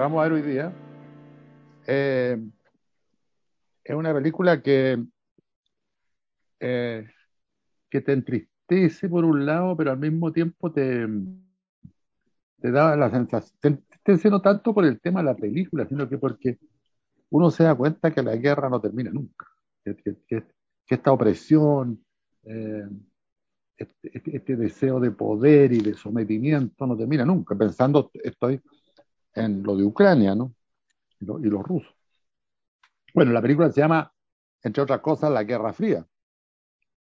vamos 0.00 0.20
a 0.20 0.22
ver 0.28 0.32
hoy 0.32 0.42
día 0.42 0.72
eh, 1.86 2.38
es 3.84 3.94
una 3.94 4.14
película 4.14 4.62
que, 4.62 5.04
eh, 6.58 7.06
que 7.90 8.00
te 8.00 8.12
entristece 8.12 9.08
por 9.10 9.24
un 9.24 9.44
lado, 9.44 9.76
pero 9.76 9.90
al 9.90 9.98
mismo 9.98 10.32
tiempo 10.32 10.72
te, 10.72 11.06
te 12.60 12.70
da 12.70 12.96
la 12.96 13.10
sensación, 13.10 13.84
no 14.24 14.40
tanto 14.40 14.72
por 14.72 14.86
el 14.86 15.00
tema 15.00 15.20
de 15.20 15.26
la 15.26 15.36
película, 15.36 15.86
sino 15.86 16.08
que 16.08 16.16
porque 16.16 16.58
uno 17.28 17.50
se 17.50 17.64
da 17.64 17.74
cuenta 17.74 18.10
que 18.10 18.22
la 18.22 18.36
guerra 18.36 18.70
no 18.70 18.80
termina 18.80 19.10
nunca, 19.10 19.46
que 19.84 20.44
esta 20.88 21.12
opresión, 21.12 22.02
eh, 22.44 22.88
este, 23.76 24.10
este- 24.16 24.36
este 24.36 24.56
deseo 24.56 24.98
de 24.98 25.10
poder 25.10 25.72
y 25.72 25.80
de 25.80 25.94
sometimiento 25.94 26.86
no 26.86 26.96
termina 26.96 27.24
nunca. 27.24 27.54
Pensando, 27.54 28.10
estoy 28.14 28.60
en 29.34 29.62
lo 29.62 29.76
de 29.76 29.84
Ucrania, 29.84 30.34
¿no? 30.34 30.54
Y, 31.20 31.24
lo- 31.26 31.38
y 31.40 31.44
los 31.44 31.62
rusos. 31.62 31.94
Bueno, 33.14 33.32
la 33.32 33.42
película 33.42 33.70
se 33.70 33.80
llama, 33.80 34.12
entre 34.62 34.82
otras 34.82 35.00
cosas, 35.00 35.30
La 35.30 35.44
Guerra 35.44 35.72
Fría, 35.72 36.06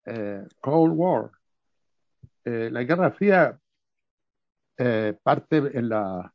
eh, 0.06 0.42
Cold 0.60 0.94
War. 0.96 1.30
Eh, 2.44 2.70
la 2.72 2.82
Guerra 2.82 3.10
Fría 3.12 3.58
eh, 4.78 5.16
parte 5.22 5.56
en 5.78 5.88
la 5.88 6.32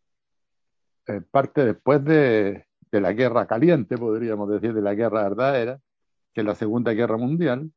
parte 1.31 1.63
después 1.63 2.03
de, 2.03 2.65
de 2.91 3.01
la 3.01 3.13
Guerra 3.13 3.47
Caliente, 3.47 3.97
podríamos 3.97 4.49
decir, 4.49 4.73
de 4.73 4.81
la 4.81 4.93
Guerra 4.93 5.23
Verdadera, 5.23 5.79
que 6.33 6.41
es 6.41 6.45
la 6.47 6.53
Segunda 6.53 6.91
Guerra 6.91 7.15
Mundial, 7.15 7.71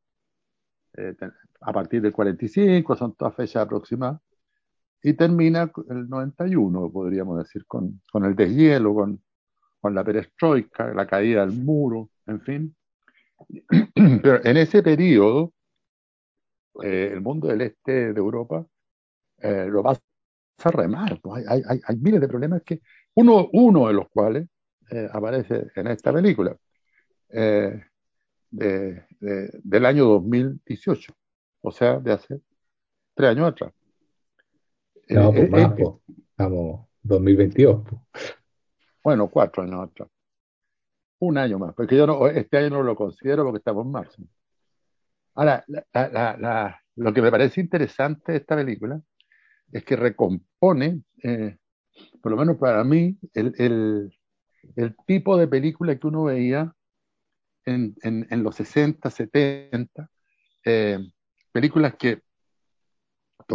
a 1.61 1.71
partir 1.73 2.01
del 2.01 2.11
45, 2.11 2.95
son 2.97 3.15
todas 3.15 3.33
fechas 3.35 3.63
aproximadas, 3.63 4.19
y 5.03 5.13
termina 5.13 5.71
el 5.89 6.09
91, 6.09 6.91
podríamos 6.91 7.37
decir, 7.39 7.65
con, 7.65 8.01
con 8.11 8.25
el 8.25 8.35
deshielo, 8.35 8.93
con, 8.93 9.21
con 9.79 9.95
la 9.95 10.03
perestroika, 10.03 10.93
la 10.93 11.07
caída 11.07 11.45
del 11.45 11.55
muro, 11.57 12.09
en 12.27 12.41
fin. 12.41 12.75
Pero 14.23 14.45
en 14.45 14.57
ese 14.57 14.83
periodo, 14.83 15.53
eh, 16.83 17.09
el 17.13 17.21
mundo 17.21 17.47
del 17.47 17.61
este 17.61 18.13
de 18.13 18.19
Europa 18.19 18.65
eh, 19.39 19.67
lo 19.69 19.83
pasa 19.83 20.01
re 20.65 20.87
mal. 20.87 21.19
pues. 21.21 21.47
Hay, 21.47 21.61
hay, 21.67 21.81
hay, 21.85 21.97
miles 21.97 22.21
de 22.21 22.27
problemas 22.27 22.61
que, 22.63 22.81
uno, 23.15 23.49
uno 23.53 23.87
de 23.87 23.93
los 23.93 24.09
cuales 24.09 24.47
eh, 24.91 25.09
aparece 25.11 25.67
en 25.75 25.87
esta 25.87 26.13
película, 26.13 26.55
eh, 27.29 27.81
de, 28.51 29.05
de- 29.19 29.51
del 29.63 29.85
año 29.85 30.05
2018, 30.05 31.13
o 31.61 31.71
sea, 31.71 31.99
de 31.99 32.13
hace 32.13 32.41
tres 33.15 33.31
años 33.31 33.49
atrás. 33.49 33.73
Eh, 35.11 35.15
No, 35.15 35.31
pues 35.33 35.43
eh, 35.43 35.49
más, 35.49 35.71
eh, 35.71 35.75
pues. 35.77 36.17
Estamos 36.29 36.87
2022, 37.03 37.83
pues. 37.87 38.01
bueno, 39.03 39.27
cuatro 39.27 39.63
años 39.63 39.89
atrás. 39.89 40.07
Un 41.19 41.37
año 41.37 41.59
más, 41.59 41.73
porque 41.75 41.97
yo 41.97 42.07
no, 42.07 42.27
este 42.27 42.57
año 42.57 42.69
no 42.69 42.83
lo 42.83 42.95
considero 42.95 43.43
porque 43.43 43.57
estamos 43.57 43.85
en 43.85 43.91
marzo. 43.91 44.23
Ahora, 45.35 45.63
la- 45.67 45.85
la- 45.93 46.07
la- 46.09 46.37
la- 46.37 46.81
lo 46.95 47.13
que 47.13 47.21
me 47.21 47.29
parece 47.29 47.59
interesante 47.61 48.31
de 48.31 48.37
esta 48.39 48.55
película 48.55 49.01
es 49.71 49.83
que 49.83 49.95
recompone, 49.97 51.03
eh, 51.23 51.57
por 52.21 52.31
lo 52.31 52.37
menos 52.37 52.57
para 52.57 52.83
mí, 52.85 53.17
el, 53.33 53.53
el- 53.57 54.17
el 54.77 54.95
tipo 55.05 55.35
de 55.37 55.47
película 55.47 55.95
que 55.97 56.07
uno 56.07 56.23
veía 56.23 56.73
en, 57.65 57.95
en- 58.01 58.27
en 58.29 58.43
los 58.43 58.55
60, 58.55 59.09
70, 59.09 60.09
eh, 60.65 60.99
películas 61.51 61.95
que 61.97 62.21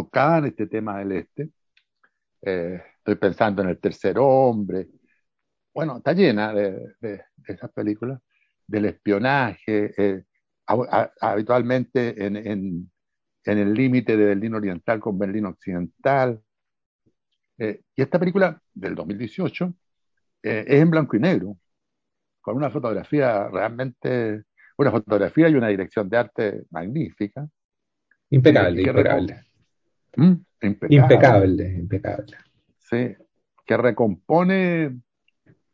tocaban 0.01 0.45
este 0.45 0.67
tema 0.67 0.99
del 0.99 1.13
este. 1.13 1.49
Eh, 2.43 2.83
estoy 2.99 3.15
pensando 3.17 3.63
en 3.63 3.71
El 3.71 3.79
Tercer 3.81 4.17
Hombre. 4.19 4.89
Bueno, 5.75 5.99
está 5.99 6.13
llena 6.13 6.53
de, 6.55 6.71
de- 7.01 7.23
de 7.37 7.55
esas 7.55 7.71
películas, 7.73 8.21
del 8.67 8.87
espionaje, 8.87 9.95
eh, 9.97 10.25
a- 10.67 10.75
a- 11.21 11.31
habitualmente 11.33 12.27
en, 12.27 12.37
en- 12.37 12.93
en 13.45 13.59
el 13.59 13.73
límite 13.75 14.17
de 14.17 14.27
Berlín 14.27 14.55
Oriental 14.55 15.01
con 15.01 15.19
Berlín 15.19 15.47
Occidental. 15.47 16.41
Eh, 17.59 17.81
y 17.97 18.03
esta 18.03 18.19
película 18.19 18.61
del 18.75 18.95
2018 18.95 19.73
eh, 20.43 20.65
es 20.69 20.83
en 20.83 20.91
blanco 20.91 21.17
y 21.17 21.21
negro, 21.21 21.57
con 22.43 22.57
una 22.57 22.71
fotografía 22.71 23.49
realmente, 23.49 24.45
una 24.79 24.91
fotografía 24.91 25.49
y 25.49 25.55
una 25.55 25.69
dirección 25.69 26.09
de 26.11 26.17
arte 26.19 26.65
magnífica, 26.71 27.49
Impecable, 28.31 28.83
impecable. 28.83 29.47
¿Mm? 30.17 30.33
impecable, 30.63 30.97
Impecable, 30.97 31.75
impecable. 31.75 32.37
sí, 32.79 33.15
que 33.67 33.77
recompone 33.77 35.01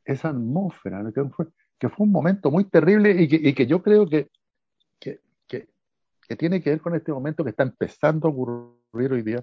esa 0.04 0.30
atmósfera, 0.30 1.04
que 1.14 1.24
fue, 1.24 1.46
que 1.78 1.88
fue 1.88 2.06
un 2.06 2.12
momento 2.12 2.50
muy 2.50 2.64
terrible 2.64 3.10
y 3.22 3.28
que, 3.28 3.36
y 3.36 3.52
que 3.54 3.66
yo 3.66 3.82
creo 3.82 4.08
que, 4.08 4.28
que, 4.98 5.20
que- 5.46 5.68
tiene 6.36 6.62
que 6.62 6.70
ver 6.70 6.80
con 6.80 6.94
este 6.94 7.12
momento 7.12 7.44
que 7.44 7.50
está 7.50 7.62
empezando 7.62 8.26
a 8.26 8.30
ocurrir 8.30 9.12
hoy 9.12 9.20
día 9.22 9.42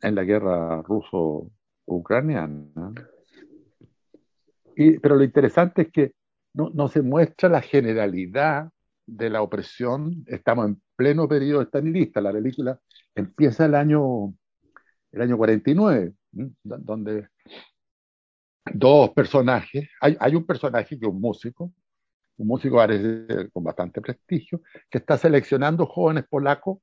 en 0.00 0.14
la 0.14 0.24
guerra 0.24 0.80
ruso-ucraniana. 0.80 2.66
Y, 4.74 4.98
pero 4.98 5.16
lo 5.16 5.24
interesante 5.24 5.82
es 5.82 5.90
que 5.92 6.12
no, 6.54 6.70
no 6.70 6.88
se 6.88 7.02
muestra 7.02 7.48
la 7.50 7.60
generalidad 7.60 8.70
de 9.06 9.28
la 9.28 9.42
opresión. 9.42 10.24
Estamos 10.26 10.68
en 10.68 10.80
pleno 10.96 11.28
periodo 11.28 11.60
estalinista. 11.62 12.20
La 12.22 12.32
película 12.32 12.80
empieza 13.14 13.66
el 13.66 13.74
año, 13.74 14.34
el 15.12 15.22
año 15.22 15.36
49, 15.38 16.14
¿m? 16.34 16.52
Do- 16.64 16.78
donde 16.78 17.28
dos 18.74 19.10
personajes, 19.10 19.88
hay, 20.00 20.16
hay 20.20 20.34
un 20.34 20.46
personaje 20.46 20.98
que 20.98 21.06
es 21.06 21.12
un 21.12 21.20
músico, 21.20 21.72
un 22.38 22.48
músico 22.48 22.78
con 23.52 23.64
bastante 23.64 24.00
prestigio, 24.02 24.62
que 24.90 24.98
está 24.98 25.18
seleccionando 25.18 25.86
jóvenes 25.86 26.26
polacos 26.28 26.78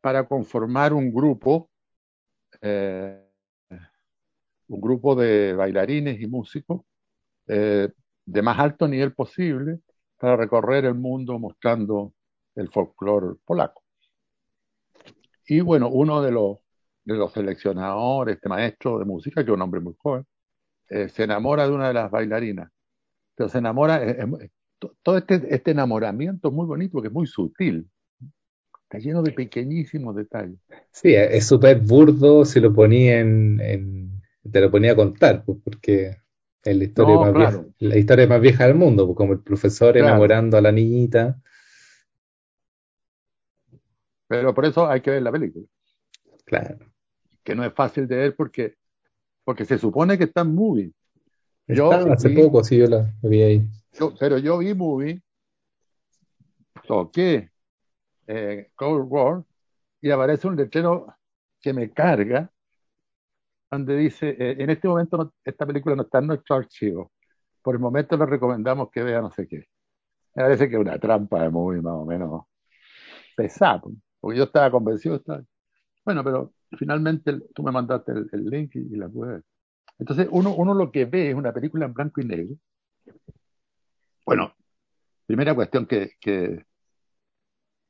para 0.00 0.26
conformar 0.28 0.94
un 0.94 1.12
grupo, 1.12 1.70
eh, 2.62 3.22
un 4.68 4.80
grupo 4.80 5.14
de 5.14 5.54
bailarines 5.54 6.20
y 6.20 6.26
músicos 6.26 6.82
eh, 7.48 7.90
de 8.26 8.42
más 8.42 8.60
alto 8.60 8.88
nivel 8.88 9.14
posible 9.14 9.80
para 10.18 10.36
recorrer 10.38 10.86
el 10.86 10.96
mundo 10.96 11.38
mostrando 11.40 12.14
el 12.56 12.70
folclore 12.70 13.36
polaco. 13.46 13.84
Y 15.46 15.60
bueno, 15.60 15.88
uno 15.90 16.22
de 16.22 16.30
los, 16.32 16.58
de 17.04 17.14
los 17.14 17.32
seleccionadores, 17.32 18.36
este 18.36 18.48
maestro 18.48 18.98
de 18.98 19.04
música, 19.04 19.44
que 19.44 19.50
es 19.50 19.54
un 19.54 19.62
hombre 19.62 19.80
muy 19.80 19.94
joven, 19.98 20.24
eh, 20.90 21.08
se 21.10 21.24
enamora 21.24 21.66
de 21.68 21.74
una 21.74 21.88
de 21.88 21.94
las 21.94 22.10
bailarinas. 22.10 22.70
Pero 23.36 23.48
se 23.50 23.58
enamora, 23.58 24.04
eh, 24.04 24.18
eh, 24.42 24.50
to- 24.80 24.96
todo 25.02 25.18
este, 25.18 25.54
este 25.54 25.72
enamoramiento 25.72 26.48
es 26.48 26.54
muy 26.54 26.66
bonito 26.66 26.92
porque 26.94 27.08
es 27.08 27.14
muy 27.14 27.26
sutil. 27.28 27.90
Está 28.84 28.98
lleno 28.98 29.22
de 29.22 29.32
pequeñísimos 29.32 30.16
detalles. 30.16 30.58
Sí, 30.92 31.14
es 31.14 31.46
súper 31.46 31.80
burdo 31.80 32.44
si 32.44 32.60
lo 32.60 32.72
ponía 32.74 33.20
en, 33.20 33.60
en- 33.60 34.22
te 34.50 34.60
lo 34.60 34.70
ponía 34.70 34.92
a 34.92 34.96
contar, 34.96 35.44
pues, 35.44 35.58
porque 35.64 36.16
es 36.64 36.76
la 36.76 36.84
historia 36.84 37.18
No, 37.18 37.18
más 37.18 37.34
vieja, 37.34 37.60
la 37.78 37.96
historia 37.98 38.26
más 38.26 38.40
vieja 38.40 38.66
del 38.66 38.74
mundo, 38.76 39.06
pues, 39.06 39.16
como 39.16 39.32
el 39.32 39.40
profesor 39.42 39.96
claro. 39.96 40.36
enamorando 40.36 40.56
a 40.56 40.60
la 40.60 40.72
niñita. 40.72 41.40
Pero 44.28 44.54
por 44.54 44.64
eso 44.64 44.86
hay 44.88 45.00
que 45.00 45.10
ver 45.10 45.22
la 45.22 45.32
película, 45.32 45.66
Claro. 46.44 46.78
que 47.44 47.54
no 47.54 47.64
es 47.64 47.72
fácil 47.74 48.06
de 48.08 48.16
ver 48.16 48.36
porque, 48.36 48.74
porque 49.44 49.64
se 49.64 49.78
supone 49.78 50.18
que 50.18 50.24
está 50.24 50.40
en 50.42 50.54
movie. 50.54 50.92
Yo 51.68 51.92
hace 52.12 52.30
poco, 52.30 52.62
sí, 52.64 52.76
yo 52.78 52.86
la 52.86 53.12
vi 53.22 53.42
ahí. 53.42 53.68
yo- 53.92 54.14
pero 54.18 54.38
yo 54.38 54.58
vi 54.58 54.74
movie, 54.74 55.22
toqué 56.86 57.50
eh, 58.28 58.70
Cold 58.74 59.06
War 59.08 59.44
y 60.00 60.10
aparece 60.10 60.46
un 60.48 60.56
letrero 60.56 61.06
que 61.60 61.72
me 61.72 61.90
carga, 61.90 62.50
donde 63.70 63.96
dice, 63.96 64.30
eh, 64.30 64.56
en 64.58 64.70
este 64.70 64.88
momento 64.88 65.16
no- 65.16 65.34
esta 65.44 65.66
película 65.66 65.94
no 65.96 66.02
está 66.02 66.18
en 66.18 66.28
nuestro 66.28 66.56
archivo. 66.56 67.12
Por 67.62 67.74
el 67.74 67.80
momento 67.80 68.16
les 68.16 68.28
recomendamos 68.28 68.90
que 68.90 69.02
vea 69.02 69.20
no 69.20 69.30
sé 69.32 69.46
qué. 69.48 69.66
Me 70.34 70.42
parece 70.44 70.68
que 70.68 70.74
es 70.76 70.80
una 70.80 70.98
trampa 70.98 71.42
de 71.42 71.50
movie 71.50 71.80
más 71.82 71.94
o 71.94 72.04
menos 72.04 72.44
pesada, 73.36 73.82
porque 74.20 74.38
yo 74.38 74.44
estaba 74.44 74.70
convencido. 74.70 75.16
estaba- 75.16 75.42
Bueno, 76.04 76.24
pero 76.24 76.54
finalmente 76.78 77.40
tú 77.54 77.62
me 77.62 77.72
mandaste 77.72 78.12
el, 78.12 78.46
link 78.46 78.76
y, 78.76 78.96
la 78.96 79.08
pude 79.08 79.32
ver. 79.34 79.44
Entonces 79.98 80.28
uno, 80.30 80.54
uno 80.56 80.74
lo 80.74 80.90
que 80.92 81.04
ve 81.06 81.30
es 81.30 81.34
una 81.34 81.52
película 81.52 81.86
en 81.86 81.94
blanco 81.94 82.20
y 82.20 82.26
negro. 82.26 82.56
Bueno, 84.24 84.54
primera 85.26 85.54
cuestión 85.54 85.86
que, 85.86 86.12
que, 86.20 86.64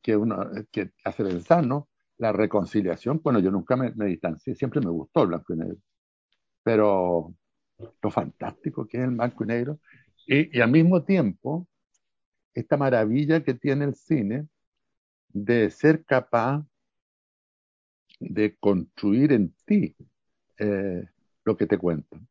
que 0.03 0.17
uno 0.17 0.51
que 0.71 0.93
hace 1.05 1.25
pensar, 1.25 1.67
¿no? 1.67 1.89
La 2.19 2.33
reconciliación, 2.33 3.21
bueno, 3.23 3.41
yo 3.41 3.51
nunca 3.51 3.77
me, 3.77 3.93
me 3.95 4.07
distancié, 4.07 4.55
siempre 4.55 4.81
me 4.81 4.91
gustó 4.91 5.23
el 5.23 5.29
blanco 5.29 5.55
y 5.55 5.57
negro, 5.59 5.77
pero 6.63 7.35
lo 8.03 8.11
fantástico 8.11 8.87
que 8.87 8.99
es 8.99 9.05
el 9.05 9.11
blanco 9.11 9.45
y 9.45 9.47
negro 9.47 9.81
y 10.27 10.61
al 10.61 10.71
mismo 10.71 11.05
tiempo 11.05 11.69
esta 12.55 12.77
maravilla 12.77 13.43
que 13.45 13.55
tiene 13.55 13.85
el 13.85 13.95
cine 13.95 14.49
de 15.45 15.71
ser 15.71 16.05
capaz 16.05 16.65
de 18.19 18.57
construir 18.57 19.33
en 19.33 19.55
ti 19.67 19.95
eh, 20.59 21.05
lo 21.45 21.57
que 21.57 21.67
te 21.67 21.77
cuentan. 21.77 22.27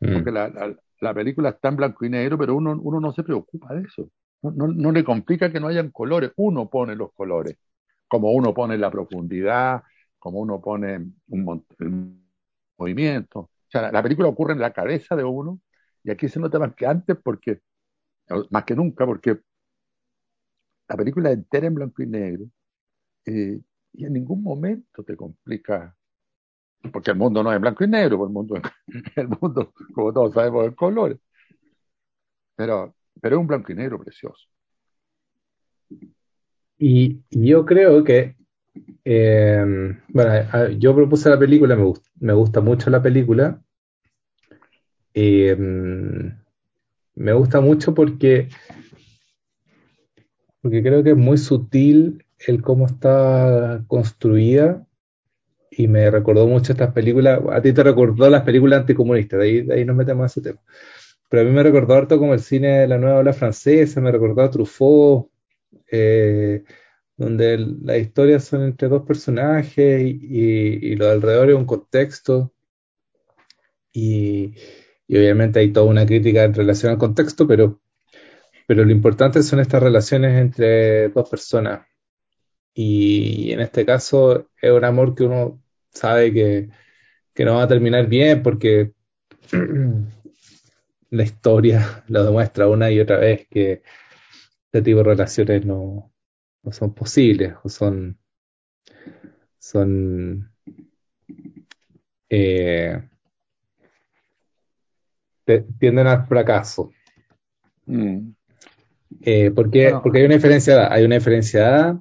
mm. 0.00 0.12
porque 0.12 0.30
la, 0.30 0.48
la, 0.48 0.76
la, 1.00 1.14
película 1.14 1.50
está 1.50 1.68
en 1.68 1.76
blanco 1.76 2.04
y 2.04 2.10
negro, 2.10 2.38
pero 2.38 2.54
uno, 2.54 2.78
uno 2.80 3.00
no 3.00 3.12
se 3.12 3.24
preocupa 3.24 3.74
de 3.74 3.82
eso. 3.82 4.10
No, 4.42 4.52
no, 4.52 4.68
no, 4.68 4.92
le 4.92 5.02
complica 5.02 5.50
que 5.50 5.58
no 5.58 5.66
hayan 5.66 5.90
colores, 5.90 6.32
uno 6.36 6.70
pone 6.70 6.94
los 6.94 7.12
colores, 7.12 7.56
como 8.06 8.30
uno 8.32 8.54
pone 8.54 8.78
la 8.78 8.90
profundidad, 8.90 9.82
como 10.18 10.38
uno 10.40 10.60
pone 10.60 10.98
un, 11.28 11.64
un 11.80 12.30
movimiento. 12.78 13.40
O 13.40 13.50
sea, 13.68 13.82
la, 13.82 13.92
la 13.92 14.02
película 14.02 14.28
ocurre 14.28 14.52
en 14.52 14.60
la 14.60 14.72
cabeza 14.72 15.16
de 15.16 15.24
uno, 15.24 15.60
y 16.04 16.10
aquí 16.12 16.28
se 16.28 16.38
nota 16.38 16.60
más 16.60 16.74
que 16.74 16.86
antes, 16.86 17.16
porque, 17.22 17.60
más 18.50 18.64
que 18.64 18.76
nunca, 18.76 19.04
porque 19.04 19.40
la 20.90 20.96
película 20.96 21.30
entera 21.30 21.68
en 21.68 21.74
blanco 21.74 22.02
y 22.02 22.06
negro, 22.06 22.46
eh, 23.24 23.60
y 23.92 24.04
en 24.04 24.12
ningún 24.12 24.42
momento 24.42 25.04
te 25.04 25.16
complica, 25.16 25.96
porque 26.92 27.12
el 27.12 27.16
mundo 27.16 27.44
no 27.44 27.52
es 27.52 27.60
blanco 27.60 27.84
y 27.84 27.88
negro, 27.88 28.24
el 28.24 28.32
mundo, 28.32 28.56
el 29.16 29.28
mundo 29.28 29.72
como 29.94 30.12
todos 30.12 30.34
sabemos, 30.34 30.66
es 30.66 30.74
colores. 30.74 31.18
Pero, 32.56 32.96
pero 33.20 33.36
es 33.36 33.40
un 33.40 33.46
blanco 33.46 33.70
y 33.70 33.76
negro 33.76 34.00
precioso. 34.00 34.48
Y 36.76 37.22
yo 37.30 37.64
creo 37.64 38.02
que, 38.02 38.34
eh, 39.04 39.96
bueno, 40.08 40.68
yo 40.70 40.94
propuse 40.96 41.30
la 41.30 41.38
película, 41.38 41.76
me, 41.76 41.84
gusta, 41.84 42.10
me 42.18 42.32
gusta 42.32 42.60
mucho 42.60 42.90
la 42.90 43.00
película. 43.00 43.62
Eh, 45.14 45.56
me 47.14 47.32
gusta 47.32 47.60
mucho 47.60 47.94
porque 47.94 48.48
porque 50.62 50.82
creo 50.82 51.02
que 51.02 51.10
es 51.10 51.16
muy 51.16 51.38
sutil 51.38 52.24
el 52.46 52.62
cómo 52.62 52.86
está 52.86 53.84
construida 53.86 54.86
y 55.70 55.88
me 55.88 56.10
recordó 56.10 56.46
mucho 56.46 56.72
estas 56.72 56.92
películas, 56.92 57.40
a 57.50 57.62
ti 57.62 57.72
te 57.72 57.82
recordó 57.82 58.28
las 58.28 58.42
películas 58.42 58.80
anticomunistas, 58.80 59.40
de 59.40 59.44
ahí, 59.46 59.62
de 59.62 59.74
ahí 59.74 59.84
nos 59.84 59.96
metemos 59.96 60.24
a 60.24 60.26
ese 60.26 60.40
tema. 60.40 60.60
Pero 61.28 61.42
a 61.42 61.44
mí 61.46 61.52
me 61.52 61.62
recordó 61.62 61.94
harto 61.94 62.18
como 62.18 62.34
el 62.34 62.40
cine 62.40 62.80
de 62.80 62.88
la 62.88 62.98
nueva 62.98 63.18
ola 63.18 63.32
francesa, 63.32 64.00
me 64.00 64.10
recordó 64.10 64.42
a 64.42 64.50
Truffaut, 64.50 65.30
eh, 65.90 66.64
donde 67.16 67.58
las 67.58 67.98
historias 67.98 68.44
son 68.44 68.64
entre 68.64 68.88
dos 68.88 69.02
personajes 69.02 70.02
y, 70.02 70.96
lo 70.96 71.06
de 71.06 71.12
alrededor 71.12 71.50
es 71.50 71.56
un 71.56 71.66
contexto. 71.66 72.52
Y 73.92 74.54
obviamente 75.08 75.60
hay 75.60 75.72
toda 75.72 75.86
una 75.86 76.06
crítica 76.06 76.44
en 76.44 76.54
relación 76.54 76.92
al 76.92 76.98
contexto, 76.98 77.46
pero 77.46 77.80
pero 78.70 78.84
lo 78.84 78.92
importante 78.92 79.42
son 79.42 79.58
estas 79.58 79.82
relaciones 79.82 80.38
entre 80.38 81.08
dos 81.08 81.28
personas. 81.28 81.88
Y, 82.72 83.50
en 83.50 83.58
este 83.58 83.84
caso 83.84 84.48
es 84.62 84.70
un 84.70 84.84
amor 84.84 85.16
que 85.16 85.24
uno 85.24 85.60
sabe 85.90 86.32
que, 86.32 86.68
que 87.34 87.44
no 87.44 87.56
va 87.56 87.64
a 87.64 87.68
terminar 87.68 88.06
bien 88.06 88.44
porque 88.44 88.92
la 91.10 91.22
historia 91.24 92.04
lo 92.06 92.22
demuestra 92.22 92.68
una 92.68 92.92
y 92.92 93.00
otra 93.00 93.16
vez 93.16 93.48
que 93.48 93.82
este 94.66 94.82
tipo 94.82 94.98
de 94.98 95.04
relaciones 95.04 95.66
no, 95.66 96.12
no 96.62 96.70
son 96.70 96.94
posibles 96.94 97.54
o 97.64 97.68
son, 97.68 98.20
son 99.58 100.48
eh, 102.28 103.02
tienden 105.80 106.06
al 106.06 106.24
fracaso. 106.28 106.92
Mm. 107.86 108.34
Eh, 109.22 109.50
porque, 109.50 109.84
bueno, 109.84 110.02
porque 110.02 110.18
hay 110.18 110.24
una 110.24 110.34
diferencia, 110.34 110.92
hay 110.92 111.04
una 111.04 111.16
diferencia 111.16 112.00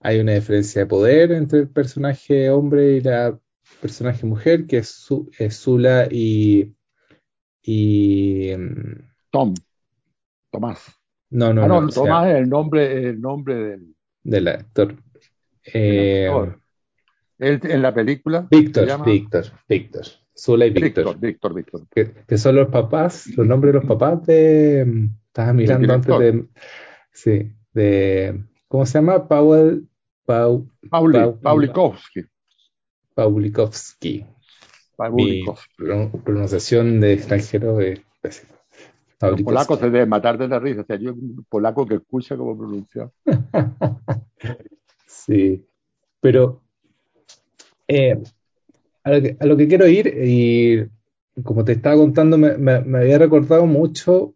hay 0.00 0.20
una 0.20 0.34
diferencia 0.34 0.82
de 0.82 0.86
poder 0.86 1.32
entre 1.32 1.60
el 1.60 1.68
personaje 1.68 2.48
hombre 2.50 2.92
y 2.92 3.00
la 3.00 3.36
personaje 3.80 4.24
mujer, 4.24 4.66
que 4.66 4.78
es, 4.78 4.88
su, 4.88 5.28
es 5.38 5.56
Zula 5.56 6.06
y, 6.10 6.72
y 7.62 8.52
Tom, 9.30 9.54
Tomás. 10.50 10.92
No, 11.30 11.52
no, 11.52 11.64
ah, 11.64 11.68
no. 11.68 11.80
no 11.80 11.88
Tomás 11.88 12.24
sea, 12.24 12.36
es 12.36 12.42
el 12.42 12.48
nombre, 12.48 13.08
el 13.08 13.20
nombre 13.20 13.54
del, 13.56 13.94
del 14.22 14.48
actor. 14.48 14.94
Eh, 15.64 16.28
actor. 16.28 16.60
Él, 17.38 17.60
en 17.64 17.82
la 17.82 17.92
película. 17.92 18.46
Víctor. 18.48 19.04
Víctor, 19.04 19.44
Víctor. 19.68 20.04
Zula 20.34 20.66
y 20.66 20.70
Víctor. 20.70 21.04
Víctor, 21.04 21.20
Víctor, 21.20 21.54
Víctor. 21.54 21.86
Que, 21.90 22.24
que, 22.26 22.38
son 22.38 22.54
los 22.54 22.68
papás, 22.68 23.26
los 23.36 23.46
nombres 23.46 23.74
de 23.74 23.80
los 23.80 23.88
papás 23.88 24.24
de, 24.24 25.10
estaba 25.36 25.52
mirando 25.52 25.92
antes 25.92 26.18
de. 26.18 26.48
Sí, 27.12 27.52
de. 27.74 28.42
¿Cómo 28.68 28.86
se 28.86 28.94
llama? 28.94 29.28
Powell. 29.28 29.86
Pau, 30.24 30.66
Pauli, 30.90 31.18
Pau, 31.18 31.40
Paulikowski. 31.40 32.24
Paulikowski. 33.14 34.26
Paulikowski. 34.96 35.74
Mi 35.78 36.08
pronunciación 36.24 37.00
de 37.00 37.12
extranjero 37.12 37.80
es 37.80 38.00
pésima. 38.20 38.54
Los 39.20 39.42
polacos 39.42 39.78
se 39.78 39.90
deben 39.90 40.08
matar 40.08 40.36
de 40.36 40.48
la 40.48 40.58
risa. 40.58 40.80
O 40.80 40.84
sea, 40.84 40.96
yo 40.96 41.12
un 41.12 41.44
polaco 41.48 41.86
que 41.86 41.96
escucha 41.96 42.36
cómo 42.36 42.58
pronuncia. 42.58 43.10
sí, 45.06 45.64
pero 46.20 46.62
eh, 47.86 48.20
a, 49.04 49.10
lo 49.10 49.22
que, 49.22 49.36
a, 49.38 49.46
lo 49.46 49.56
que, 49.56 49.68
quiero 49.68 49.86
ir, 49.86 50.08
y 50.08 51.42
como 51.42 51.64
te 51.64 51.72
estaba 51.72 51.96
contando, 51.96 52.36
me, 52.36 52.58
me, 52.58 52.80
me 52.80 52.98
había 52.98 53.18
recordado 53.18 53.64
mucho 53.66 54.35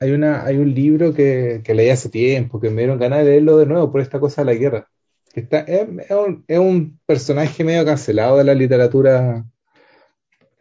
hay, 0.00 0.12
una, 0.12 0.44
hay 0.44 0.56
un 0.58 0.74
libro 0.74 1.14
que, 1.14 1.62
que, 1.64 1.74
leí 1.74 1.90
hace 1.90 2.08
tiempo, 2.08 2.60
que 2.60 2.70
me 2.70 2.82
dieron 2.82 2.98
ganas 2.98 3.20
de 3.20 3.24
leerlo 3.26 3.58
de 3.58 3.66
nuevo 3.66 3.90
por 3.92 4.00
esta 4.00 4.20
cosa 4.20 4.42
de 4.42 4.46
la 4.46 4.58
guerra. 4.58 4.90
Que 5.32 5.40
está, 5.40 5.60
es, 5.60 5.88
es, 6.08 6.10
un, 6.10 6.44
es 6.46 6.58
un, 6.58 7.00
personaje 7.06 7.64
medio 7.64 7.84
cancelado 7.84 8.38
de 8.38 8.44
la 8.44 8.54
literatura 8.54 9.44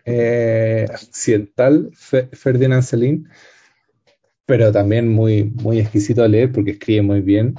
eh, 0.06 0.86
occidental, 0.92 1.92
Ferdinand 1.94 2.84
Celine, 2.84 3.26
pero 4.46 4.72
también 4.72 5.08
muy, 5.10 5.44
muy 5.44 5.80
exquisito 5.80 6.24
a 6.24 6.28
leer 6.28 6.52
porque 6.52 6.72
escribe 6.72 7.02
muy 7.02 7.22
bien, 7.22 7.56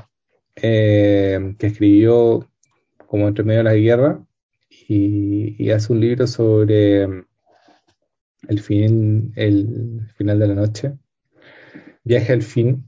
eh, 0.56 1.54
que 1.58 1.68
escribió 1.68 2.48
como 3.06 3.28
entre 3.28 3.44
medio 3.44 3.58
de 3.58 3.64
la 3.64 3.74
guerra 3.74 4.24
y, 4.88 5.56
y 5.62 5.70
hace 5.70 5.92
un 5.92 6.00
libro 6.00 6.26
sobre 6.26 7.04
el, 8.48 8.60
fin, 8.60 9.32
el 9.36 10.08
final 10.16 10.38
de 10.38 10.46
la 10.48 10.54
noche 10.54 10.92
Viaje 12.04 12.34
al 12.34 12.42
fin, 12.42 12.86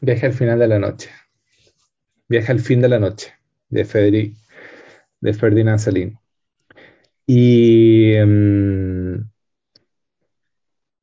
viaje 0.00 0.24
al 0.24 0.32
final 0.32 0.58
de 0.58 0.68
la 0.68 0.78
noche. 0.78 1.10
Viaje 2.28 2.50
al 2.50 2.60
fin 2.60 2.80
de 2.80 2.88
la 2.88 2.98
noche, 2.98 3.34
de, 3.68 3.84
Federic, 3.84 4.34
de 5.20 5.34
Ferdinand 5.34 5.78
Celine. 5.78 6.18
Y, 7.26 8.16
um, 8.16 9.28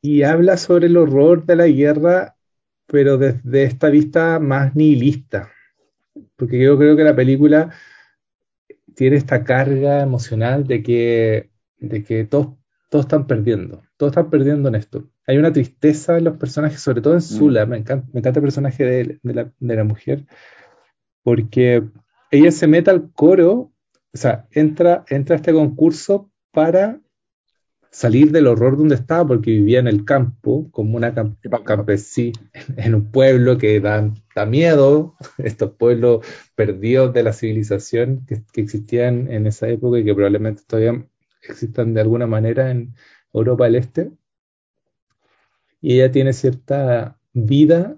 y 0.01 0.23
habla 0.23 0.57
sobre 0.57 0.87
el 0.87 0.97
horror 0.97 1.45
de 1.45 1.55
la 1.55 1.67
guerra, 1.67 2.35
pero 2.87 3.19
desde 3.19 3.63
esta 3.63 3.89
vista 3.89 4.39
más 4.39 4.75
nihilista. 4.75 5.51
Porque 6.35 6.59
yo 6.59 6.77
creo 6.79 6.95
que 6.97 7.03
la 7.03 7.15
película 7.15 7.71
tiene 8.95 9.17
esta 9.17 9.43
carga 9.43 10.01
emocional 10.01 10.65
de 10.65 10.81
que, 10.81 11.51
de 11.77 12.03
que 12.03 12.25
todos, 12.25 12.55
todos 12.89 13.05
están 13.05 13.27
perdiendo, 13.27 13.83
todos 14.01 14.13
están 14.13 14.31
perdiendo 14.31 14.67
en 14.67 14.75
esto 14.75 15.07
hay 15.27 15.37
una 15.37 15.53
tristeza 15.53 16.17
en 16.17 16.25
los 16.25 16.37
personajes, 16.37 16.81
sobre 16.81 17.01
todo 17.01 17.13
en 17.13 17.21
Zula. 17.21 17.65
Mm. 17.65 17.69
Me, 17.69 17.77
encanta, 17.77 18.09
me, 18.11 18.19
encanta, 18.19 18.39
el 18.39 18.43
personaje 18.43 18.83
de, 18.83 19.19
de, 19.21 19.33
la, 19.33 19.51
de, 19.59 19.75
la, 19.75 19.83
mujer, 19.83 20.25
porque 21.23 21.83
ella 22.31 22.51
se 22.51 22.67
mete 22.67 22.91
al 22.91 23.11
coro, 23.13 23.71
o 24.13 24.17
sea, 24.17 24.47
entra, 24.51 25.05
entra 25.07 25.35
a 25.35 25.37
este 25.37 25.53
concurso 25.53 26.29
para 26.51 26.99
salir 27.91 28.31
del 28.31 28.47
horror 28.47 28.77
donde 28.77 28.95
estaba, 28.95 29.27
porque 29.27 29.51
vivía 29.51 29.79
en 29.79 29.87
el 29.87 30.03
campo, 30.03 30.69
como 30.71 30.97
una 30.97 31.13
camp 31.13 31.37
campesina, 31.63 32.39
en 32.77 32.95
un 32.95 33.11
pueblo 33.11 33.57
que 33.57 33.79
da, 33.79 34.11
da, 34.35 34.45
miedo, 34.45 35.15
estos 35.37 35.71
pueblos 35.71 36.25
perdidos 36.55 37.13
de 37.13 37.23
la 37.23 37.33
civilización 37.33 38.25
que, 38.25 38.43
que 38.51 38.61
existían 38.61 39.31
en 39.31 39.47
esa 39.47 39.69
época 39.69 39.99
y 39.99 40.03
que 40.03 40.15
probablemente 40.15 40.63
todavía 40.67 41.05
existan 41.43 41.93
de 41.93 42.01
alguna 42.01 42.27
manera 42.27 42.71
en 42.71 42.95
Europa 43.33 43.65
del 43.65 43.75
Este 43.75 44.11
y 45.81 45.95
ella 45.95 46.11
tiene 46.11 46.33
cierta 46.33 47.17
vida 47.33 47.97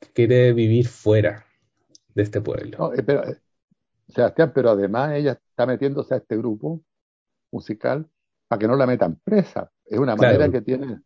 que 0.00 0.08
quiere 0.12 0.52
vivir 0.52 0.88
fuera 0.88 1.44
de 2.14 2.22
este 2.22 2.40
pueblo. 2.40 2.78
No, 2.78 2.92
eh, 2.94 3.02
pero, 3.02 3.24
eh, 3.28 3.36
Sebastián, 4.08 4.52
pero 4.54 4.70
además 4.70 5.12
ella 5.14 5.32
está 5.32 5.66
metiéndose 5.66 6.14
a 6.14 6.18
este 6.18 6.36
grupo 6.36 6.82
musical 7.50 8.06
para 8.48 8.58
que 8.58 8.66
no 8.68 8.76
la 8.76 8.86
metan 8.86 9.16
presa. 9.22 9.70
Es 9.84 9.98
una 9.98 10.16
Claro. 10.16 10.38
manera 10.38 10.52
que 10.52 10.62
tiene. 10.62 11.00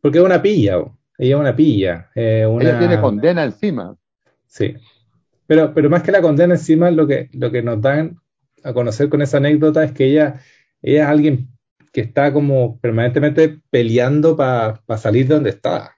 Porque 0.00 0.18
es 0.18 0.24
una 0.24 0.42
pilla, 0.42 0.78
ella 1.18 1.34
es 1.36 1.40
una 1.40 1.56
pilla. 1.56 2.10
eh, 2.14 2.46
una- 2.46 2.64
Ella 2.64 2.78
tiene 2.78 3.00
condena 3.00 3.44
encima. 3.44 3.96
Sí. 4.46 4.74
Pero, 5.46 5.72
pero 5.74 5.88
más 5.90 6.02
que 6.02 6.12
la 6.12 6.20
condena 6.22 6.54
encima, 6.54 6.90
lo 6.90 7.06
que, 7.06 7.30
lo 7.32 7.50
que 7.50 7.62
nos 7.62 7.80
dan 7.80 8.18
a 8.64 8.72
conocer 8.72 9.08
con 9.08 9.22
esa 9.22 9.38
anécdota 9.38 9.82
es 9.82 9.92
que 9.92 10.06
ella, 10.06 10.40
ella 10.82 11.02
es 11.04 11.08
alguien 11.08 11.48
que 11.92 12.00
está 12.00 12.32
como 12.32 12.78
permanentemente 12.80 13.60
peleando 13.70 14.36
para 14.36 14.82
salir 14.98 15.28
de 15.28 15.34
donde 15.34 15.50
está, 15.50 15.96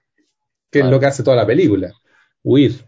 que 0.71 0.79
es 0.79 0.85
lo 0.85 0.99
que 0.99 1.05
hace 1.05 1.23
toda 1.23 1.37
la 1.37 1.47
película, 1.47 1.93
huir. 2.43 2.85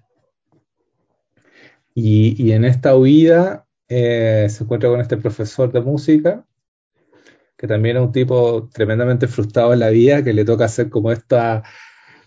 Y, 1.93 2.41
y 2.43 2.51
en 2.51 2.65
esta 2.65 2.95
huida 2.95 3.65
eh, 3.87 4.47
se 4.49 4.63
encuentra 4.63 4.89
con 4.89 5.01
este 5.01 5.17
profesor 5.17 5.71
de 5.71 5.81
música 5.81 6.45
que 7.57 7.67
también 7.67 7.97
es 7.97 8.03
un 8.03 8.11
tipo 8.11 8.69
tremendamente 8.71 9.27
frustrado 9.27 9.73
en 9.73 9.79
la 9.79 9.89
vida, 9.89 10.23
que 10.23 10.33
le 10.33 10.45
toca 10.45 10.65
hacer 10.65 10.89
como 10.89 11.11
esta 11.11 11.63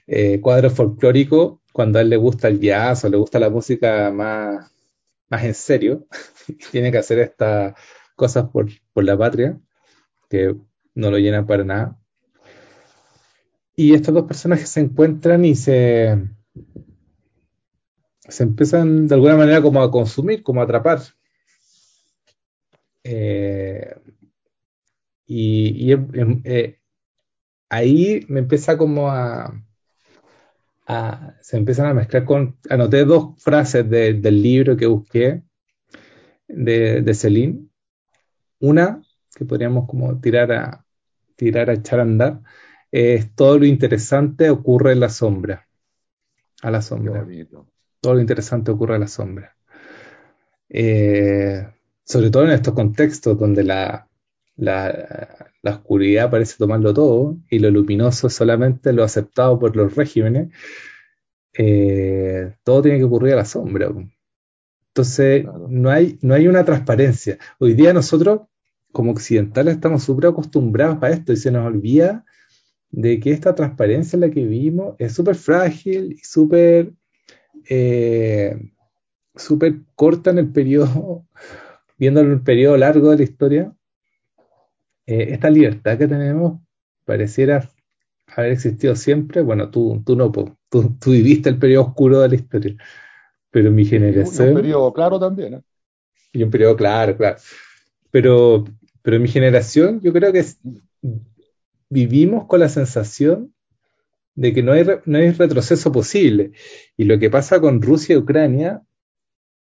eh, 0.06 0.40
cuadro 0.40 0.70
folclórico 0.70 1.62
cuando 1.72 1.98
a 1.98 2.02
él 2.02 2.10
le 2.10 2.16
gusta 2.16 2.48
el 2.48 2.60
jazz 2.60 3.04
o 3.04 3.08
le 3.08 3.16
gusta 3.16 3.38
la 3.38 3.48
música 3.48 4.10
más, 4.10 4.72
más 5.28 5.44
en 5.44 5.54
serio, 5.54 6.06
tiene 6.72 6.90
que 6.90 6.98
hacer 6.98 7.20
estas 7.20 7.74
cosas 8.16 8.48
por, 8.50 8.66
por 8.92 9.04
la 9.04 9.16
patria, 9.16 9.58
que 10.28 10.56
no 11.00 11.10
lo 11.10 11.18
llenan 11.18 11.46
para 11.46 11.64
nada. 11.64 11.98
Y 13.74 13.94
estos 13.94 14.14
dos 14.14 14.26
personajes 14.26 14.68
se 14.68 14.80
encuentran 14.80 15.44
y 15.44 15.54
se, 15.54 16.28
se 18.28 18.42
empiezan 18.42 19.08
de 19.08 19.14
alguna 19.14 19.36
manera 19.36 19.62
como 19.62 19.82
a 19.82 19.90
consumir, 19.90 20.42
como 20.42 20.60
a 20.60 20.64
atrapar. 20.64 21.00
Eh, 23.02 23.94
y, 25.26 25.92
eh, 25.92 26.78
ahí 27.70 28.26
me 28.28 28.40
empieza 28.40 28.76
como 28.76 29.10
a, 29.10 29.54
se 31.40 31.56
empiezan 31.56 31.86
a 31.86 31.94
mezclar 31.94 32.24
con, 32.24 32.58
anoté 32.68 33.04
dos 33.04 33.40
frases 33.42 33.88
del 33.88 34.42
libro 34.42 34.76
que 34.76 34.86
busqué 34.86 35.42
de, 36.48 37.00
de 37.00 37.14
Celine. 37.14 37.68
Una 38.58 39.00
que 39.34 39.44
podríamos 39.44 39.88
como 39.88 40.20
tirar 40.20 40.52
a, 40.52 40.84
tirar 41.40 41.70
a 41.70 41.72
echar 41.72 42.00
a 42.00 42.02
andar, 42.02 42.40
es 42.92 43.34
todo 43.34 43.58
lo 43.58 43.64
interesante 43.64 44.50
ocurre 44.50 44.92
en 44.92 45.00
la 45.00 45.08
sombra, 45.08 45.66
a 46.62 46.70
la 46.70 46.82
sombra. 46.82 47.26
Todo 48.00 48.14
lo 48.14 48.20
interesante 48.20 48.70
ocurre 48.70 48.96
a 48.96 48.98
la 48.98 49.08
sombra. 49.08 49.56
Eh, 50.68 51.66
sobre 52.04 52.30
todo 52.30 52.44
en 52.44 52.50
estos 52.50 52.74
contextos 52.74 53.38
donde 53.38 53.64
la, 53.64 54.06
la, 54.56 55.42
oscuridad 55.64 56.30
parece 56.30 56.56
tomarlo 56.58 56.92
todo 56.92 57.38
y 57.48 57.58
lo 57.58 57.70
luminoso 57.70 58.26
es 58.26 58.34
solamente 58.34 58.92
lo 58.92 59.02
aceptado 59.02 59.58
por 59.58 59.74
los 59.76 59.96
regímenes, 59.96 60.52
eh, 61.54 62.54
todo 62.62 62.82
tiene 62.82 62.98
que 62.98 63.04
ocurrir 63.04 63.32
a 63.32 63.36
la 63.36 63.44
sombra. 63.46 63.90
Entonces, 64.88 65.46
no, 65.68 65.90
hay, 65.90 66.18
no 66.20 66.34
hay 66.34 66.48
una 66.48 66.64
transparencia. 66.64 67.38
Hoy 67.58 67.74
día 67.74 67.94
nosotros, 67.94 68.42
como 68.92 69.12
occidentales, 69.12 69.74
estamos 69.74 70.02
súper 70.02 70.30
acostumbrados 70.30 71.02
a 71.02 71.10
esto 71.10 71.32
y 71.32 71.36
se 71.36 71.50
nos 71.50 71.66
olvida 71.66 72.24
de 72.90 73.20
que 73.20 73.30
esta 73.30 73.54
transparencia 73.54 74.16
en 74.16 74.22
la 74.22 74.30
que 74.30 74.44
vivimos 74.44 74.96
es 74.98 75.14
súper 75.14 75.36
frágil 75.36 76.12
y 76.12 76.24
súper 76.24 76.92
eh, 77.68 78.56
súper 79.34 79.80
corta 79.94 80.30
en 80.30 80.38
el 80.38 80.52
periodo, 80.52 81.26
viendo 81.98 82.20
el 82.20 82.40
periodo 82.42 82.76
largo 82.76 83.10
de 83.10 83.16
la 83.16 83.22
historia. 83.22 83.72
Eh, 85.06 85.28
esta 85.30 85.50
libertad 85.50 85.98
que 85.98 86.08
tenemos 86.08 86.60
pareciera 87.04 87.68
haber 88.36 88.52
existido 88.52 88.94
siempre. 88.96 89.42
Bueno, 89.42 89.70
tú, 89.70 90.02
tú 90.04 90.16
no, 90.16 90.30
tú, 90.30 90.56
tú 90.68 91.10
viviste 91.10 91.48
el 91.48 91.58
periodo 91.58 91.86
oscuro 91.86 92.20
de 92.20 92.28
la 92.28 92.34
historia, 92.34 92.76
pero 93.50 93.70
mi 93.70 93.84
generación... 93.84 94.48
Y 94.48 94.50
un 94.50 94.56
periodo 94.56 94.92
claro 94.92 95.18
también. 95.18 95.54
¿eh? 95.54 95.62
Y 96.32 96.42
un 96.42 96.50
periodo 96.50 96.76
claro, 96.76 97.16
claro. 97.16 97.38
Pero, 98.10 98.64
pero 99.02 99.18
mi 99.18 99.28
generación, 99.28 100.00
yo 100.00 100.12
creo 100.12 100.32
que 100.32 100.44
vivimos 101.88 102.46
con 102.46 102.60
la 102.60 102.68
sensación 102.68 103.54
de 104.34 104.54
que 104.54 104.62
no 104.62 104.72
hay, 104.72 104.86
no 105.04 105.18
hay 105.18 105.30
retroceso 105.32 105.92
posible. 105.92 106.52
Y 106.96 107.04
lo 107.04 107.18
que 107.18 107.30
pasa 107.30 107.60
con 107.60 107.82
Rusia 107.82 108.14
y 108.14 108.18
Ucrania 108.18 108.82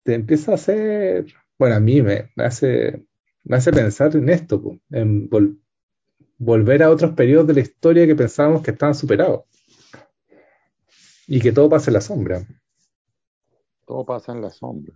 te 0.03 0.15
empieza 0.15 0.53
a 0.53 0.55
hacer, 0.57 1.27
bueno, 1.59 1.77
a 1.77 1.81
mí 1.81 2.03
me, 2.03 2.31
hace, 2.37 3.05
me 3.45 3.57
hace 3.57 3.73
pensar 3.73 4.17
en 4.17 4.29
esto, 4.29 4.79
en 4.91 5.29
volver 6.39 6.83
a 6.83 6.91
otros 6.91 7.13
periodos 7.13 7.47
de 7.47 7.55
la 7.55 7.61
historia 7.61 8.07
que 8.07 8.15
pensábamos 8.15 8.63
que 8.63 8.71
estaban 8.71 8.95
superados. 8.95 9.45
Y 11.27 11.41
que 11.41 11.53
todo 11.53 11.69
pasa 11.69 11.91
en 11.91 11.95
la 11.95 12.01
sombra. 12.01 12.47
Todo 13.87 14.05
pasa 14.05 14.33
en 14.33 14.41
la 14.41 14.51
sombra. 14.51 14.95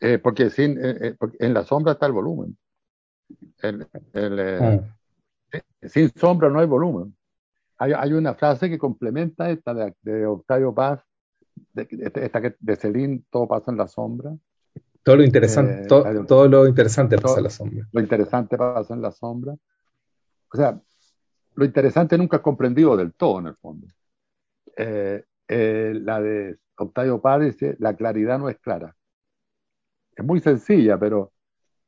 Eh, 0.00 0.18
porque, 0.18 0.50
sin, 0.50 0.78
eh, 0.78 0.96
eh, 1.00 1.16
en 1.38 1.54
la 1.54 1.64
sombra 1.64 1.92
está 1.92 2.06
el 2.06 2.12
volumen. 2.12 2.56
El, 3.62 3.86
ah. 4.60 4.80
Sin 5.82 6.10
sombra 6.14 6.48
no 6.48 6.60
hay 6.60 6.66
volumen. 6.66 7.16
Hay, 7.78 7.92
hay, 7.92 8.12
una 8.12 8.34
frase 8.34 8.70
que 8.70 8.78
complementa 8.78 9.50
esta 9.50 9.74
de, 9.74 10.26
Octavio 10.26 10.74
Paz, 10.74 11.00
de, 11.72 11.86
esta 12.14 12.40
que 12.40 12.56
de 12.58 12.76
Celine, 12.76 13.22
todo 13.30 13.46
pasa 13.46 13.70
en 13.70 13.76
la 13.76 13.86
sombra. 13.86 14.34
Todo 15.02 15.16
lo 15.16 15.22
interesante, 15.22 15.82
eh, 15.82 16.24
todo, 16.26 16.48
lo 16.48 16.66
interesante 16.66 17.18
pasa 17.18 17.38
en 17.38 17.44
la 17.44 17.50
sombra. 17.50 17.88
Lo 17.92 18.00
interesante 18.00 18.56
pasa 18.56 18.94
en 18.94 19.02
la 19.02 19.12
sombra. 19.12 19.54
O 20.52 20.56
sea, 20.56 20.80
lo 21.54 21.64
interesante 21.64 22.18
nunca 22.18 22.38
es 22.38 22.42
comprendido 22.42 22.96
del 22.96 23.14
todo, 23.14 23.38
en 23.40 23.46
el 23.46 23.56
fondo. 23.56 23.86
Eh, 24.76 25.24
eh, 25.48 25.92
la 26.02 26.20
de 26.20 26.58
Octavio 26.76 27.20
Paz 27.20 27.40
dice, 27.40 27.76
la 27.78 27.94
claridad 27.94 28.38
no 28.38 28.48
es 28.48 28.58
clara. 28.58 28.96
Es 30.14 30.24
muy 30.24 30.40
sencilla, 30.40 30.98
pero, 30.98 31.32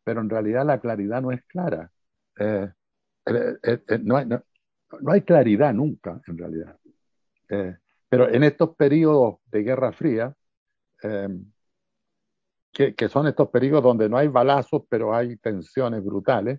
pero 0.09 0.23
en 0.23 0.31
realidad 0.31 0.65
la 0.65 0.81
claridad 0.81 1.21
no 1.21 1.33
es 1.33 1.45
clara. 1.45 1.93
Eh, 2.39 2.67
eh, 3.27 3.59
eh, 3.63 3.99
no, 4.03 4.17
hay, 4.17 4.25
no, 4.25 4.43
hay, 5.13 5.21
claridad 5.21 5.75
nunca, 5.75 6.19
en 6.27 6.39
realidad. 6.39 6.79
pero 8.09 8.27
en 8.31 8.43
estos 8.43 8.75
periodos 8.75 9.41
de 9.53 9.63
Guerra 9.63 9.93
Fría, 9.93 10.35
que, 12.73 12.95
que, 12.95 13.09
son 13.11 13.27
estos 13.27 13.51
periodos 13.51 13.83
donde 13.83 14.09
no 14.09 14.17
hay 14.17 14.29
balazos, 14.29 14.85
pero 14.89 15.15
hay 15.15 15.37
tensiones 15.37 16.03
brutales, 16.03 16.59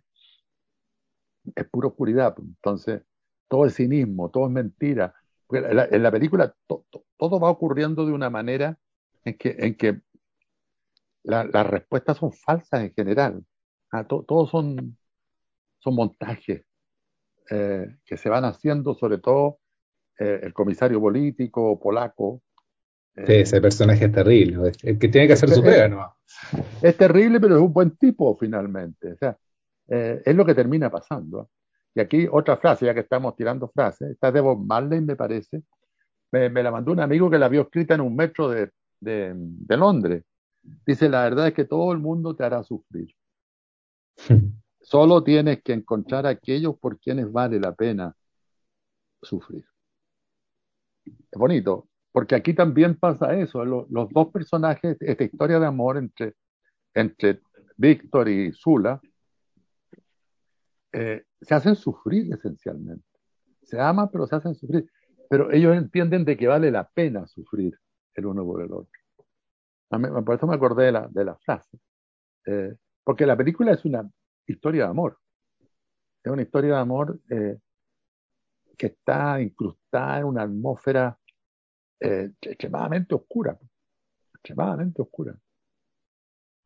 es 1.55 1.67
pura 1.69 1.87
oscuridad. 1.87 2.35
Entonces, 2.37 3.01
todo 3.47 3.65
es 3.65 3.73
cinismo, 3.73 4.29
todo 4.29 4.45
es 4.45 4.51
mentira. 4.51 5.15
En 5.49 6.03
la, 6.03 6.11
película 6.11 6.55
todo 6.67 7.39
va 7.39 7.49
ocurriendo 7.49 8.05
de 8.05 8.11
una 8.11 8.29
manera 8.29 8.77
en 9.25 9.35
que, 9.39 9.55
en 9.57 9.73
que 9.73 10.01
las 11.23 11.67
respuestas 11.67 12.17
son 12.17 12.31
falsas 12.31 12.81
en 12.81 12.93
general. 12.93 13.43
Ah, 13.91 14.07
todos 14.07 14.49
son 14.49 14.97
son 15.79 15.95
montajes 15.95 16.63
eh, 17.49 17.95
que 18.05 18.17
se 18.17 18.29
van 18.29 18.45
haciendo, 18.45 18.93
sobre 18.93 19.17
todo 19.17 19.59
eh, 20.19 20.41
el 20.43 20.53
comisario 20.53 20.99
político 20.99 21.79
polaco. 21.79 22.41
sí, 23.15 23.33
ese 23.33 23.61
personaje 23.61 24.05
es 24.05 24.11
terrible, 24.11 24.71
el 24.83 24.99
que 24.99 25.07
tiene 25.07 25.27
que 25.27 25.33
hacer 25.33 25.49
su 25.49 25.63
pega, 25.63 25.87
¿no? 25.87 26.15
Es 26.81 26.95
terrible, 26.95 27.39
pero 27.39 27.55
es 27.55 27.61
un 27.61 27.73
buen 27.73 27.97
tipo 27.97 28.37
finalmente. 28.37 29.13
O 29.13 29.17
sea, 29.17 29.37
eh, 29.87 30.21
es 30.23 30.35
lo 30.35 30.45
que 30.45 30.53
termina 30.53 30.89
pasando. 30.91 31.49
Y 31.95 32.01
aquí 32.01 32.27
otra 32.31 32.57
frase, 32.57 32.85
ya 32.85 32.93
que 32.93 32.99
estamos 32.99 33.35
tirando 33.35 33.67
frases, 33.69 34.11
esta 34.11 34.31
de 34.31 34.41
Bob 34.41 34.63
Marley, 34.63 35.01
me 35.01 35.15
parece. 35.15 35.63
Me, 36.31 36.49
la 36.49 36.69
mandó 36.69 36.91
un 36.91 36.99
amigo 36.99 37.29
que 37.29 37.39
la 37.39 37.49
vio 37.49 37.61
escrita 37.61 37.95
en 37.95 38.01
un 38.01 38.15
metro 38.15 38.49
de, 38.49 38.69
de, 38.99 39.33
de 39.35 39.77
Londres. 39.77 40.23
Dice, 40.61 41.09
la 41.09 41.23
verdad 41.23 41.47
es 41.47 41.53
que 41.53 41.65
todo 41.65 41.91
el 41.91 41.99
mundo 41.99 42.35
te 42.35 42.43
hará 42.43 42.63
sufrir. 42.63 43.15
Solo 44.81 45.23
tienes 45.23 45.61
que 45.61 45.73
encontrar 45.73 46.25
a 46.25 46.29
aquellos 46.29 46.77
por 46.77 46.99
quienes 46.99 47.31
vale 47.31 47.59
la 47.59 47.73
pena 47.73 48.15
sufrir. 49.21 49.65
Es 51.05 51.37
bonito, 51.37 51.87
porque 52.11 52.35
aquí 52.35 52.53
también 52.53 52.95
pasa 52.95 53.35
eso. 53.35 53.63
Los, 53.65 53.87
dos 53.89 54.27
personajes, 54.31 54.97
esta 54.99 55.23
historia 55.23 55.59
de 55.59 55.65
amor 55.65 55.97
entre, 55.97 56.35
entre 56.93 57.41
Víctor 57.77 58.29
y 58.29 58.51
Zula, 58.53 59.01
eh, 60.91 61.23
se 61.41 61.53
hacen 61.53 61.75
sufrir 61.75 62.33
esencialmente. 62.33 63.05
Se 63.63 63.79
aman, 63.79 64.09
pero 64.11 64.25
se 64.25 64.35
hacen 64.35 64.55
sufrir. 64.55 64.89
Pero 65.29 65.51
ellos 65.51 65.75
entienden 65.75 66.25
de 66.25 66.35
que 66.35 66.47
vale 66.47 66.71
la 66.71 66.89
pena 66.89 67.27
sufrir 67.27 67.77
el 68.15 68.25
uno 68.25 68.43
por 68.43 68.63
el 68.63 68.71
otro. 68.73 68.98
Por 69.89 70.35
eso 70.35 70.47
me 70.47 70.55
acordé 70.55 70.85
de 70.85 70.91
la, 70.91 71.07
de 71.07 71.25
la 71.25 71.35
frase. 71.37 71.79
Eh, 72.45 72.75
porque 73.03 73.25
la 73.25 73.35
película 73.35 73.73
es 73.73 73.83
una 73.85 74.09
historia 74.45 74.85
de 74.85 74.89
amor. 74.89 75.17
Es 76.23 76.31
una 76.31 76.41
historia 76.41 76.75
de 76.75 76.79
amor 76.79 77.19
eh, 77.29 77.57
que 78.77 78.87
está 78.87 79.41
incrustada 79.41 80.19
en 80.19 80.25
una 80.25 80.43
atmósfera 80.43 81.17
eh, 81.99 82.31
extremadamente 82.41 83.15
oscura, 83.15 83.57
extremadamente 84.33 85.01
oscura, 85.01 85.37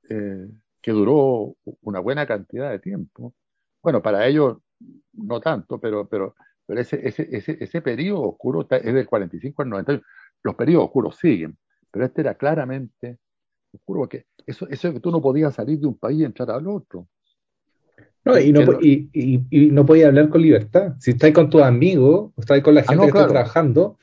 que 0.08 0.92
duró 0.92 1.56
una 1.82 2.00
buena 2.00 2.28
cantidad 2.28 2.70
de 2.70 2.80
tiempo. 2.80 3.34
Bueno, 3.82 4.02
para 4.02 4.28
ellos 4.28 4.58
no 5.14 5.40
tanto, 5.40 5.80
pero, 5.80 6.08
pero, 6.08 6.36
pero 6.66 6.82
ese, 6.82 7.08
ese, 7.08 7.28
ese, 7.32 7.58
ese 7.60 7.82
periodo 7.82 8.30
oscuro 8.30 8.68
es 8.70 8.94
del 8.94 9.08
45 9.08 9.62
al 9.62 9.70
90. 9.70 10.02
Los 10.44 10.56
periodos 10.56 10.86
oscuros 10.86 11.18
siguen, 11.18 11.58
pero 11.94 12.06
este 12.06 12.22
era 12.22 12.34
claramente 12.34 13.20
oscuro, 13.72 14.02
porque 14.02 14.26
eso, 14.48 14.68
eso 14.68 14.92
que 14.92 15.00
tú 15.00 15.12
no 15.12 15.22
podías 15.22 15.54
salir 15.54 15.80
de 15.80 15.86
un 15.86 15.98
país 15.98 16.22
y 16.22 16.26
entrar 16.26 16.50
al 16.50 16.68
otro. 16.68 17.08
No, 18.26 18.40
y, 18.40 18.52
no, 18.52 18.62
y, 18.82 19.10
y, 19.14 19.68
no 19.68 19.86
podía 19.86 20.08
hablar 20.08 20.30
con 20.30 20.42
libertad. 20.42 20.96
Si 21.00 21.12
estáis 21.12 21.34
con 21.36 21.50
tus 21.50 21.62
amigos, 21.62 22.32
estáis 22.38 22.64
con 22.64 22.74
la 22.74 22.82
ah, 22.82 22.86
gente 22.88 23.04
que 23.04 23.10
está 23.10 23.28
trabajando, 23.28 24.00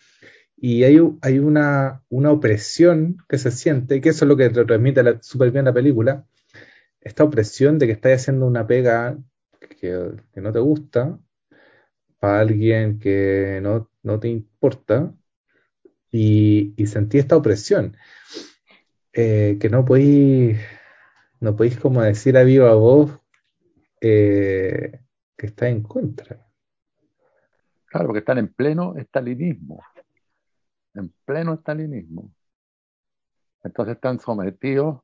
y 0.57 0.85
hay, 0.85 0.99
hay 1.23 1.39
una, 1.41 2.03
una, 2.11 2.31
opresión 2.31 3.17
que 3.29 3.39
se 3.39 3.51
siente, 3.51 4.01
que 4.01 4.11
eso 4.11 4.25
es 4.25 4.29
lo 4.29 4.37
que 4.37 4.51
transmite 4.51 5.03
súper 5.23 5.51
bien 5.51 5.65
la 5.65 5.73
película, 5.73 6.27
esta 7.01 7.25
opresión 7.25 7.79
de 7.79 7.87
que 7.87 7.93
estáis 7.93 8.21
haciendo 8.21 8.47
una 8.47 8.67
pega 8.67 9.19
que, 9.81 10.13
que 10.33 10.41
no 10.41 10.53
te 10.53 10.59
gusta, 10.61 11.19
para 12.21 12.41
alguien 12.41 13.01
que 13.01 13.59
no, 13.63 13.91
no 14.03 14.21
te 14.21 14.29
importa, 14.29 15.13
y, 16.13 16.87
sentí 16.87 17.19
esta 17.19 17.37
opresión, 17.37 17.97
eh, 19.13 19.59
que 19.61 19.69
no 19.69 19.85
podéis, 19.85 20.59
no 21.41 21.57
podéis 21.57 21.79
como 21.79 22.03
decir 22.03 22.37
a 22.37 22.43
viva 22.43 22.75
voz 22.75 23.19
eh, 24.01 25.01
que 25.37 25.47
está 25.47 25.69
en 25.69 25.83
contra. 25.83 26.47
Claro, 27.87 28.07
porque 28.07 28.21
están 28.21 28.39
en 28.39 28.53
pleno 28.53 28.97
estalinismo, 28.97 29.83
en 30.95 31.13
pleno 31.25 31.55
estalinismo. 31.55 32.33
Entonces 33.63 33.97
están 33.97 34.21
sometidos 34.21 35.01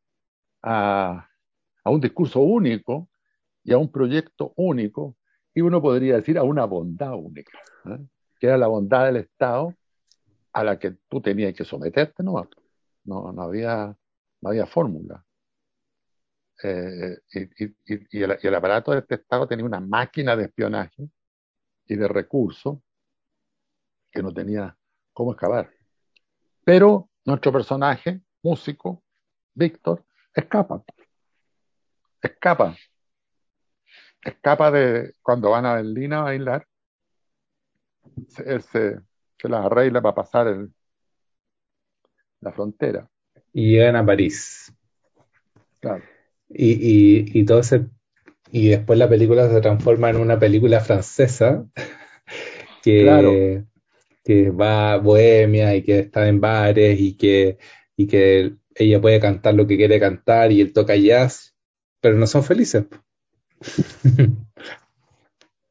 a, 0.62 1.28
a 1.84 1.90
un 1.90 2.00
discurso 2.00 2.40
único 2.40 3.08
y 3.62 3.72
a 3.72 3.78
un 3.78 3.90
proyecto 3.90 4.52
único, 4.56 5.16
y 5.52 5.60
uno 5.60 5.82
podría 5.82 6.16
decir 6.16 6.38
a 6.38 6.42
una 6.42 6.64
bondad 6.64 7.14
única, 7.14 7.58
¿eh? 7.86 7.98
que 8.38 8.46
era 8.46 8.56
la 8.56 8.68
bondad 8.68 9.06
del 9.06 9.16
Estado 9.16 9.74
a 10.56 10.64
la 10.64 10.78
que 10.78 10.92
tú 11.06 11.20
tenías 11.20 11.52
que 11.52 11.66
someterte, 11.66 12.22
no, 12.22 12.48
no, 13.04 13.30
no 13.30 13.42
había, 13.42 13.94
fórmula. 14.66 15.22
Eh, 16.62 17.18
y, 17.34 18.18
y, 18.18 18.22
el, 18.22 18.54
aparato 18.54 18.92
de 18.92 19.00
este 19.00 19.16
Estado 19.16 19.46
tenía 19.46 19.66
una 19.66 19.80
máquina 19.80 20.34
de 20.34 20.44
espionaje 20.44 21.10
y 21.84 21.94
de 21.94 22.08
recursos 22.08 22.78
que 24.10 24.22
no 24.22 24.32
tenía 24.32 24.74
cómo 25.12 25.32
excavar. 25.32 25.70
Pero 26.64 27.10
nuestro 27.26 27.52
personaje, 27.52 28.22
músico, 28.42 29.04
Víctor, 29.52 30.06
escapa. 30.34 30.82
Escapa. 32.22 32.74
Escapa 34.22 34.70
de 34.70 35.16
cuando 35.20 35.50
van 35.50 35.66
a 35.66 35.74
Berlín 35.74 36.14
a 36.14 36.22
bailar. 36.22 36.66
Él 38.46 38.62
se, 38.62 39.00
se 39.38 39.48
las 39.48 39.64
arregla 39.64 40.00
para 40.00 40.14
pasar 40.14 40.48
el, 40.48 40.70
la 42.40 42.52
frontera. 42.52 43.08
Y 43.52 43.72
llegan 43.72 43.96
a 43.96 44.04
París. 44.04 44.72
Claro. 45.80 46.02
Y, 46.48 46.72
y, 46.72 47.40
y, 47.40 47.44
todo 47.44 47.60
ese, 47.60 47.86
y 48.52 48.68
después 48.68 48.98
la 48.98 49.08
película 49.08 49.48
se 49.50 49.60
transforma 49.60 50.10
en 50.10 50.16
una 50.16 50.38
película 50.38 50.80
francesa 50.80 51.66
que, 52.82 53.02
Claro. 53.02 53.32
que 54.24 54.50
va 54.50 54.92
a 54.92 54.96
Bohemia 54.98 55.74
y 55.74 55.82
que 55.82 56.00
está 56.00 56.28
en 56.28 56.40
bares 56.40 57.00
y 57.00 57.16
que, 57.16 57.58
y 57.96 58.06
que 58.06 58.56
ella 58.74 59.00
puede 59.00 59.20
cantar 59.20 59.54
lo 59.54 59.66
que 59.66 59.76
quiere 59.76 59.98
cantar 59.98 60.52
y 60.52 60.60
él 60.60 60.72
toca 60.72 60.96
jazz, 60.96 61.54
pero 62.00 62.16
no 62.16 62.26
son 62.26 62.44
felices. 62.44 62.84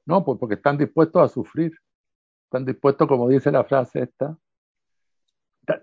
No, 0.08 0.24
pues 0.24 0.38
porque 0.40 0.54
están 0.54 0.78
dispuestos 0.78 1.20
a 1.20 1.34
sufrir. 1.34 1.74
Están 2.56 2.66
dispuestos, 2.74 3.06
como 3.10 3.28
dice 3.28 3.52
la 3.52 3.66
frase 3.66 4.04
esta, 4.04 4.38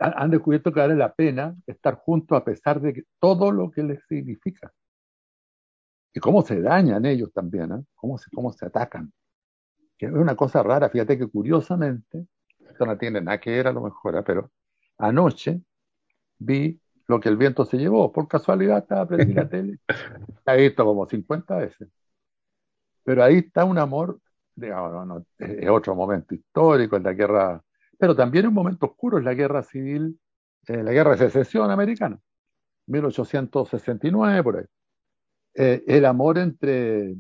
han 0.01 0.31
descubierto 0.31 0.73
que 0.73 0.81
vale 0.81 0.97
la 0.97 1.13
pena 1.13 1.55
estar 1.67 1.97
juntos 1.97 2.39
a 2.39 2.43
pesar 2.43 2.81
de 2.81 2.95
que- 2.95 3.03
todo 3.21 3.53
lo 3.53 3.71
que 3.71 3.83
les 3.83 4.03
significa. 4.07 4.73
Y 6.15 6.21
cómo 6.21 6.41
se 6.41 6.63
dañan 6.63 7.05
ellos 7.05 7.31
también, 7.31 7.73
¿eh? 7.73 7.85
Cómo 7.95 8.17
se, 8.17 8.31
cómo 8.31 8.53
se 8.55 8.65
atacan. 8.65 9.13
Que 9.99 10.07
es 10.07 10.13
una 10.13 10.35
cosa 10.35 10.63
rara, 10.63 10.89
fíjate 10.89 11.19
que 11.19 11.27
curiosamente, 11.27 12.27
esto 12.61 12.87
no 12.87 12.97
tiene 12.97 13.21
nada 13.21 13.39
que 13.39 13.51
ver 13.51 13.67
a 13.67 13.73
lo 13.73 13.83
mejor, 13.83 14.17
¿eh? 14.17 14.23
pero 14.25 14.51
anoche 14.97 15.61
vi 16.39 16.81
lo 17.07 17.21
que 17.21 17.29
el 17.29 17.37
viento 17.37 17.67
se 17.67 17.77
llevó. 17.77 18.11
Por 18.11 18.29
casualidad 18.29 18.79
estaba 18.79 19.07
prendí 19.07 19.35
la 19.35 19.47
tele. 19.51 19.79
La 20.47 20.57
he 20.57 20.63
visto 20.69 20.87
como 20.87 21.07
50 21.07 21.59
veces. 21.59 21.91
Pero 23.05 23.23
ahí 23.23 23.39
está 23.39 23.67
un 23.67 23.77
amor, 23.77 24.19
digamos, 24.63 24.93
no, 24.93 25.05
no, 25.07 25.27
es 25.39 25.69
otro 25.71 25.95
momento 25.95 26.35
histórico, 26.35 26.97
es 26.97 27.03
la 27.03 27.13
guerra, 27.13 27.63
pero 27.99 28.17
también 28.17 28.47
un 28.49 28.55
momento 28.55 28.87
oscuro, 28.87 29.19
es 29.19 29.25
la 29.25 29.35
guerra 29.35 29.63
civil, 29.63 30.19
eh, 30.69 30.83
la 30.83 30.93
guerra 30.93 31.13
de 31.13 31.19
secesión 31.19 31.71
americana, 31.71 32.19
1869, 32.87 34.43
por 34.43 34.59
ahí. 34.59 34.65
Eh, 35.55 35.85
el 35.87 36.05
amor 36.07 36.39
entre, 36.39 37.17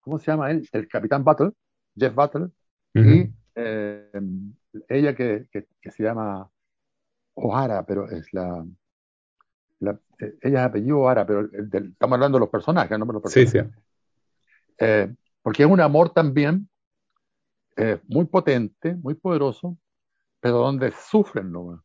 ¿cómo 0.00 0.18
se 0.18 0.26
llama 0.30 0.50
él? 0.50 0.68
El 0.72 0.88
capitán 0.88 1.24
Butler, 1.24 1.52
Jeff 1.96 2.14
Butler, 2.14 2.50
y 2.94 3.30
eh, 3.54 4.10
ella 4.88 5.14
que, 5.14 5.46
que, 5.50 5.66
que 5.80 5.90
se 5.90 6.02
llama 6.02 6.48
O'Hara, 7.34 7.84
pero 7.86 8.08
es 8.10 8.32
la, 8.34 8.64
la- 9.80 9.98
eh, 10.18 10.34
ella 10.42 10.60
es 10.62 10.66
apellido 10.66 10.98
O'Hara, 11.00 11.26
pero 11.26 11.46
del- 11.48 11.90
estamos 11.92 12.14
hablando 12.14 12.38
de 12.38 12.40
los 12.40 12.48
personajes, 12.50 12.98
no 12.98 13.06
de 13.06 13.12
los 13.12 13.22
Sí, 13.32 13.44
personajes. 13.44 13.72
sí. 13.72 13.80
Eh, 14.78 15.14
porque 15.44 15.62
es 15.62 15.68
un 15.68 15.80
amor 15.80 16.08
también 16.08 16.70
eh, 17.76 18.00
muy 18.08 18.24
potente, 18.24 18.94
muy 18.94 19.12
poderoso, 19.12 19.76
pero 20.40 20.56
donde 20.56 20.90
sufren 20.90 21.52
nomás. 21.52 21.82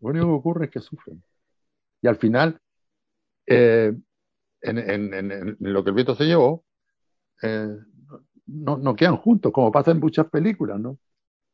Lo 0.00 0.10
único 0.10 0.26
que 0.26 0.32
ocurre 0.32 0.64
es 0.64 0.70
que 0.72 0.80
sufren. 0.80 1.22
Y 2.02 2.08
al 2.08 2.16
final, 2.16 2.60
eh, 3.46 3.94
en, 4.60 5.56
lo 5.60 5.84
que 5.84 5.90
el 5.90 5.94
viento 5.94 6.16
se 6.16 6.24
llevó, 6.24 6.64
eh, 7.42 7.76
no, 8.46 8.76
no 8.76 8.96
quedan 8.96 9.18
juntos, 9.18 9.52
como 9.52 9.70
pasa 9.70 9.92
en 9.92 10.00
muchas 10.00 10.28
películas, 10.28 10.80
¿no? 10.80 10.98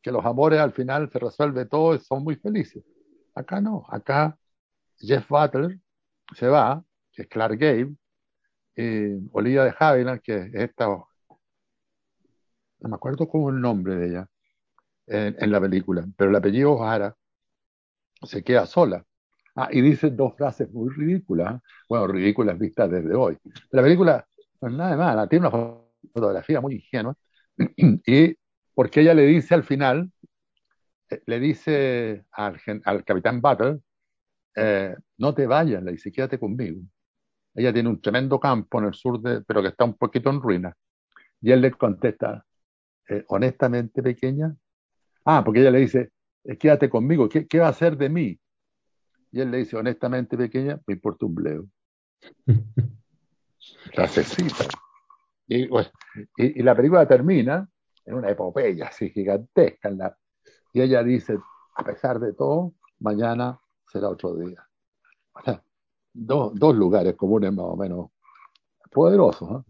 Que 0.01 0.11
los 0.11 0.25
amores 0.25 0.59
al 0.59 0.73
final 0.73 1.11
se 1.11 1.19
resuelve 1.19 1.67
todo 1.67 1.95
y 1.95 1.99
son 1.99 2.25
muy 2.25 2.37
felices. 2.37 2.83
Acá 3.35 3.61
no, 3.61 3.85
acá 3.91 4.39
Jeff 4.97 5.29
Butler 5.29 5.79
se 6.35 6.49
va, 6.49 6.83
que 7.13 7.23
es 7.23 7.29
Clark 7.29 7.59
Gable, 7.59 7.95
y 8.75 9.29
Olivia 9.33 9.65
de 9.65 9.75
Havilland, 9.79 10.23
que 10.23 10.35
es 10.37 10.55
esta, 10.55 10.89
no 12.83 12.89
me 12.91 12.97
acuerdo 12.97 13.29
cómo 13.29 13.51
el 13.51 13.61
nombre 13.61 13.97
de 13.97 14.07
ella 14.09 14.29
en, 15.07 15.51
la 15.51 15.61
película, 15.61 16.07
pero 16.17 16.31
el 16.31 16.37
apellido 16.37 16.73
O'Hara 16.73 17.17
se 18.23 18.43
queda 18.43 18.67
sola. 18.67 19.05
Ah, 19.55 19.69
y 19.71 19.83
dice 19.83 20.11
dos 20.11 20.35
frases 20.37 20.73
muy 20.73 20.89
ridículas, 20.91 21.57
¿eh? 21.57 21.61
bueno, 21.89 22.07
ridículas 22.07 22.59
vistas 22.59 22.91
desde 22.91 23.15
hoy. 23.15 23.37
La 23.71 23.83
película 23.83 24.27
no 24.61 24.69
es 24.69 24.75
nada 24.75 24.91
de 24.93 24.97
mala, 24.97 25.27
tiene 25.29 25.49
una 25.49 25.77
fotografía 26.13 26.61
muy 26.61 26.77
ingenua, 26.77 27.15
y 27.77 28.35
porque 28.75 29.01
ella 29.03 29.15
le 29.15 29.27
dice 29.27 29.55
al 29.55 29.65
final, 29.65 30.11
eh, 31.11 31.23
le 31.27 31.41
dice 31.41 32.25
al, 32.33 32.59
al 32.85 33.05
capitán 33.05 33.41
Butler, 33.43 33.81
eh, 34.57 34.97
no 35.19 35.35
te 35.35 35.47
vayas, 35.47 35.83
le 35.83 35.93
dice, 35.93 36.13
quédate 36.13 36.39
conmigo. 36.39 36.81
Ella 37.55 37.73
tiene 37.73 37.89
un 37.89 38.01
tremendo 38.01 38.41
campo 38.41 38.79
en 38.79 38.87
el 38.87 38.95
sur, 38.95 39.21
de, 39.21 39.43
pero 39.43 39.63
que 39.63 39.69
está 39.69 39.85
un 39.85 39.95
poquito 39.97 40.31
en 40.31 40.41
ruinas. 40.41 40.75
Y 41.41 41.53
él 41.53 41.61
le 41.61 41.73
contesta, 41.73 42.45
eh, 43.09 43.25
honestamente, 43.29 44.03
pequeña, 44.03 44.55
ah, 45.25 45.43
porque 45.45 45.61
ella 45.61 45.71
le 45.71 45.81
dice, 45.81 46.11
eh, 46.45 46.57
quédate 46.57 46.89
conmigo, 46.89 47.29
¿qué, 47.29 47.47
qué 47.47 47.59
va 47.61 47.67
a 47.67 47.71
hacer 47.71 47.97
de 47.97 48.09
mí? 48.09 48.39
Y 49.31 49.41
él 49.41 49.51
le 49.51 49.59
dice, 49.59 49.77
honestamente, 49.77 50.37
pequeña, 50.37 50.81
me 50.87 50.95
importa 50.95 51.27
un 51.27 51.35
bleo. 51.35 51.67
Y, 55.47 55.67
pues, 55.67 55.91
y, 56.37 56.61
y 56.61 56.63
la 56.63 56.75
película 56.75 57.07
termina 57.07 57.69
en 58.05 58.15
una 58.15 58.31
epopeya 58.31 58.87
así 58.89 59.11
gigantesca. 59.11 59.89
en 59.89 59.99
la- 59.99 60.17
y 60.73 60.81
ella 60.81 61.03
dice, 61.03 61.39
a 61.77 61.85
pesar 61.85 62.19
de 62.19 62.33
todo, 62.33 62.75
mañana 63.01 63.61
será 63.87 64.09
otro 64.09 64.35
día. 64.37 64.67
O 65.35 65.43
sea, 65.43 65.63
dos, 66.13 66.55
dos 66.55 66.75
lugares 66.75 67.15
comunes 67.15 67.53
más 67.53 67.67
o 67.67 67.77
menos 67.77 68.11
poderosos. 68.91 69.65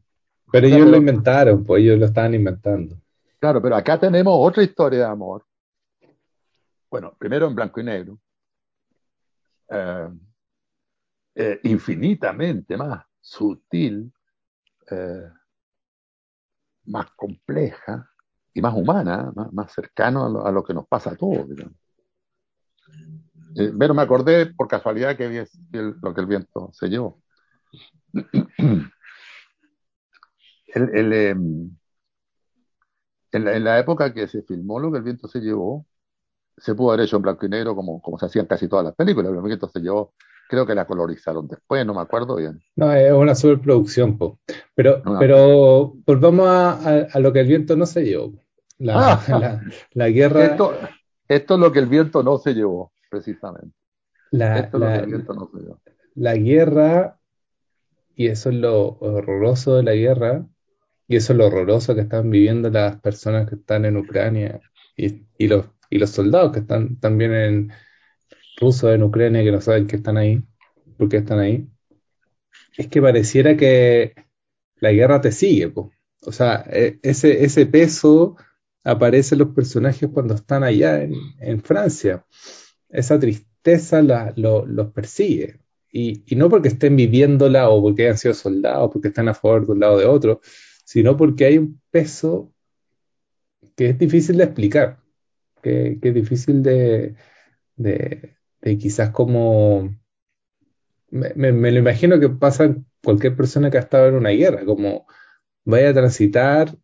Pero 0.50 0.66
O 0.66 0.68
sea, 0.68 0.78
ellos 0.78 0.90
lo 0.90 0.96
inventaron, 0.96 1.64
pues 1.64 1.82
ellos 1.82 1.98
lo 1.98 2.06
estaban 2.06 2.34
inventando. 2.34 2.96
Claro, 3.42 3.60
pero 3.60 3.74
acá 3.74 3.98
tenemos 3.98 4.34
otra 4.38 4.62
historia 4.62 5.00
de 5.00 5.04
amor. 5.06 5.44
Bueno, 6.88 7.12
primero 7.18 7.48
en 7.48 7.56
blanco 7.56 7.80
y 7.80 7.82
negro. 7.82 8.20
Eh, 9.68 10.08
eh, 11.34 11.60
infinitamente 11.64 12.76
más 12.76 13.04
sutil, 13.20 14.12
eh, 14.88 15.28
más 16.84 17.10
compleja 17.16 18.08
y 18.54 18.60
más 18.60 18.74
humana, 18.76 19.32
más, 19.34 19.52
más 19.52 19.72
cercano 19.72 20.46
a 20.46 20.52
lo, 20.52 20.62
que 20.62 20.72
nos 20.74 20.86
pasa 20.86 21.10
a 21.10 21.16
todos. 21.16 21.48
Eh, 23.56 23.72
pero 23.76 23.92
me 23.92 24.02
acordé 24.02 24.54
por 24.54 24.68
casualidad 24.68 25.16
que 25.16 25.26
vi 25.26 25.40
lo 25.72 26.14
que 26.14 26.20
el 26.20 26.26
viento 26.28 26.70
se 26.72 26.86
llevó. 26.86 27.20
El- 30.74 31.12
eh, 31.12 31.34
en, 33.32 33.44
la, 33.44 33.56
en 33.56 33.64
la 33.64 33.78
época 33.78 34.12
que 34.14 34.28
se 34.28 34.42
filmó 34.42 34.78
lo 34.80 34.90
que 34.92 34.98
el 34.98 35.04
viento 35.04 35.28
se 35.28 35.40
llevó, 35.40 35.86
se 36.56 36.74
pudo 36.74 36.92
haber 36.92 37.06
hecho 37.06 37.16
en 37.16 37.22
blanco 37.22 37.46
y 37.46 37.48
negro 37.48 37.74
como, 37.76 38.00
como 38.02 38.18
se 38.18 38.26
hacían 38.26 38.46
casi 38.46 38.68
todas 38.68 38.84
las 38.84 38.94
películas. 38.94 39.30
pero 39.30 39.40
El 39.40 39.46
viento 39.46 39.68
se 39.68 39.80
llevó, 39.80 40.14
creo 40.48 40.66
que 40.66 40.74
la 40.74 40.86
colorizaron 40.86 41.48
después, 41.48 41.84
no 41.86 41.94
me 41.94 42.00
acuerdo 42.02 42.36
bien. 42.36 42.60
No, 42.76 42.92
es 42.92 43.12
una 43.12 43.34
superproducción, 43.34 44.18
po. 44.18 44.38
Pero, 44.74 45.02
pero 45.18 45.94
volvamos 46.06 46.46
a, 46.46 46.72
a- 46.72 47.06
a 47.12 47.20
lo 47.20 47.32
que 47.32 47.40
el 47.40 47.48
viento 47.48 47.76
no 47.76 47.86
se 47.86 48.04
llevó. 48.04 48.32
La, 48.78 49.12
Ah. 49.14 49.24
la, 49.40 49.62
la 49.92 50.08
guerra, 50.10 50.44
Esto, 50.44 50.72
esto 51.28 51.54
es 51.54 51.60
lo 51.60 51.72
que 51.72 51.78
el 51.78 51.86
viento 51.86 52.22
no 52.22 52.38
se 52.38 52.54
llevó, 52.54 52.92
precisamente. 53.10 53.74
la, 54.30 54.60
Esto 54.60 54.76
es 54.78 54.80
lo 54.80 54.86
que 54.92 54.98
el 55.00 55.06
viento 55.06 55.34
no 55.34 55.48
se 55.52 55.58
llevó. 55.58 55.80
la 56.14 56.34
guerra, 56.36 57.18
y 58.14 58.28
eso 58.28 58.50
es 58.50 58.56
lo 58.56 58.98
horroroso 59.00 59.76
de 59.76 59.82
la 59.84 59.94
guerra, 59.94 60.46
Y 61.08 61.16
eso 61.16 61.32
es 61.32 61.38
lo 61.38 61.46
horroroso 61.46 61.94
que 61.94 62.02
están 62.02 62.30
viviendo 62.30 62.70
las 62.70 63.00
personas 63.00 63.48
que 63.48 63.56
están 63.56 63.84
en 63.84 63.96
Ucrania 63.96 64.60
y, 64.96 65.48
los, 65.48 65.66
soldados 66.10 66.52
que 66.52 66.60
están 66.60 66.98
también 67.00 67.34
en 67.34 67.72
rusos 68.60 68.94
en 68.94 69.02
Ucrania 69.04 69.44
que 69.44 69.52
no 69.52 69.60
saben 69.60 69.86
que 69.86 69.96
están 69.96 70.16
ahí, 70.18 70.42
por 70.98 71.08
qué 71.08 71.18
están 71.18 71.40
ahí. 71.40 71.68
Es 72.76 72.88
que 72.88 73.02
pareciera 73.02 73.56
que 73.56 74.14
la 74.80 74.92
guerra 74.92 75.20
te 75.20 75.32
sigue. 75.32 75.72
O 76.22 76.32
sea, 76.32 76.64
e- 76.70 76.98
ese, 77.02 77.44
ese 77.44 77.66
peso 77.66 78.36
aparece 78.84 79.34
en 79.34 79.40
los 79.40 79.50
personajes 79.50 80.08
cuando 80.12 80.34
están 80.34 80.64
allá 80.64 81.02
en, 81.02 81.14
en 81.40 81.62
Francia. 81.62 82.26
Esa 82.90 83.18
tristeza 83.18 84.02
lo- 84.36 84.66
los 84.66 84.92
persigue. 84.92 85.60
Y, 85.92 86.24
y 86.26 86.36
no 86.36 86.48
porque 86.50 86.68
estén 86.68 86.96
viviéndola 86.96 87.70
o 87.70 87.82
porque 87.82 88.04
hayan 88.04 88.18
sido 88.18 88.34
soldados, 88.34 88.90
porque 88.92 89.08
están 89.08 89.28
a 89.28 89.34
favor 89.34 89.66
de 89.66 89.72
un 89.72 89.80
lado 89.80 89.94
o 89.94 89.98
de 90.00 90.06
otro, 90.06 90.40
sino 90.84 91.16
porque 91.16 91.46
hay 91.46 91.58
un 91.58 91.80
peso 91.90 92.52
que 93.76 93.90
es 93.90 93.98
difícil 93.98 94.36
de 94.38 94.44
explicar, 94.44 94.98
que, 95.62 95.98
es 96.02 96.14
difícil 96.14 96.62
de, 96.62 97.16
de, 97.76 98.36
quizás 98.78 99.10
como... 99.12 99.90
Me, 101.10 101.52
me- 101.52 101.70
lo 101.72 101.78
imagino 101.78 102.18
que 102.18 102.28
pasa 102.30 102.74
cualquier 103.04 103.36
persona 103.36 103.70
que 103.70 103.76
ha 103.78 103.80
estado 103.80 104.08
en 104.08 104.14
una 104.14 104.30
guerra, 104.30 104.64
como 104.64 105.06
vaya 105.64 105.90
a 105.90 105.94
transitar 105.94 106.76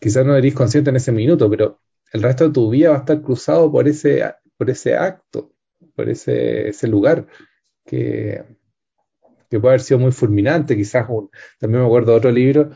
quizás 0.00 0.26
no 0.26 0.36
eres 0.36 0.54
consciente 0.54 0.90
en 0.90 0.96
ese 0.96 1.12
minuto, 1.12 1.50
pero 1.50 1.80
el 2.12 2.22
resto 2.22 2.46
de 2.48 2.52
tu 2.54 2.70
vida 2.70 2.90
va 2.90 2.96
a 2.96 2.98
estar 3.00 3.22
cruzado 3.22 3.70
por 3.72 3.88
ese, 3.88 4.24
por 4.56 4.70
ese 4.70 4.96
acto, 4.96 5.52
por 5.96 6.08
ese, 6.08 6.68
ese 6.68 6.88
lugar 6.88 7.26
que, 7.86 8.44
que 9.50 9.60
puede 9.60 9.72
haber 9.74 9.80
sido 9.80 10.00
muy 10.00 10.12
fulminante. 10.12 10.76
Quizás 10.76 11.06
un- 11.08 11.30
también 11.58 11.80
me 11.82 11.86
acuerdo 11.86 12.12
de 12.12 12.18
otro 12.18 12.30
libro 12.30 12.70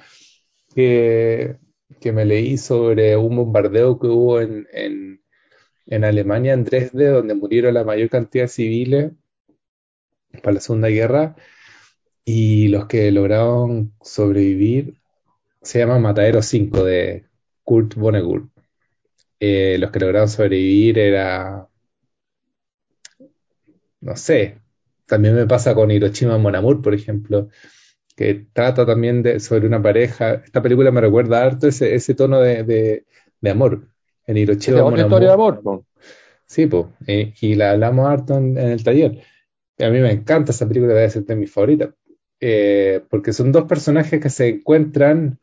que, 0.75 1.57
que 2.01 2.13
me 2.13 2.25
leí 2.25 2.59
sobre 2.59 3.17
un 3.17 3.37
bombardeo 3.37 3.99
que 3.99 4.07
hubo 4.09 4.41
en, 4.41 4.67
en, 4.73 5.23
en 5.87 6.05
Alemania, 6.05 6.53
en 6.55 6.65
Dresde, 6.65 7.09
donde 7.09 7.35
murieron 7.35 7.75
la 7.75 7.85
mayor 7.85 8.11
cantidad 8.11 8.45
de 8.45 8.49
civiles 8.49 9.13
para 10.43 10.55
la 10.55 10.61
Segunda 10.61 10.89
Guerra, 10.89 11.37
y 12.25 12.69
los 12.69 12.87
que 12.87 13.11
lograron 13.11 13.95
sobrevivir 14.03 14.99
se 15.63 15.79
llama 15.81 15.99
Matadero 15.99 16.43
5 16.43 16.85
de 16.85 17.27
Kurt 17.65 17.95
Vonnegut. 17.95 18.51
Eh, 19.41 19.77
los 19.79 19.91
que 19.91 20.01
lograron 20.01 20.29
sobrevivir 20.29 20.99
era, 20.99 21.69
no 24.01 24.17
sé, 24.17 24.61
también 25.07 25.35
me 25.35 25.47
pasa 25.47 25.75
con 25.75 25.91
Hiroshima 25.91 26.39
Mon 26.39 26.55
Amour, 26.55 26.83
por 26.83 26.95
ejemplo, 26.95 27.49
que 28.19 28.47
trata 28.53 28.87
también 28.87 29.23
de, 29.23 29.41
sobre 29.41 29.67
una 29.69 29.83
pareja. 29.83 30.35
Esta 30.45 30.63
película 30.63 30.91
me 30.93 31.01
recuerda 31.03 31.45
harto 31.45 31.69
ese, 31.69 31.95
ese 31.95 32.15
tono 32.15 32.41
de, 32.41 32.65
de, 32.65 33.07
de 33.41 33.51
amor. 33.51 33.89
En 34.27 34.37
Hiroshima 34.37 34.85
otra 34.85 35.03
historia 35.03 35.29
de 35.29 35.35
amor, 35.35 35.63
po. 35.63 35.87
sí, 36.47 36.67
pues, 36.67 36.87
y 37.41 37.55
la 37.55 37.73
hablamos 37.73 38.09
harto 38.09 38.37
en, 38.37 38.59
en 38.59 38.69
el 38.69 38.85
taller. 38.85 39.23
Y 39.79 39.85
a 39.85 39.91
mí 39.91 40.01
me 40.01 40.13
encanta 40.13 40.53
esa 40.53 40.69
película, 40.69 40.95
debe 40.95 41.11
ser 41.11 41.25
de 41.25 41.37
mis 41.37 41.53
favoritas, 41.53 41.91
Eh, 42.41 43.03
porque 43.11 43.33
son 43.33 43.53
dos 43.53 43.65
personajes 43.67 44.21
que 44.21 44.31
se 44.31 44.49
encuentran 44.49 45.41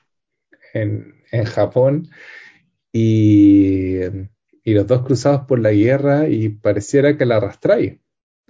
en, 0.73 1.15
en 1.31 1.45
Japón 1.45 2.09
y, 2.93 3.99
y 4.63 4.73
los 4.75 4.87
dos 4.87 5.03
cruzados 5.03 5.43
por 5.47 5.59
la 5.59 5.71
guerra 5.73 6.29
y 6.29 6.49
pareciera 6.49 7.17
que 7.17 7.25
la 7.25 7.37
arrastráis. 7.37 7.99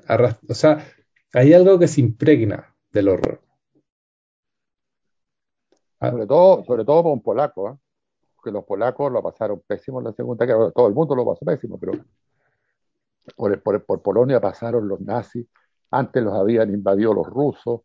Arras- 0.08 0.40
o 0.50 0.56
sea, 0.56 0.86
hay 1.34 1.54
algo 1.54 1.80
que 1.80 1.88
se 1.90 2.02
impregna 2.02 2.76
del 2.94 3.10
horror. 3.10 3.42
Ah, 6.00 6.12
Sobre 6.12 6.28
todo, 6.28 6.64
sobre 6.66 6.86
todo 6.86 7.04
por 7.04 7.12
un 7.14 7.22
polaco, 7.22 7.70
¿eh? 7.72 7.78
Porque 8.36 8.52
los 8.52 8.66
polacos 8.66 9.12
lo 9.12 9.24
pasaron 9.24 9.62
pésimo 9.66 10.00
en 10.00 10.06
la 10.06 10.14
Segunda 10.14 10.46
Guerra. 10.46 10.72
Todo 10.72 10.88
el 10.88 10.94
mundo 10.94 11.16
lo 11.16 11.26
pasó 11.26 11.46
pésimo, 11.46 11.80
pero 11.80 11.94
por, 13.36 13.62
por, 13.62 13.86
por 13.86 14.02
Polonia 14.02 14.40
pasaron 14.40 14.88
los 14.88 15.02
nazis. 15.02 15.48
Antes 15.92 16.24
los 16.24 16.34
habían 16.34 16.74
invadido 16.74 17.14
los 17.14 17.28
rusos. 17.28 17.82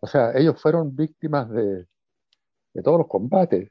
O 0.00 0.06
sea, 0.06 0.32
ellos 0.36 0.60
fueron 0.60 0.94
víctimas 0.94 1.50
de, 1.50 1.86
de 2.74 2.82
todos 2.82 2.98
los 2.98 3.08
combates. 3.08 3.70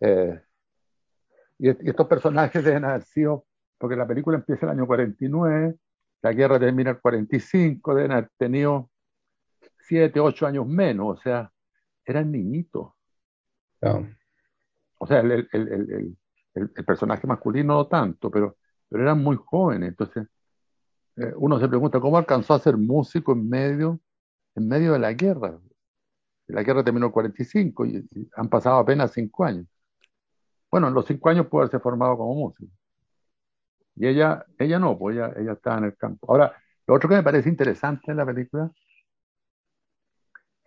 Eh, 0.00 0.40
y, 1.58 1.68
y 1.68 1.90
estos 1.90 2.06
personajes 2.06 2.62
deben 2.64 2.84
haber 2.84 3.02
sido, 3.02 3.46
porque 3.78 3.96
la 3.96 4.06
película 4.06 4.36
empieza 4.38 4.66
el 4.66 4.72
año 4.72 4.86
49, 4.86 5.76
la 6.22 6.32
guerra 6.32 6.58
termina 6.58 6.90
el 6.90 7.00
45, 7.00 7.94
deben 7.94 8.12
haber 8.12 8.30
tenido 8.36 8.90
7, 9.88 10.20
8 10.20 10.46
años 10.46 10.66
menos, 10.66 11.18
o 11.18 11.22
sea, 11.22 11.50
eran 12.12 12.32
niñitos. 12.32 12.92
no. 13.82 14.08
O 14.98 15.06
sea, 15.06 15.20
el, 15.20 15.32
el, 15.32 15.48
el, 15.52 15.68
el, 15.72 15.90
el- 15.92 16.72
el 16.76 16.84
personaje 16.84 17.26
masculino 17.26 17.74
no 17.74 17.86
tanto, 17.88 18.30
pero, 18.30 18.56
pero 18.88 19.02
eran 19.04 19.22
muy 19.22 19.36
jóvenes. 19.44 19.90
Entonces, 19.90 20.26
eh, 21.16 21.32
uno 21.36 21.60
se 21.60 21.68
pregunta, 21.68 22.00
¿cómo 22.00 22.18
alcanzó 22.18 22.54
a 22.54 22.60
ser 22.60 22.76
músico 22.78 23.32
en 23.32 23.48
medio, 23.48 24.00
en 24.56 24.68
medio 24.68 24.92
de 24.94 25.00
la 25.00 25.12
guerra? 25.14 25.58
La 26.48 26.62
guerra 26.64 26.84
terminó 26.84 27.06
en 27.06 27.10
el 27.10 27.14
45 27.14 27.86
y, 27.86 27.98
y 28.12 28.30
han 28.36 28.48
pasado 28.50 28.78
apenas 28.78 29.12
5 29.12 29.44
años. 29.44 29.66
Bueno, 30.70 30.88
en 30.88 30.94
los 30.94 31.04
5 31.06 31.28
años 31.28 31.46
puede 31.48 31.64
haberse 31.64 31.78
formado 31.80 32.16
como 32.16 32.34
músico. 32.34 32.72
Y 33.96 34.06
ella, 34.06 34.44
ella 34.58 34.78
no, 34.78 34.96
pues 34.98 35.16
ella, 35.16 35.32
ella 35.36 35.52
estaba 35.52 35.78
en 35.78 35.84
el 35.84 35.96
campo. 35.96 36.30
Ahora, 36.30 36.52
lo 36.86 36.94
otro 36.94 37.08
que 37.08 37.16
me 37.16 37.22
parece 37.22 37.48
interesante 37.48 38.10
en 38.10 38.16
la 38.18 38.26
película 38.26 38.70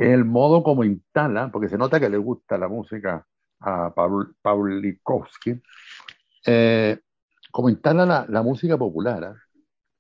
el 0.02 0.26
modo 0.26 0.64
como 0.64 0.84
instala, 0.84 1.50
porque 1.52 1.70
se 1.70 1.78
nota 1.78 2.00
que 2.00 2.10
le 2.10 2.18
gusta 2.18 2.58
la 2.58 2.68
música 2.68 3.26
a 3.60 3.94
Paul, 3.94 4.36
Paulikowski, 4.42 5.62
eh, 6.46 7.00
como 7.52 7.70
instala 7.70 8.06
la, 8.06 8.26
la 8.28 8.42
música 8.42 8.78
popular. 8.78 9.24
¿ah? 9.24 9.36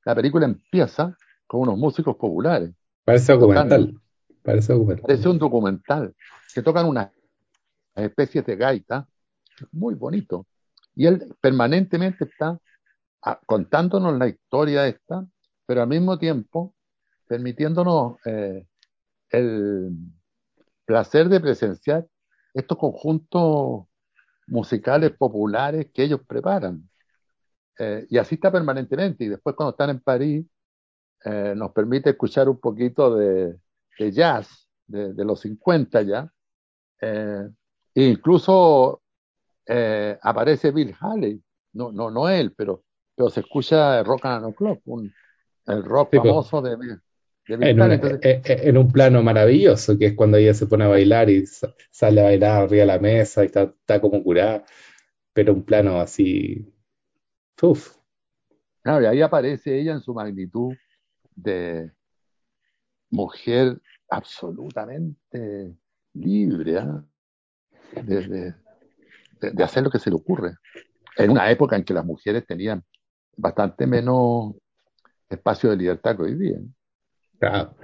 La 0.06 0.16
película 0.16 0.46
empieza 0.46 1.16
con 1.46 1.62
unos 1.62 1.78
músicos 1.78 2.16
populares 2.16 2.72
Parece 3.04 3.34
tocando. 3.34 3.48
documental. 3.48 4.02
Parece 4.42 4.74
documental. 4.74 5.06
Parece 5.06 5.30
un 5.30 5.38
documental. 5.38 6.16
Que 6.54 6.62
tocan 6.62 6.88
unas 6.88 7.12
especies 7.96 8.46
de 8.46 8.56
gaita, 8.56 9.08
muy 9.72 9.96
bonito. 9.96 10.48
Y 10.96 11.06
él 11.06 11.36
permanentemente 11.40 12.26
está 12.26 12.58
ah, 13.22 13.40
contándonos 13.46 14.18
la 14.18 14.28
historia 14.28 14.88
esta, 14.88 15.26
pero 15.66 15.84
al 15.84 15.88
mismo 15.88 16.18
tiempo 16.18 16.74
permitiéndonos 17.28 18.16
eh, 18.26 18.66
el 19.32 19.92
placer 20.86 21.30
de 21.30 21.40
presenciar 21.40 22.06
estos 22.54 22.78
conjuntos 22.78 23.86
musicales 24.48 25.12
populares 25.12 25.88
que 25.94 26.04
ellos 26.04 26.22
preparan. 26.28 26.90
Eh, 27.80 28.06
y 28.10 28.18
así 28.18 28.36
está 28.36 28.52
permanentemente. 28.52 29.24
Y 29.24 29.30
después 29.30 29.56
cuando 29.56 29.72
están 29.72 29.90
en 29.90 30.00
París, 30.02 30.46
eh, 31.24 31.54
nos 31.56 31.72
permite 31.72 32.12
escuchar 32.12 32.50
un 32.50 32.60
poquito 32.60 33.16
de, 33.16 33.56
de 33.98 34.12
jazz 34.12 34.68
de, 34.86 35.14
de, 35.14 35.26
los 35.26 35.40
50 35.42 36.02
ya. 36.02 36.32
Eh, 37.00 37.48
e 37.96 38.04
incluso 38.04 39.02
eh, 39.66 40.18
aparece 40.22 40.72
Bill 40.72 40.96
Haley, 41.00 41.42
no, 41.74 41.92
no, 41.92 42.12
no 42.12 42.28
él, 42.30 42.54
pero, 42.56 42.84
pero 43.16 43.30
se 43.30 43.42
escucha 43.42 44.04
Rock 44.04 44.26
and 44.26 44.44
Roll 44.44 44.56
Club, 44.56 44.82
un, 44.86 45.14
el 45.66 45.84
rock 45.84 46.10
Sí, 46.12 46.20
pues, 46.20 46.30
famoso 46.30 46.62
de, 46.62 46.70
de 46.72 46.76
Bill 46.76 47.02
en, 47.54 47.82
Haley. 47.82 47.98
un, 47.98 48.06
Entonces, 48.06 48.20
eh, 48.24 48.42
eh, 48.46 48.60
en 48.64 48.78
un 48.78 48.92
plano 48.92 49.24
maravilloso, 49.24 49.98
que 49.98 50.08
es 50.08 50.14
cuando 50.16 50.38
ella 50.38 50.54
se 50.54 50.68
pone 50.68 50.84
a 50.86 50.88
bailar 50.88 51.30
y 51.30 51.46
sa- 51.46 51.74
sale 51.92 52.22
a 52.22 52.26
bailar 52.26 52.64
arriba 52.64 52.82
de 52.82 52.86
la 52.88 53.00
mesa 53.00 53.44
y 53.44 53.48
está, 53.48 53.64
está 53.64 54.00
como 54.02 54.24
curada, 54.24 54.66
pero 55.34 55.54
un 55.54 55.64
plano 55.64 56.00
así, 56.00 56.66
uf, 57.62 57.96
claro, 58.82 59.04
y 59.04 59.06
ahí 59.08 59.22
aparece 59.22 59.80
ella 59.80 59.94
en 59.94 60.02
su 60.02 60.14
magnitud 60.14 60.74
de 61.36 61.92
mujer 63.10 63.82
absolutamente 64.10 65.76
libre, 66.14 66.78
¿ah? 66.80 67.04
de, 68.04 68.28
de- 68.28 68.56
de- 69.42 69.52
de 69.52 69.64
hacer 69.64 69.84
lo 69.84 69.90
que 69.90 70.00
se 70.00 70.10
le 70.10 70.16
ocurre. 70.16 70.56
En 71.18 71.32
una 71.32 71.50
época 71.52 71.76
en 71.76 71.84
que 71.84 71.94
las 71.94 72.06
mujeres 72.06 72.46
tenían 72.46 72.84
bastante 73.36 73.88
menos 73.88 74.54
espacio 75.30 75.70
de 75.70 75.78
libertad 75.78 76.16
que 76.16 76.24
hoy 76.24 76.36
día. 76.36 76.58
¿no? 76.60 76.70
Claro. 77.42 77.76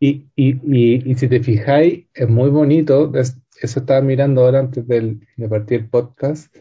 Y, 0.00 0.26
y, 0.36 0.60
y, 0.64 1.10
y 1.12 1.16
si 1.16 1.28
te 1.28 1.40
fijáis, 1.42 2.06
es 2.14 2.28
muy 2.28 2.50
bonito, 2.50 3.12
es- 3.16 3.38
eso 3.62 3.80
estaba 3.80 4.02
mirando 4.02 4.42
ahora 4.44 4.60
antes 4.60 4.86
del- 4.86 5.20
de 5.36 5.48
partir 5.48 5.80
el 5.80 5.88
podcast, 5.90 6.54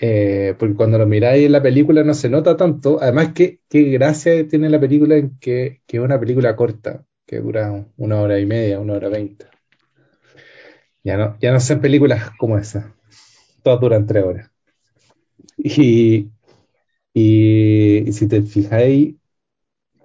eh, 0.00 0.54
porque 0.58 0.74
cuando 0.74 0.98
lo 0.98 1.06
miráis 1.06 1.46
en 1.46 1.52
la 1.52 1.62
película 1.62 2.02
no 2.04 2.14
se 2.14 2.28
nota 2.28 2.56
tanto, 2.56 2.98
además 3.00 3.32
que 3.34 3.60
qué 3.68 3.84
gracia 3.84 4.46
tiene 4.48 4.68
la 4.70 4.80
película 4.80 5.16
en 5.16 5.38
que, 5.38 5.82
que 5.86 5.98
es 5.98 6.02
una 6.02 6.18
película 6.20 6.56
corta, 6.56 7.04
que 7.26 7.40
dura 7.40 7.86
una 7.96 8.20
hora 8.20 8.38
y 8.40 8.46
media, 8.46 8.80
una 8.80 8.94
hora 8.94 9.08
veinte. 9.08 9.46
Ya 11.04 11.16
no, 11.16 11.36
ya 11.40 11.52
no 11.52 11.60
son 11.60 11.80
películas 11.80 12.30
como 12.38 12.58
esa, 12.58 12.94
todas 13.62 13.80
duran 13.80 14.06
tres 14.06 14.24
horas. 14.24 14.50
Y, 15.56 16.28
y, 17.14 18.08
y 18.08 18.12
si 18.14 18.28
te 18.28 18.42
fijáis, 18.42 19.16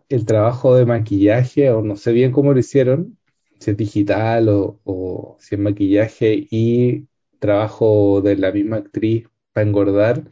el 0.09 0.25
trabajo 0.25 0.75
de 0.75 0.85
maquillaje, 0.85 1.69
o 1.71 1.81
no 1.81 1.95
sé 1.95 2.11
bien 2.11 2.31
cómo 2.31 2.53
lo 2.53 2.59
hicieron, 2.59 3.17
si 3.59 3.71
es 3.71 3.77
digital 3.77 4.49
o, 4.49 4.79
o 4.83 5.37
si 5.39 5.55
es 5.55 5.61
maquillaje 5.61 6.47
y 6.49 7.07
trabajo 7.39 8.21
de 8.21 8.35
la 8.35 8.51
misma 8.51 8.77
actriz 8.77 9.27
para 9.53 9.67
engordar, 9.67 10.23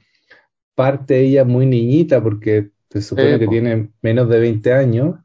parte 0.75 1.21
ella 1.21 1.45
muy 1.45 1.65
niñita 1.65 2.21
porque 2.21 2.71
se 2.89 3.01
supone 3.01 3.39
que 3.39 3.47
tiene 3.47 3.91
menos 4.01 4.29
de 4.29 4.39
20 4.39 4.73
años 4.73 5.15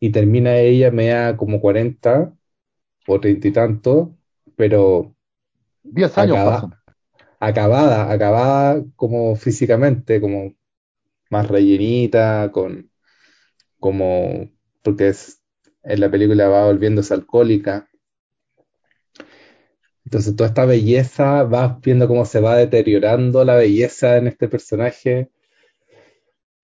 y 0.00 0.10
termina 0.10 0.56
ella 0.58 0.90
media 0.90 1.36
como 1.36 1.60
40 1.60 2.32
o 3.06 3.20
30 3.20 3.48
y 3.48 3.52
tanto, 3.52 4.16
pero 4.56 5.14
10 5.82 6.16
años 6.18 6.36
acaba, 6.36 6.82
acabada, 7.40 8.12
acabada 8.12 8.84
como 8.96 9.36
físicamente, 9.36 10.20
como 10.20 10.54
más 11.30 11.48
rellenita, 11.48 12.50
con 12.52 12.90
como 13.86 14.50
porque 14.82 15.08
es, 15.08 15.42
en 15.84 16.00
la 16.00 16.10
película 16.10 16.48
va 16.48 16.66
volviéndose 16.66 17.14
alcohólica. 17.14 17.88
Entonces 20.04 20.34
toda 20.36 20.48
esta 20.48 20.64
belleza, 20.64 21.44
vas 21.44 21.80
viendo 21.80 22.08
cómo 22.08 22.24
se 22.24 22.40
va 22.40 22.56
deteriorando 22.56 23.44
la 23.44 23.56
belleza 23.56 24.16
en 24.16 24.26
este 24.26 24.48
personaje 24.48 25.30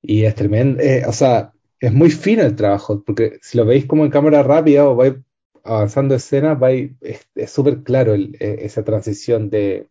y 0.03 0.25
es 0.25 0.35
tremendo, 0.35 0.81
eh, 0.83 1.05
o 1.07 1.13
sea, 1.13 1.53
es 1.79 1.93
muy 1.93 2.11
fino 2.11 2.43
el 2.43 2.57
trabajo, 2.57 3.03
porque 3.05 3.39
si 3.41 3.57
lo 3.57 3.65
veis 3.65 3.87
como 3.87 4.05
en 4.05 4.11
cámara 4.11 4.43
rápida 4.43 4.89
o 4.89 4.97
vais 4.97 5.15
avanzando 5.65 6.17
escenas, 6.17 6.59
vais, 6.59 6.91
es 7.01 7.51
súper 7.51 7.85
claro 7.85 8.15
eh, 8.15 8.33
esa 8.41 8.83
transición 8.83 9.49
de 9.49 9.89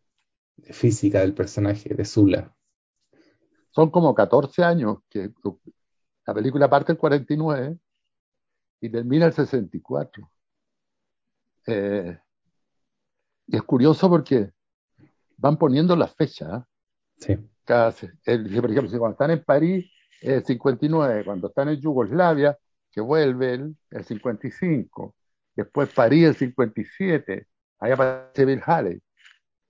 física 0.64 1.22
del 1.22 1.34
personaje, 1.34 1.94
de 1.94 2.06
Zula. 2.06 2.54
Son 3.72 3.90
como 3.90 4.14
14 4.14 4.64
años 4.64 4.98
que 5.10 5.32
la 6.26 6.34
película 6.34 6.70
parte 6.70 6.92
el 6.94 6.98
49 6.98 7.78
y 8.82 8.90
termina 8.90 9.28
el 9.28 9.34
64. 9.34 10.30
Eh, 11.66 12.18
y 13.48 13.56
es 13.56 13.64
curioso 13.64 14.10
porque 14.10 14.52
van 15.38 15.58
poniendo 15.58 15.96
las 15.96 16.16
fechas. 16.16 16.62
¿eh? 16.62 16.66
Sí, 17.18 17.38
Cada, 17.66 17.94
el- 18.26 18.62
por 18.62 18.72
ejemplo, 18.72 19.00
cuando 19.00 19.12
están 19.14 19.32
en 19.32 19.44
París, 19.44 19.92
el 20.22 20.44
59, 20.46 21.24
cuando 21.26 21.48
están 21.48 21.70
en 21.70 21.80
Yugoslavia, 21.82 22.58
que 22.92 23.02
vuelve 23.02 23.54
el, 23.56 23.76
el 23.92 24.04
55, 24.06 25.16
después 25.56 25.94
París 25.94 26.26
el 26.28 26.36
57, 26.36 27.48
ahí 27.80 27.92
aparece 27.92 28.46
Bill 28.46 28.62
Haley, 28.66 29.02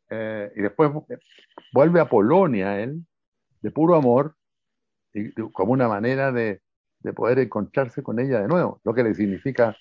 eh, 0.10 0.52
y 0.56 0.62
después 0.62 0.92
vuelve 1.74 2.00
a 2.02 2.10
Polonia 2.10 2.82
él, 2.82 3.06
de 3.62 3.72
puro 3.72 3.96
amor, 3.96 4.36
y, 5.14 5.32
como 5.52 5.74
una 5.74 5.88
manera 5.88 6.32
de, 6.32 6.62
de 7.00 7.14
poder 7.14 7.40
encontrarse 7.40 8.04
con 8.04 8.20
ella 8.20 8.42
de 8.42 8.48
nuevo, 8.48 8.80
lo 8.84 8.94
que 8.94 9.04
le 9.04 9.14
significa 9.14 9.76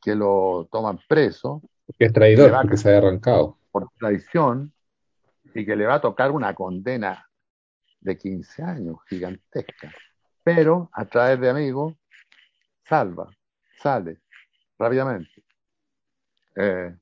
que 0.00 0.14
lo 0.14 0.68
toman 0.70 0.98
preso, 1.08 1.62
es 1.86 1.96
que 1.96 2.04
le 2.06 2.12
traidor, 2.12 2.52
va 2.52 2.62
porque 2.62 2.76
se 2.76 2.88
había 2.88 2.98
arrancado. 2.98 3.58
por 3.70 3.88
traición 3.98 4.72
y 5.54 5.64
que 5.64 5.76
le 5.76 5.86
va 5.86 5.94
a 5.94 6.00
tocar 6.00 6.30
una 6.30 6.54
condena 6.54 7.28
de 8.00 8.16
15 8.16 8.62
años 8.62 8.96
gigantesca. 9.08 9.92
Pero 10.42 10.90
a 10.92 11.04
través 11.04 11.40
de 11.40 11.50
amigos, 11.50 11.94
salva, 12.84 13.30
sale 13.80 14.20
rápidamente. 14.78 15.44
Eh, 16.56 16.94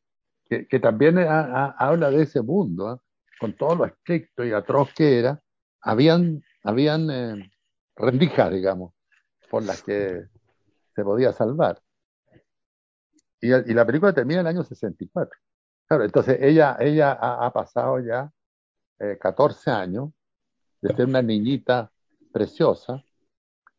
que, 0.49 0.67
que, 0.67 0.81
también 0.81 1.19
a, 1.19 1.41
a, 1.41 1.71
habla 1.79 2.11
de 2.11 2.23
ese 2.23 2.43
mundo, 2.43 2.95
¿eh? 2.95 2.99
con 3.39 3.57
todo 3.57 3.75
lo 3.77 3.85
estricto 3.87 4.45
y 4.45 4.53
atroz 4.53 4.93
que 4.95 5.19
era, 5.19 5.41
habían, 5.81 6.43
habían 6.63 7.11
eh, 7.11 7.51
rendijas, 8.01 8.53
digamos, 8.53 8.95
por 9.51 9.63
las 9.63 9.83
que 9.83 10.25
se 10.95 11.05
podía 11.05 11.33
salvar. 11.33 11.81
Y, 13.41 13.53
y, 13.53 13.75
la 13.75 13.87
película 13.87 14.13
termina 14.13 14.41
en 14.41 14.47
el 14.47 14.57
año 14.57 14.65
64. 14.65 15.39
Claro, 15.87 16.05
entonces 16.05 16.39
ella, 16.41 16.77
ella 16.79 17.13
ha, 17.13 17.47
ha 17.47 17.53
pasado 17.53 17.99
ya 18.01 18.31
eh, 18.99 19.17
14 19.19 19.71
años 19.71 20.11
de 20.83 20.95
ser 20.95 21.07
una 21.07 21.23
niñita 21.23 21.91
preciosa. 22.33 23.03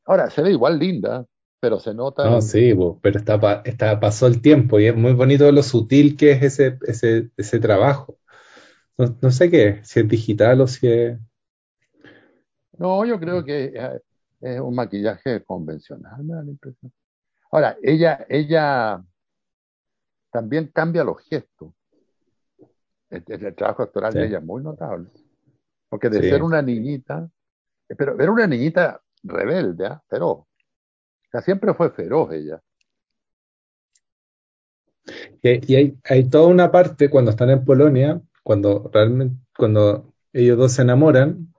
Ahora, 0.05 0.29
se 0.29 0.41
ve 0.41 0.51
igual 0.51 0.79
linda, 0.79 1.25
pero 1.59 1.79
se 1.79 1.93
nota 1.93 2.27
No, 2.27 2.41
sí, 2.41 2.73
pero 3.01 3.19
está, 3.19 3.61
está, 3.65 3.99
pasó 3.99 4.27
el 4.27 4.41
tiempo 4.41 4.79
y 4.79 4.87
es 4.87 4.95
muy 4.95 5.13
bonito 5.13 5.51
lo 5.51 5.61
sutil 5.61 6.17
que 6.17 6.31
es 6.31 6.41
ese, 6.43 6.79
ese, 6.87 7.29
ese 7.37 7.59
trabajo. 7.59 8.17
No, 8.97 9.15
no 9.21 9.31
sé 9.31 9.49
qué, 9.49 9.79
si 9.83 9.99
es 9.99 10.07
digital 10.07 10.61
o 10.61 10.67
si 10.67 10.87
es... 10.87 11.19
No, 12.77 13.05
yo 13.05 13.19
creo 13.19 13.45
que 13.45 13.73
es, 14.41 14.59
un 14.59 14.75
maquillaje 14.75 15.43
convencional, 15.43 16.23
me 16.23 16.35
da 16.35 16.43
la 16.43 16.51
impresión. 16.51 16.91
Ahora, 17.51 17.77
ella, 17.81 18.25
ella 18.29 19.03
también 20.31 20.67
cambia 20.73 21.03
los 21.03 21.19
gestos. 21.27 21.73
El, 23.09 23.23
el 23.27 23.55
trabajo 23.55 23.83
actoral 23.83 24.13
Sí, 24.13 24.19
de 24.19 24.27
ella 24.27 24.37
es 24.37 24.43
muy 24.43 24.63
notable. 24.63 25.09
Porque 25.89 26.09
de 26.09 26.21
ser 26.21 26.41
una 26.41 26.61
niñita, 26.61 27.29
pero 27.97 28.17
era 28.17 28.31
una 28.31 28.47
niñita 28.47 29.01
rebelde, 29.23 29.85
¿eh? 29.85 29.97
feroz. 30.07 30.39
O 30.39 30.47
sea, 31.29 31.41
siempre 31.41 31.73
fue 31.73 31.91
feroz 31.91 32.31
ella. 32.31 32.61
Y, 35.41 35.73
y 35.73 35.75
hay, 35.75 35.97
hay 36.05 36.29
toda 36.29 36.47
una 36.47 36.71
parte 36.71 37.09
cuando 37.09 37.31
están 37.31 37.49
en 37.49 37.65
Polonia, 37.65 38.21
cuando 38.43 38.89
realmente, 38.93 39.35
cuando 39.57 40.13
ellos 40.31 40.57
dos 40.57 40.71
se 40.71 40.83
enamoran, 40.83 41.53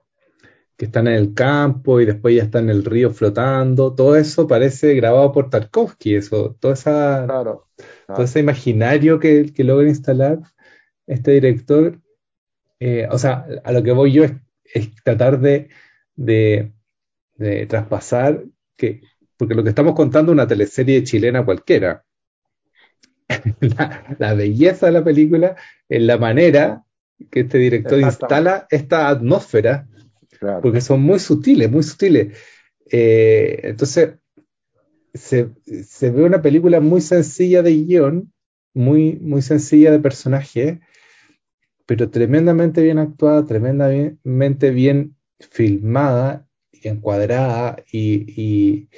que 0.77 0.85
están 0.85 1.07
en 1.07 1.13
el 1.13 1.33
campo 1.33 2.01
y 2.01 2.05
después 2.05 2.35
ya 2.35 2.43
están 2.43 2.65
en 2.65 2.71
el 2.71 2.85
río 2.85 3.11
flotando, 3.11 3.93
todo 3.93 4.15
eso 4.15 4.47
parece 4.47 4.95
grabado 4.95 5.31
por 5.31 5.49
Tarkovsky, 5.49 6.15
eso, 6.15 6.55
toda 6.59 6.73
esa, 6.73 7.25
Claro, 7.25 7.67
todo 8.07 8.23
ese 8.23 8.39
imaginario 8.39 9.19
que, 9.19 9.51
que 9.53 9.63
logra 9.63 9.87
instalar 9.87 10.39
este 11.05 11.31
director, 11.31 11.99
eh, 12.79 13.07
o 13.09 13.17
sea, 13.17 13.45
a 13.63 13.71
lo 13.71 13.83
que 13.83 13.91
voy 13.91 14.13
yo 14.13 14.23
es, 14.23 14.33
es 14.65 14.95
tratar 15.03 15.39
de, 15.39 15.69
de, 16.15 16.73
de 17.35 17.65
traspasar 17.67 18.43
que, 18.75 19.01
porque 19.37 19.55
lo 19.55 19.63
que 19.63 19.69
estamos 19.69 19.93
contando 19.93 20.31
es 20.31 20.33
una 20.33 20.47
teleserie 20.47 21.03
chilena 21.03 21.45
cualquiera. 21.45 22.03
La, 23.61 24.15
la 24.19 24.33
belleza 24.33 24.87
de 24.87 24.91
la 24.91 25.03
película 25.03 25.55
es 25.87 26.01
la 26.01 26.17
manera 26.17 26.83
que 27.31 27.41
este 27.41 27.57
director 27.57 27.99
instala 27.99 28.67
esta 28.69 29.07
atmósfera, 29.09 29.87
claro. 30.43 30.61
porque 30.61 30.81
son 30.81 31.01
muy 31.01 31.19
sutiles, 31.19 31.71
muy 31.71 31.83
sutiles. 31.83 32.37
Eh, 32.91 33.61
entonces, 33.63 34.15
se, 35.13 35.49
se 35.83 36.11
ve 36.11 36.23
una 36.23 36.41
película 36.41 36.79
muy 36.79 37.01
sencilla 37.01 37.61
de 37.61 37.73
guion, 37.73 38.33
muy, 38.73 39.17
muy 39.21 39.41
sencilla 39.41 39.91
de 39.91 39.99
personaje, 39.99 40.81
pero 41.85 42.09
tremendamente 42.09 42.81
bien 42.81 42.97
actuada, 42.97 43.45
tremendamente 43.45 44.71
bien 44.71 45.15
filmada 45.39 46.47
y 46.71 46.87
encuadrada 46.87 47.83
y, 47.91 48.25
y, 48.41 48.89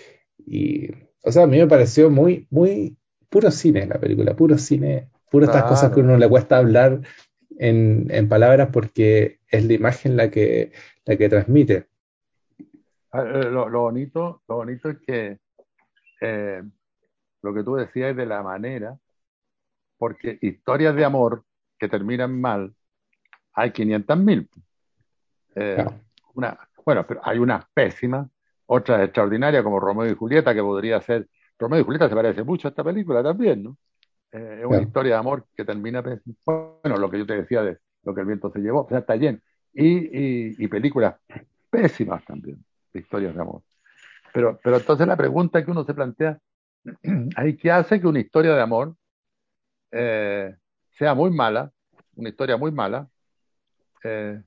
y, 0.46 0.92
o 1.22 1.32
sea, 1.32 1.44
a 1.44 1.48
mí 1.48 1.58
me 1.58 1.68
pareció 1.68 2.10
muy, 2.10 2.48
muy 2.50 2.98
puro 3.30 3.52
cine 3.52 3.86
la 3.86 4.00
película, 4.00 4.36
puro 4.36 4.58
cine, 4.58 5.10
puro 5.30 5.46
estas 5.46 5.64
cosas 5.64 5.92
que 5.92 6.00
a 6.00 6.04
uno 6.04 6.18
le 6.18 6.30
cuesta 6.30 6.58
hablar 6.58 7.02
en, 7.58 8.08
en 8.10 8.30
palabras 8.30 8.70
porque 8.72 9.40
es 9.50 9.66
la 9.66 9.74
imagen 9.74 10.16
la 10.16 10.30
que, 10.30 10.72
la 11.06 11.18
que 11.18 11.30
transmite. 11.30 11.88
Ah, 13.12 13.22
eh, 13.24 13.50
Lo, 13.50 13.70
lo 13.70 13.82
bonito, 13.82 14.44
lo 14.48 14.56
bonito 14.58 14.90
es 14.90 14.98
que 15.00 15.40
eh, 16.22 16.64
lo 17.42 17.54
que 17.54 17.64
tú 17.64 17.76
decías 17.76 18.12
es 18.12 18.18
de 18.18 18.26
la 18.26 18.44
manera, 18.44 18.98
porque 19.98 20.38
historias 20.42 20.96
de 20.96 21.06
amor 21.06 21.44
que 21.78 21.88
terminan 21.88 22.40
mal, 22.40 22.74
hay 23.54 23.72
500.000. 23.72 24.50
Eh, 25.56 25.76
Claro, 25.76 26.02
una, 26.34 26.58
bueno, 26.86 27.06
pero 27.08 27.22
hay 27.24 27.40
unas 27.40 27.66
pésimas, 27.74 28.28
otras 28.66 29.04
extraordinarias 29.04 29.64
como 29.64 29.80
Romeo 29.80 30.12
y 30.12 30.16
Julieta, 30.16 30.54
que 30.54 30.62
podría 30.62 31.02
ser. 31.02 31.28
Romeo 31.58 31.80
y 31.80 31.84
Julieta 31.84 32.10
se 32.10 32.16
parece 32.16 32.44
mucho 32.44 32.68
a 32.68 32.72
esta 32.72 32.84
película 32.84 33.24
también, 33.24 33.64
¿no? 33.64 33.78
Eh, 34.32 34.58
es 34.60 34.66
una 34.66 34.80
claro. 34.80 34.84
historia 34.84 35.14
de 35.14 35.20
amor 35.20 35.48
que 35.56 35.64
termina. 35.66 36.04
Bueno, 36.46 36.98
lo 36.98 37.10
que 37.10 37.20
yo 37.20 37.26
te 37.26 37.36
decía 37.36 37.64
de 37.64 37.78
lo 38.04 38.14
que 38.14 38.22
el 38.22 38.28
viento 38.28 38.52
se 38.52 38.60
llevó, 38.60 38.84
o 38.84 38.90
sea, 38.90 39.00
está 39.00 39.16
lleno. 39.16 39.40
Y, 39.78 40.68
películas 40.70 41.16
pésimas 41.70 42.24
también, 42.26 42.64
de 42.94 43.00
historias 43.02 43.36
de 43.36 43.42
amor. 43.42 43.62
Pero, 44.34 44.60
pero 44.64 44.78
entonces 44.78 45.06
la 45.06 45.18
pregunta 45.18 45.64
que 45.64 45.72
uno 45.72 45.84
se 45.84 45.94
plantea, 45.94 46.40
¿ahí 47.36 47.58
qué 47.58 47.72
hace 47.72 48.00
que 48.00 48.08
una 48.08 48.20
historia 48.20 48.54
de 48.56 48.62
amor 48.62 48.96
eh, 49.92 50.56
sea 50.92 51.14
muy 51.14 51.32
mala, 51.32 51.72
una 52.16 52.30
historia 52.30 52.56
muy 52.58 52.72
mala, 52.72 53.10
eh, 54.04 54.42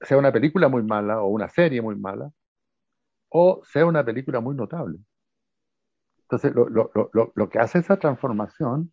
sea 0.00 0.18
una 0.18 0.32
película 0.32 0.68
muy 0.68 0.82
mala 0.82 1.22
o 1.22 1.28
una 1.28 1.48
serie 1.48 1.80
muy 1.80 1.96
mala, 1.96 2.30
o 3.30 3.62
sea 3.64 3.86
una 3.86 4.04
película 4.04 4.40
muy 4.40 4.54
notable? 4.54 4.98
Entonces, 6.22 6.54
lo, 6.54 6.68
lo, 6.68 6.90
lo, 6.94 7.32
lo 7.34 7.48
que 7.48 7.58
hace 7.58 7.78
esa 7.78 7.98
transformación 7.98 8.92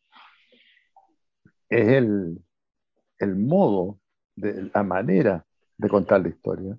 es 1.70 1.88
el, 1.90 2.40
el 3.20 3.36
modo, 3.36 4.00
de, 4.38 4.70
la 4.74 4.84
manera 4.84 5.47
de 5.78 5.90
contar 5.90 6.22
la 6.22 6.30
historia. 6.30 6.78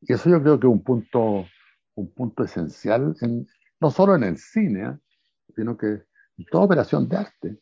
Y 0.00 0.12
eso 0.12 0.30
yo 0.30 0.42
creo 0.42 0.58
que 0.58 0.66
es 0.66 0.72
un 0.72 0.82
punto, 0.82 1.46
un 1.94 2.12
punto 2.12 2.44
esencial, 2.44 3.14
en, 3.20 3.46
no 3.80 3.90
solo 3.90 4.14
en 4.14 4.24
el 4.24 4.38
cine, 4.38 4.88
¿eh? 4.88 4.98
sino 5.54 5.76
que 5.76 6.04
toda 6.50 6.64
operación 6.64 7.08
de 7.08 7.16
arte. 7.16 7.58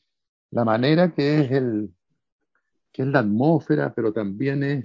La 0.51 0.65
manera 0.65 1.13
que 1.13 1.41
es, 1.41 1.51
el, 1.51 1.95
que 2.93 3.03
es 3.03 3.09
la 3.09 3.21
atmósfera, 3.21 3.93
pero 3.95 4.13
también 4.13 4.63
es 4.63 4.85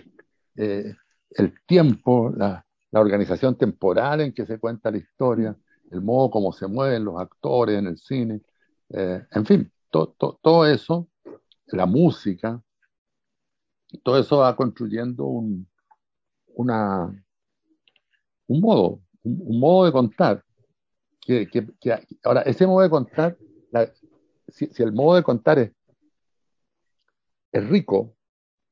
eh, 0.58 0.93
el 1.32 1.54
tiempo, 1.65 2.32
la, 2.36 2.65
la 2.91 3.00
organización 3.00 3.58
temporal 3.58 4.21
en 4.21 4.34
que 4.34 4.45
se 4.45 4.60
cuenta 4.60 4.91
la 4.91 4.98
historia, 4.98 5.56
el 5.91 6.02
modo 6.02 6.32
como 6.32 6.52
se 6.52 6.67
mueven 6.67 7.06
los 7.06 7.19
actores 7.19 7.78
en 7.78 7.88
el 7.88 7.98
cine, 7.98 8.41
eh, 8.89 9.26
en 9.32 9.45
fin, 9.45 9.71
todo 9.89 10.65
eso, 10.65 11.10
la 11.67 11.86
música, 11.86 12.62
todo 14.04 14.19
eso 14.19 14.38
va 14.38 14.56
construyendo 14.56 15.26
un, 15.26 15.67
una, 16.56 17.08
un 18.48 18.62
modo, 18.62 19.02
un, 19.24 19.60
modo 19.60 19.86
de 19.86 19.91
contar. 19.91 20.44
Que, 21.22 21.48
ahora, 22.24 22.41
ese 22.41 22.68
modo 22.68 22.84
de 22.84 22.89
contar, 22.89 23.38
si, 24.48 24.70
el 24.78 24.94
modo 24.94 25.15
de 25.15 25.24
contar 25.24 25.60
es, 25.60 25.72
es 27.52 27.70
rico, 27.70 28.15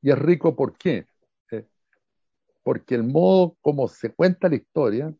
y 0.00 0.10
es 0.10 0.18
rico 0.18 0.54
¿por 0.54 0.76
qué? 0.76 1.06
Eh, 1.50 1.66
porque 2.62 2.94
el 2.94 3.02
modo 3.02 3.56
como 3.60 3.88
se 3.88 4.12
cuenta 4.12 4.48
la 4.48 4.56
historia 4.56 5.12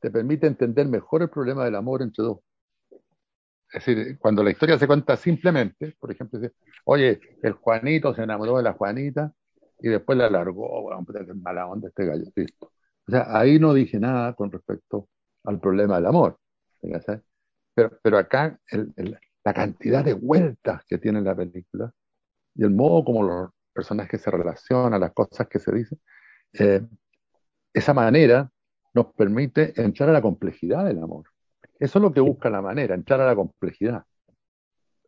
te 0.00 0.10
permite 0.10 0.46
entender 0.46 0.86
mejor 0.88 1.22
el 1.22 1.28
problema 1.28 1.64
del 1.64 1.74
amor 1.74 2.02
entre 2.02 2.24
dos. 2.24 2.38
Es 3.72 3.84
decir, 3.84 4.18
cuando 4.18 4.42
la 4.42 4.50
historia 4.50 4.78
se 4.78 4.86
cuenta 4.86 5.16
simplemente, 5.16 5.94
por 6.00 6.10
ejemplo, 6.10 6.40
oye, 6.84 7.20
el 7.42 7.52
Juanito 7.52 8.14
se 8.14 8.22
enamoró 8.22 8.56
de 8.56 8.64
la 8.64 8.72
Juanita 8.72 9.32
y 9.80 9.88
después 9.88 10.18
la 10.18 10.30
largó, 10.30 10.82
bueno, 10.82 11.04
qué 11.06 11.34
mala 11.34 11.66
onda 11.66 11.88
este 11.88 12.06
gallo, 12.06 12.24
listo. 12.34 12.72
O 13.06 13.10
sea, 13.10 13.26
ahí 13.38 13.58
no 13.58 13.74
dije 13.74 13.98
nada 13.98 14.34
con 14.34 14.52
respecto 14.52 15.08
al 15.44 15.60
problema 15.60 15.96
del 15.96 16.06
amor. 16.06 16.38
Pero, 17.74 17.98
pero 18.02 18.18
acá 18.18 18.58
la 19.44 19.54
cantidad 19.54 20.04
de 20.04 20.14
vueltas 20.14 20.84
que 20.86 20.98
tiene 20.98 21.20
la 21.20 21.34
película 21.34 21.92
y 22.54 22.64
el 22.64 22.70
modo 22.70 23.04
como 23.04 23.22
los 23.22 23.50
personajes 23.72 24.20
se 24.20 24.30
relacionan, 24.30 25.00
las 25.00 25.12
cosas 25.12 25.48
que 25.48 25.58
se 25.58 25.72
dicen, 25.72 26.00
eh, 26.52 26.82
esa 27.72 27.94
manera 27.94 28.50
nos 28.94 29.14
permite 29.14 29.80
entrar 29.80 30.08
a 30.08 30.12
la 30.12 30.22
complejidad 30.22 30.84
del 30.84 31.02
amor. 31.02 31.24
Eso 31.78 31.98
es 31.98 32.02
lo 32.02 32.12
que 32.12 32.20
busca 32.20 32.50
la 32.50 32.60
manera, 32.60 32.94
entrar 32.94 33.20
a 33.20 33.26
la 33.26 33.36
complejidad. 33.36 34.04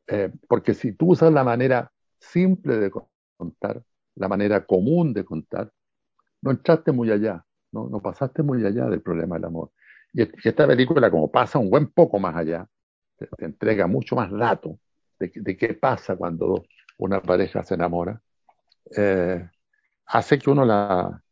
Eh, 0.06 0.32
porque 0.48 0.74
si 0.74 0.92
tú 0.92 1.12
usas 1.12 1.32
la 1.32 1.44
manera 1.44 1.92
simple 2.18 2.78
de 2.78 2.90
contar, 3.36 3.82
la 4.16 4.28
manera 4.28 4.64
común 4.64 5.12
de 5.12 5.24
contar, 5.24 5.70
no 6.42 6.50
entraste 6.50 6.92
muy 6.92 7.10
allá, 7.10 7.44
no, 7.72 7.88
no 7.88 8.00
pasaste 8.00 8.42
muy 8.42 8.64
allá 8.64 8.86
del 8.86 9.00
problema 9.00 9.36
del 9.36 9.46
amor. 9.46 9.70
Y, 10.12 10.22
esta 10.46 10.66
película, 10.66 11.10
como 11.10 11.30
pasa 11.30 11.58
un 11.58 11.70
buen 11.70 11.88
poco 11.88 12.18
más 12.18 12.36
allá, 12.36 12.66
te, 13.16 13.28
entrega 13.44 13.86
mucho 13.86 14.16
más 14.16 14.30
datos 14.30 14.76
de, 15.18 15.56
qué 15.56 15.74
pasa 15.74 16.16
cuando 16.16 16.64
una 16.98 17.22
pareja 17.22 17.62
se 17.64 17.74
enamora, 17.74 18.20
eh, 18.96 19.48
hace 20.06 20.38
que 20.38 20.50
uno 20.50 20.64
la, 20.64 21.22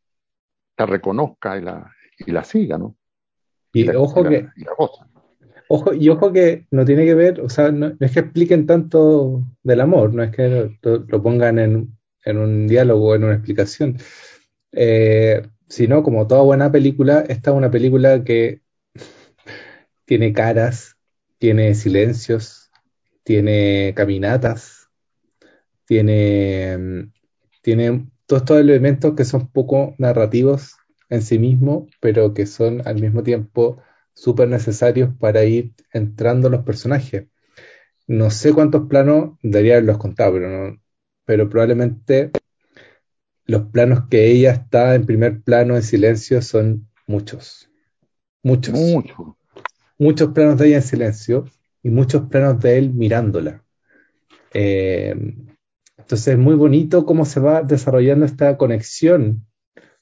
la 0.76 0.86
reconozca 0.86 1.58
y 1.58 1.62
la, 1.62 1.92
y 2.18 2.30
la 2.30 2.44
siga, 2.44 2.78
¿no? 2.78 2.96
Y, 3.72 3.88
ojo 3.90 4.24
que... 4.24 4.48
ojo, 5.68 5.94
y 5.94 6.08
ojo 6.08 6.32
que 6.32 6.66
no 6.70 6.84
tiene 6.84 7.04
que 7.04 7.14
ver, 7.14 7.40
o 7.40 7.48
sea, 7.48 7.70
no, 7.70 7.92
es 7.98 8.12
que 8.12 8.20
expliquen 8.20 8.66
tanto 8.66 9.44
del 9.62 9.80
amor, 9.80 10.12
no 10.12 10.22
es 10.22 10.30
que 10.32 10.78
lo, 10.82 11.22
pongan 11.22 11.58
en, 11.58 11.96
en, 12.24 12.38
un 12.38 12.66
diálogo, 12.68 13.14
en 13.14 13.24
una 13.24 13.34
explicación, 13.34 13.98
eh, 14.72 15.42
sino 15.68 16.02
como 16.02 16.26
toda 16.26 16.42
buena 16.42 16.72
película, 16.72 17.24
esta 17.28 17.50
es 17.50 17.56
una 17.56 17.70
película 17.70 18.24
que 18.24 18.62
tiene 20.04 20.32
caras, 20.32 20.96
tiene 21.38 21.74
silencios, 21.74 22.70
tiene 23.24 23.92
caminatas, 23.96 24.88
tiene, 25.86 27.10
tiene 27.62 28.06
todos 28.26 28.42
estos 28.42 28.60
elementos 28.60 29.14
que 29.14 29.24
son 29.24 29.48
poco 29.48 29.94
narrativos 29.98 30.76
en 31.08 31.22
sí 31.22 31.38
mismo, 31.38 31.88
pero 32.00 32.34
que 32.34 32.46
son 32.46 32.86
al 32.86 33.00
mismo 33.00 33.22
tiempo 33.22 33.82
súper 34.14 34.48
necesarios 34.48 35.10
para 35.18 35.44
ir 35.44 35.74
entrando 35.92 36.48
los 36.48 36.64
personajes. 36.64 37.26
No 38.06 38.30
sé 38.30 38.52
cuántos 38.52 38.88
planos 38.88 39.38
debería 39.42 39.74
haberlos 39.74 39.98
contado, 39.98 40.34
pero, 40.34 40.48
no, 40.48 40.80
pero 41.30 41.48
probablemente 41.48 42.32
los 43.46 43.66
planos 43.66 44.08
que 44.10 44.32
ella 44.32 44.50
está 44.50 44.96
en 44.96 45.06
primer 45.06 45.42
plano 45.42 45.76
en 45.76 45.84
silencio 45.84 46.42
son 46.42 46.88
muchos. 47.06 47.70
Muchos. 48.42 48.74
Muchos 49.96 50.32
planos 50.32 50.58
de 50.58 50.66
ella 50.66 50.76
en 50.78 50.82
silencio 50.82 51.44
y 51.84 51.90
muchos 51.90 52.22
planos 52.22 52.58
de 52.58 52.78
él 52.78 52.92
mirándola. 52.92 53.62
Eh, 54.52 55.14
entonces 55.96 56.26
es 56.26 56.36
muy 56.36 56.56
bonito 56.56 57.06
cómo 57.06 57.24
se 57.24 57.38
va 57.38 57.62
desarrollando 57.62 58.26
esta 58.26 58.56
conexión 58.56 59.46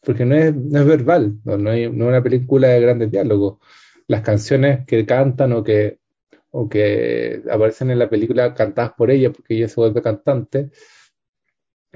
porque 0.00 0.24
no 0.24 0.34
es, 0.34 0.56
no 0.56 0.80
es 0.80 0.86
verbal, 0.86 1.40
no, 1.44 1.58
no, 1.58 1.72
es 1.72 1.90
una 1.90 2.22
película 2.22 2.68
de 2.68 2.80
grandes 2.80 3.10
diálogos. 3.10 3.58
Las 4.06 4.22
canciones 4.22 4.86
que 4.86 5.04
cantan 5.04 5.52
o 5.52 5.62
que, 5.62 5.98
o 6.52 6.70
que 6.70 7.42
aparecen 7.50 7.90
en 7.90 7.98
la 7.98 8.08
película 8.08 8.54
cantadas 8.54 8.92
por 8.96 9.10
ella, 9.10 9.30
porque 9.30 9.56
ella 9.58 9.68
se 9.68 9.78
vuelve 9.78 10.00
cantante, 10.00 10.70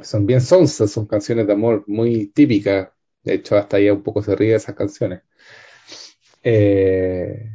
son 0.03 0.27
bien 0.27 0.41
sonsas, 0.41 0.91
son 0.91 1.07
canciones 1.07 1.47
de 1.47 1.53
amor 1.55 1.85
muy 1.87 2.29
típicas. 2.29 2.91
De 3.23 3.35
hecho, 3.35 3.57
hasta 3.57 3.79
ella 3.79 3.95
un 3.95 4.03
poco 4.03 4.23
se 4.23 4.35
ríe 4.37 4.51
de 4.51 4.57
esas 4.57 4.75
canciones. 4.75 5.23
Eh, 6.43 7.51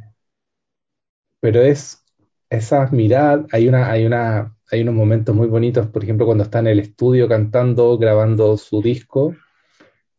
pero 1.40 1.62
es 1.62 2.04
esas 2.50 2.92
miradas, 2.92 3.46
hay 3.52 3.68
una, 3.68 3.90
hay 3.90 4.06
una, 4.06 4.56
hay 4.70 4.82
unos 4.82 4.94
momentos 4.94 5.34
muy 5.34 5.48
bonitos, 5.48 5.86
por 5.88 6.02
ejemplo, 6.02 6.26
cuando 6.26 6.44
está 6.44 6.60
en 6.60 6.68
el 6.68 6.78
estudio 6.78 7.28
cantando, 7.28 7.98
grabando 7.98 8.56
su 8.56 8.82
disco, 8.82 9.34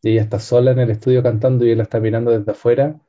y 0.01 0.11
ella 0.11 0.23
está 0.23 0.39
sola 0.39 0.71
en 0.71 0.79
el 0.79 0.91
estudio 0.91 1.23
cantando 1.23 1.65
y 1.65 1.71
él 1.71 1.77
la 1.79 1.83
está 1.85 1.99
mirando 1.99 2.31
desde 2.31 2.51
afuera 2.51 2.99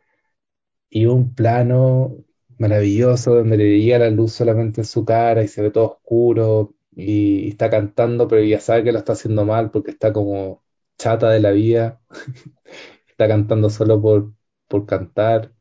y 0.90 1.06
un 1.06 1.34
plano 1.34 2.16
maravilloso 2.58 3.34
donde 3.36 3.56
le 3.56 3.80
llega 3.80 3.98
la 3.98 4.10
luz 4.10 4.32
solamente 4.32 4.82
en 4.82 4.84
su 4.86 5.04
cara 5.04 5.42
y 5.42 5.48
se 5.48 5.62
ve 5.62 5.70
todo 5.70 5.86
oscuro 5.92 6.74
y, 7.00 7.48
está 7.48 7.70
cantando 7.70 8.28
pero 8.28 8.42
ya 8.42 8.60
sabe 8.60 8.84
que 8.84 8.92
lo 8.92 8.98
está 8.98 9.12
haciendo 9.12 9.44
mal 9.44 9.70
porque 9.70 9.90
está 9.90 10.12
como 10.12 10.62
chata 10.98 11.30
de 11.30 11.40
la 11.40 11.50
vida 11.50 12.00
está 13.08 13.28
cantando 13.28 13.70
solo 13.70 14.00
por, 14.00 14.32
por 14.68 14.86
cantar 14.86 15.52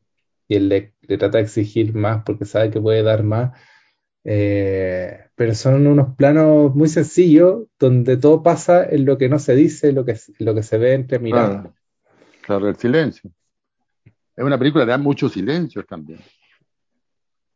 y 0.48 0.56
él 0.56 0.68
le, 0.68 0.94
trata 1.18 1.38
de 1.38 1.44
exigir 1.44 1.94
más 1.94 2.22
porque 2.24 2.44
sabe 2.44 2.70
que 2.70 2.80
puede 2.80 3.02
dar 3.02 3.22
más 3.22 3.58
eh, 4.24 5.30
pero 5.34 5.54
son 5.54 5.86
unos 5.86 6.14
planos 6.16 6.74
muy 6.74 6.88
sencillos 6.88 7.64
donde 7.78 8.16
todo 8.18 8.42
pasa 8.42 8.84
en 8.84 9.06
lo 9.06 9.16
que 9.16 9.30
no 9.30 9.38
se 9.38 9.54
dice, 9.54 9.92
lo 9.92 10.04
que, 10.04 10.18
lo 10.38 10.54
que 10.54 10.62
se 10.62 10.76
ve 10.76 10.92
entre 10.92 11.18
miradas. 11.18 11.72
Claro, 12.42 12.68
el 12.68 12.76
silencio. 12.76 13.30
Es 14.04 14.44
una 14.44 14.58
película 14.58 14.84
que 14.84 14.90
da 14.90 14.98
muchos 14.98 15.32
silencios 15.32 15.86
también. 15.86 16.20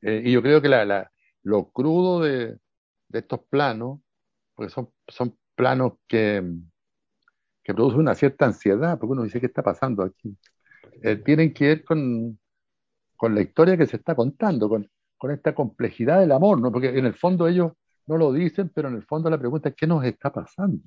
Eh, 0.00 0.22
y 0.24 0.32
yo 0.32 0.42
creo 0.42 0.62
que 0.62 0.68
la, 0.68 1.10
lo 1.42 1.70
crudo 1.70 2.20
de, 2.20 2.56
estos 3.20 3.40
planos, 3.48 4.00
porque 4.54 4.70
son, 4.72 4.90
son 5.08 5.36
planos 5.54 5.94
que, 6.06 6.42
que 7.62 7.74
producen 7.74 8.00
una 8.00 8.14
cierta 8.14 8.46
ansiedad, 8.46 8.98
porque 8.98 9.12
uno 9.12 9.22
dice, 9.24 9.40
¿qué 9.40 9.46
está 9.46 9.62
pasando 9.62 10.02
aquí? 10.02 10.36
Eh, 11.02 11.16
tienen 11.16 11.52
que 11.54 11.68
ver 11.68 11.84
con, 11.84 12.38
con 13.16 13.34
la 13.34 13.40
historia 13.42 13.76
que 13.76 13.86
se 13.86 13.96
está 13.96 14.14
contando, 14.14 14.68
con, 14.68 14.88
con 15.16 15.30
esta 15.30 15.54
complejidad 15.54 16.20
del 16.20 16.32
amor, 16.32 16.60
¿no? 16.60 16.70
Porque 16.72 16.98
en 16.98 17.06
el 17.06 17.14
fondo 17.14 17.48
ellos 17.48 17.72
no 18.06 18.16
lo 18.18 18.32
dicen, 18.32 18.70
pero 18.74 18.88
en 18.88 18.96
el 18.96 19.04
fondo 19.04 19.30
la 19.30 19.38
pregunta 19.38 19.70
es 19.70 19.74
¿qué 19.76 19.86
nos 19.86 20.04
está 20.04 20.32
pasando? 20.32 20.82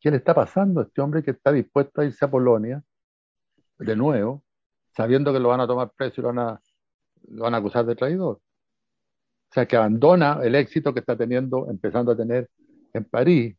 ¿Qué 0.00 0.10
le 0.10 0.18
está 0.18 0.34
pasando 0.34 0.80
a 0.80 0.84
este 0.84 1.00
hombre 1.00 1.22
que 1.22 1.32
está 1.32 1.52
dispuesto 1.52 2.00
a 2.00 2.04
irse 2.06 2.24
a 2.24 2.30
Polonia 2.30 2.82
de 3.78 3.96
nuevo, 3.96 4.44
sabiendo 4.96 5.32
que 5.32 5.40
lo 5.40 5.48
van 5.50 5.60
a 5.60 5.66
tomar 5.66 5.92
preso 5.96 6.20
y 6.20 6.22
lo 6.22 6.28
van 6.28 6.38
a, 6.38 6.60
lo 7.28 7.42
van 7.44 7.54
a 7.54 7.58
acusar 7.58 7.84
de 7.86 7.96
traidor? 7.96 8.40
O 9.54 9.60
sea, 9.60 9.66
que 9.66 9.76
abandona 9.76 10.40
el 10.42 10.56
éxito 10.56 10.92
que 10.92 10.98
está 10.98 11.16
teniendo, 11.16 11.70
empezando 11.70 12.10
a 12.10 12.16
tener 12.16 12.50
en 12.92 13.04
París, 13.04 13.56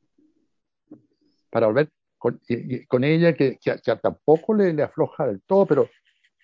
para 1.50 1.68
volver 1.68 1.90
con, 2.18 2.42
con 2.90 3.06
ella, 3.06 3.34
que, 3.34 3.58
tampoco 4.02 4.54
le, 4.56 4.84
afloja 4.84 5.26
del 5.26 5.42
todo, 5.44 5.66
pero, 5.66 5.90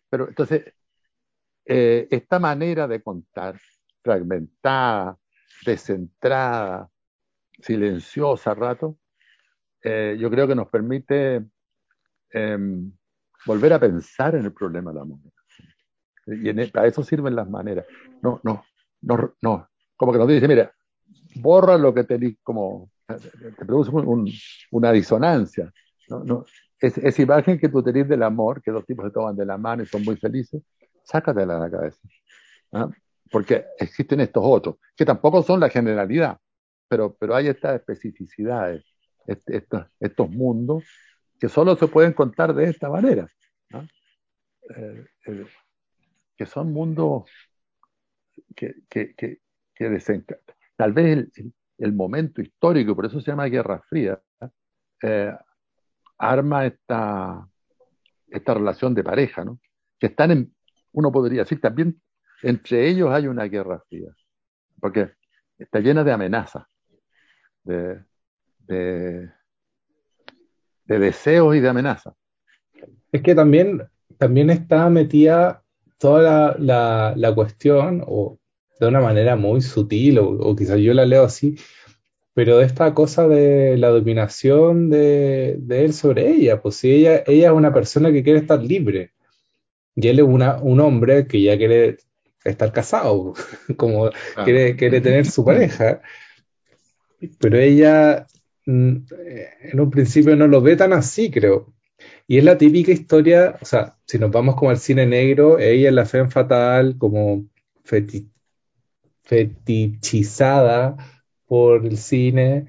pero 0.10 0.30
entonces, 0.30 0.74
eh, 1.66 2.08
esta 2.10 2.40
manera 2.40 2.88
de 2.88 3.04
contar 3.04 3.60
fragmentada, 4.02 5.18
descentrada, 5.66 6.90
silenciosa 7.60 8.52
a 8.52 8.56
rato, 8.56 9.00
eh, 9.84 10.16
yo 10.18 10.30
creo 10.30 10.48
que 10.48 10.56
nos 10.56 10.70
permite 10.70 11.46
em, 12.30 12.90
volver 13.46 13.74
a 13.74 13.80
pensar 13.82 14.34
en 14.34 14.46
el 14.46 14.54
problema 14.54 14.94
del 14.94 15.02
amor. 15.02 15.20
Y 16.26 16.48
en, 16.48 16.72
para 16.72 16.88
eso 16.88 17.04
sirven 17.04 17.36
las 17.36 17.50
maneras. 17.50 17.86
No, 18.22 18.40
no, 18.46 18.64
no, 19.02 19.36
no. 19.42 19.70
Como 19.96 20.12
que 20.12 20.18
nos 20.18 20.28
dice, 20.28 20.48
mira, 20.48 20.74
borra 21.36 21.78
lo 21.78 21.94
que 21.94 22.04
te 22.04 22.38
como 22.44 22.90
te 23.08 23.66
produce 23.66 23.92
una 24.72 24.92
disonancia. 24.92 25.72
¿no? 26.10 26.24
No, 26.24 26.46
es, 26.80 26.98
esa 26.98 27.22
imagen 27.22 27.60
que 27.60 27.70
tú 27.70 27.84
tenés 27.84 28.08
del 28.08 28.24
amor, 28.24 28.62
que 28.62 28.72
dos 28.72 28.86
tipos 28.86 29.06
se 29.06 29.12
toman 29.12 29.36
de 29.36 29.46
la 29.46 29.58
mano 29.58 29.84
y 29.84 29.86
son 29.86 30.04
muy 30.04 30.16
felices, 30.18 30.62
sácatela 31.04 31.56
de 31.56 31.60
la 31.60 31.72
cabeza. 31.72 32.00
porque 33.30 33.66
existen 33.80 34.20
estos 34.20 34.44
otros, 34.46 34.76
que 34.96 35.06
tampoco 35.06 35.42
son 35.44 35.60
la 35.60 35.70
generalidad, 35.70 36.38
pero, 36.88 37.16
pero 37.18 37.36
hay 37.36 37.48
estas 37.48 37.76
especificidades, 37.76 38.84
estos, 39.26 39.86
estos 40.00 40.30
mundos 40.30 40.84
que 41.40 41.48
solo 41.48 41.76
se 41.76 41.88
pueden 41.88 42.14
contar 42.14 42.54
de 42.54 42.66
esta 42.66 42.90
manera, 42.90 43.28
eh, 44.76 45.06
eh, 45.26 45.46
que 46.38 46.46
son 46.46 46.74
mundos 46.74 47.24
que, 48.56 48.76
que, 48.90 49.14
que 49.16 49.40
Tal 50.76 50.94
vez 50.94 51.28
el, 51.78 51.94
momento 51.94 52.42
histórico, 52.42 52.96
por 52.96 53.06
eso 53.06 53.20
se 53.20 53.32
llama 53.32 53.46
Guerra 53.46 53.82
Fría, 53.90 54.20
eh, 55.02 55.36
arma 56.18 56.66
esta, 56.66 57.48
esta 58.28 58.54
relación 58.54 58.94
de 58.94 59.04
pareja, 59.04 59.44
¿no? 59.44 59.60
que 60.00 60.08
están 60.08 60.32
en, 60.32 60.56
uno 60.94 61.12
podría 61.12 61.42
decir, 61.42 61.62
también 61.62 62.02
entre 62.42 62.88
ellos 62.88 63.12
hay 63.12 63.28
una 63.28 63.46
guerra 63.46 63.84
fría, 63.88 64.10
porque 64.80 65.12
está 65.58 65.80
llena 65.80 66.04
de 66.04 66.12
amenazas, 66.12 66.66
de, 67.64 68.04
de, 68.60 69.30
deseos 70.86 71.56
y 71.56 71.60
de 71.60 71.70
amenazas. 71.70 72.16
Es 73.12 73.22
que 73.22 73.36
también, 73.36 73.84
también 74.18 74.50
está 74.50 74.90
metida 74.90 75.61
toda 76.02 76.56
la, 76.58 77.14
la, 77.16 77.36
cuestión, 77.36 78.04
o 78.08 78.40
de 78.80 78.88
una 78.88 79.02
manera 79.02 79.36
muy 79.36 79.62
sutil, 79.62 80.18
o, 80.18 80.30
o 80.32 80.56
quizás 80.56 80.80
yo 80.80 80.96
la 80.96 81.06
leo 81.06 81.24
así, 81.24 81.58
pero 82.34 82.58
de 82.58 82.66
esta 82.66 82.96
cosa 82.96 83.28
de 83.28 83.78
la 83.78 83.90
dominación 83.90 84.90
de, 84.90 85.58
de, 85.60 85.86
él 85.86 85.94
sobre 85.94 86.32
ella, 86.32 86.60
pues 86.60 86.78
si 86.78 86.92
ella, 86.92 87.24
ella 87.28 87.50
es 87.50 87.54
una 87.54 87.72
persona 87.72 88.12
que 88.12 88.24
quiere 88.24 88.40
estar 88.40 88.60
libre, 88.64 89.12
y 89.96 90.08
él 90.08 90.18
es 90.18 90.26
una, 90.26 90.58
un 90.58 90.80
hombre 90.80 91.28
que 91.28 91.40
ya 91.40 91.56
quiere 91.56 91.98
estar 92.44 92.72
casado, 92.74 93.36
como 93.78 94.08
ah. 94.08 94.44
quiere, 94.44 94.76
quiere 94.76 95.02
tener 95.02 95.28
su 95.28 95.46
pareja, 95.46 96.02
pero 97.40 97.60
ella 97.60 98.26
mm, 98.66 98.96
en 99.72 99.80
un 99.80 99.92
principio 99.92 100.36
no 100.36 100.48
lo 100.48 100.62
ve 100.62 100.76
tan 100.76 100.94
así, 100.94 101.30
creo. 101.30 101.72
Y 102.32 102.38
es 102.38 102.46
la 102.46 102.58
típica 102.58 102.94
historia, 102.94 103.58
o 103.62 103.66
sea, 103.66 103.98
si 104.06 104.18
nos 104.18 104.32
vamos 104.32 104.56
como 104.56 104.72
al 104.72 104.78
cine 104.78 105.06
negro, 105.06 105.60
ella 105.60 105.90
es 105.90 105.94
la 105.94 106.06
fe 106.06 106.26
fatal, 106.30 106.96
como 106.98 107.44
fetichizada 109.24 110.96
por 111.46 111.86
el 111.86 111.98
cine, 111.98 112.68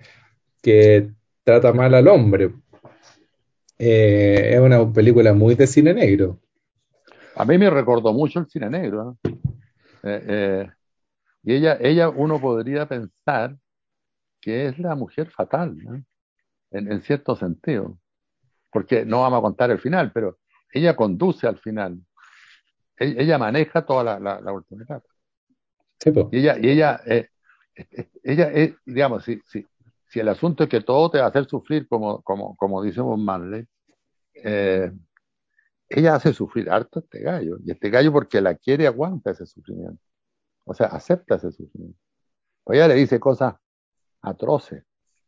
que 0.60 1.12
trata 1.44 1.72
mal 1.72 1.94
al 1.94 2.08
hombre. 2.08 2.52
Eh, 3.78 4.50
es 4.54 4.58
una 4.58 4.92
película 4.92 5.32
muy 5.32 5.54
de 5.54 5.68
cine 5.68 5.94
negro. 5.94 6.40
A 7.36 7.44
mí 7.44 7.56
me 7.56 7.70
recordó 7.70 8.12
mucho 8.12 8.40
el 8.40 8.48
cine 8.48 8.68
negro. 8.68 9.16
¿eh? 9.22 10.24
Eh, 10.26 10.68
y 11.44 11.54
ella, 11.54 11.78
ella, 11.80 12.08
uno 12.08 12.40
podría 12.40 12.88
pensar 12.88 13.56
que 14.40 14.66
es 14.66 14.76
la 14.80 14.96
mujer 14.96 15.30
fatal, 15.30 15.76
en, 16.72 16.90
en, 16.90 17.00
cierto 17.02 17.36
sentido. 17.36 18.01
Porque 18.72 19.04
no 19.04 19.20
vamos 19.20 19.38
a 19.38 19.42
contar 19.42 19.70
el 19.70 19.78
final, 19.78 20.10
pero 20.12 20.38
ella 20.72 20.96
conduce 20.96 21.46
al 21.46 21.58
final. 21.58 21.98
E, 22.98 23.14
ella, 23.18 23.38
maneja 23.38 23.84
toda 23.84 24.02
la, 24.02 24.18
la, 24.18 24.40
la 24.40 24.52
última 24.52 24.84
etapa. 24.84 25.06
y 26.32 26.38
ella, 26.38 26.56
y 26.58 26.70
ella, 26.70 27.00
ella 28.22 28.50
es, 28.50 28.74
digamos, 28.84 29.24
si, 29.24 29.40
si, 29.46 29.66
si, 30.08 30.20
el 30.20 30.28
asunto 30.28 30.64
es 30.64 30.68
que 30.68 30.80
todo 30.80 31.10
te 31.10 31.18
va 31.18 31.26
a 31.26 31.28
hacer 31.28 31.46
sufrir, 31.46 31.86
como, 31.88 32.22
como, 32.22 32.56
como 32.56 32.82
dice 32.82 33.02
Marley, 33.02 33.66
eh, 34.34 34.90
ella 35.88 36.14
hace 36.14 36.32
sufrir 36.32 36.70
harto 36.70 36.98
a 36.98 37.02
este 37.02 37.20
gallo. 37.20 37.58
Y 37.64 37.70
este 37.70 37.90
gallo, 37.90 38.12
porque 38.12 38.40
la 38.40 38.54
quiere, 38.54 38.86
aguanta 38.86 39.30
ese 39.30 39.46
sufrimiento. 39.46 40.02
O 40.64 40.74
sea, 40.74 40.86
acepta 40.86 41.36
ese 41.36 41.52
sufrimiento. 41.52 41.98
Pues 42.64 42.76
ella 42.78 42.88
le 42.88 42.94
dice 42.94 43.20
cosas 43.20 43.54
atroces. 44.22 44.84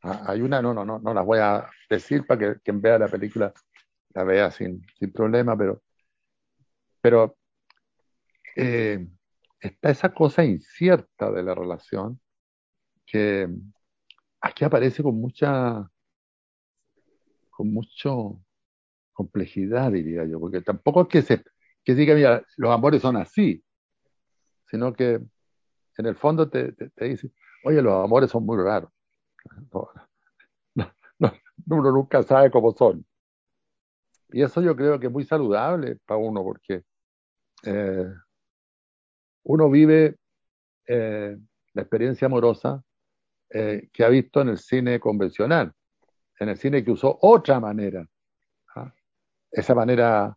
Ah, 0.07 0.22
hay 0.26 0.42
una, 0.42 0.61
no, 0.61 0.74
no, 0.74 0.84
no, 0.84 0.98
no 0.98 1.14
las 1.14 1.24
voy 1.24 1.38
a 1.38 1.66
decir 1.88 2.26
para 2.26 2.38
que 2.38 2.61
quien 2.61 2.78
vea 2.82 2.98
la 2.98 3.09
película 3.09 3.55
la 4.11 4.22
vea 4.22 4.50
sin, 4.50 4.84
sin 4.98 5.11
problema, 5.11 5.57
pero, 5.57 5.82
pero 7.00 7.38
eh, 8.55 9.09
está 9.59 9.90
esa 9.90 10.12
cosa 10.12 10.44
incierta 10.44 11.30
de 11.32 11.42
la 11.42 11.55
relación 11.55 12.20
que 13.07 13.48
aquí 14.42 14.64
aparece 14.64 15.02
con 15.02 15.18
mucha, 15.18 15.90
con 17.48 17.72
mucho 17.72 18.44
complejidad, 19.14 19.90
diría 19.90 20.26
yo, 20.26 20.38
porque 20.38 20.61
tampoco 20.61 21.02
es 21.02 21.09
que, 21.09 21.22
se, 21.22 21.42
que 21.82 21.94
diga, 21.94 22.14
mira, 22.14 22.44
los 22.59 22.70
amores 22.70 23.00
son 23.00 23.16
así, 23.16 23.64
sino 24.68 24.92
que 24.92 25.20
en 25.96 26.07
el 26.07 26.16
fondo 26.16 26.50
te, 26.50 26.72
te, 26.72 27.05
dice, 27.07 27.30
oye, 27.64 27.80
los 27.80 28.05
amores 28.05 28.30
son 28.30 28.44
muy 28.44 28.62
raros. 28.62 28.90
Uno 31.68 31.92
nunca 31.92 32.22
sabe 32.22 32.51
cómo 32.51 32.72
son. 32.72 33.05
Y 34.30 34.42
eso 34.42 34.61
yo 34.61 34.74
creo 34.74 34.99
que 34.99 35.07
es 35.07 35.12
muy 35.12 35.24
saludable 35.24 35.97
para 36.05 36.18
uno, 36.18 36.42
porque 36.42 36.82
eh, 37.64 38.12
uno 39.45 39.70
vive 39.70 40.16
eh, 40.86 41.36
la 41.72 41.82
experiencia 41.82 42.26
amorosa 42.26 42.82
eh, 43.51 43.88
que 43.92 44.05
ha 44.05 44.09
visto 44.09 44.40
en 44.40 44.49
el 44.49 44.59
cine 44.59 44.99
convencional, 44.99 45.72
en 46.40 46.49
el 46.49 46.57
cine 46.57 46.84
que 46.84 46.90
usó 46.90 47.18
otra 47.22 47.61
manera 47.61 48.07
esa 49.57 49.72
manera 49.72 50.36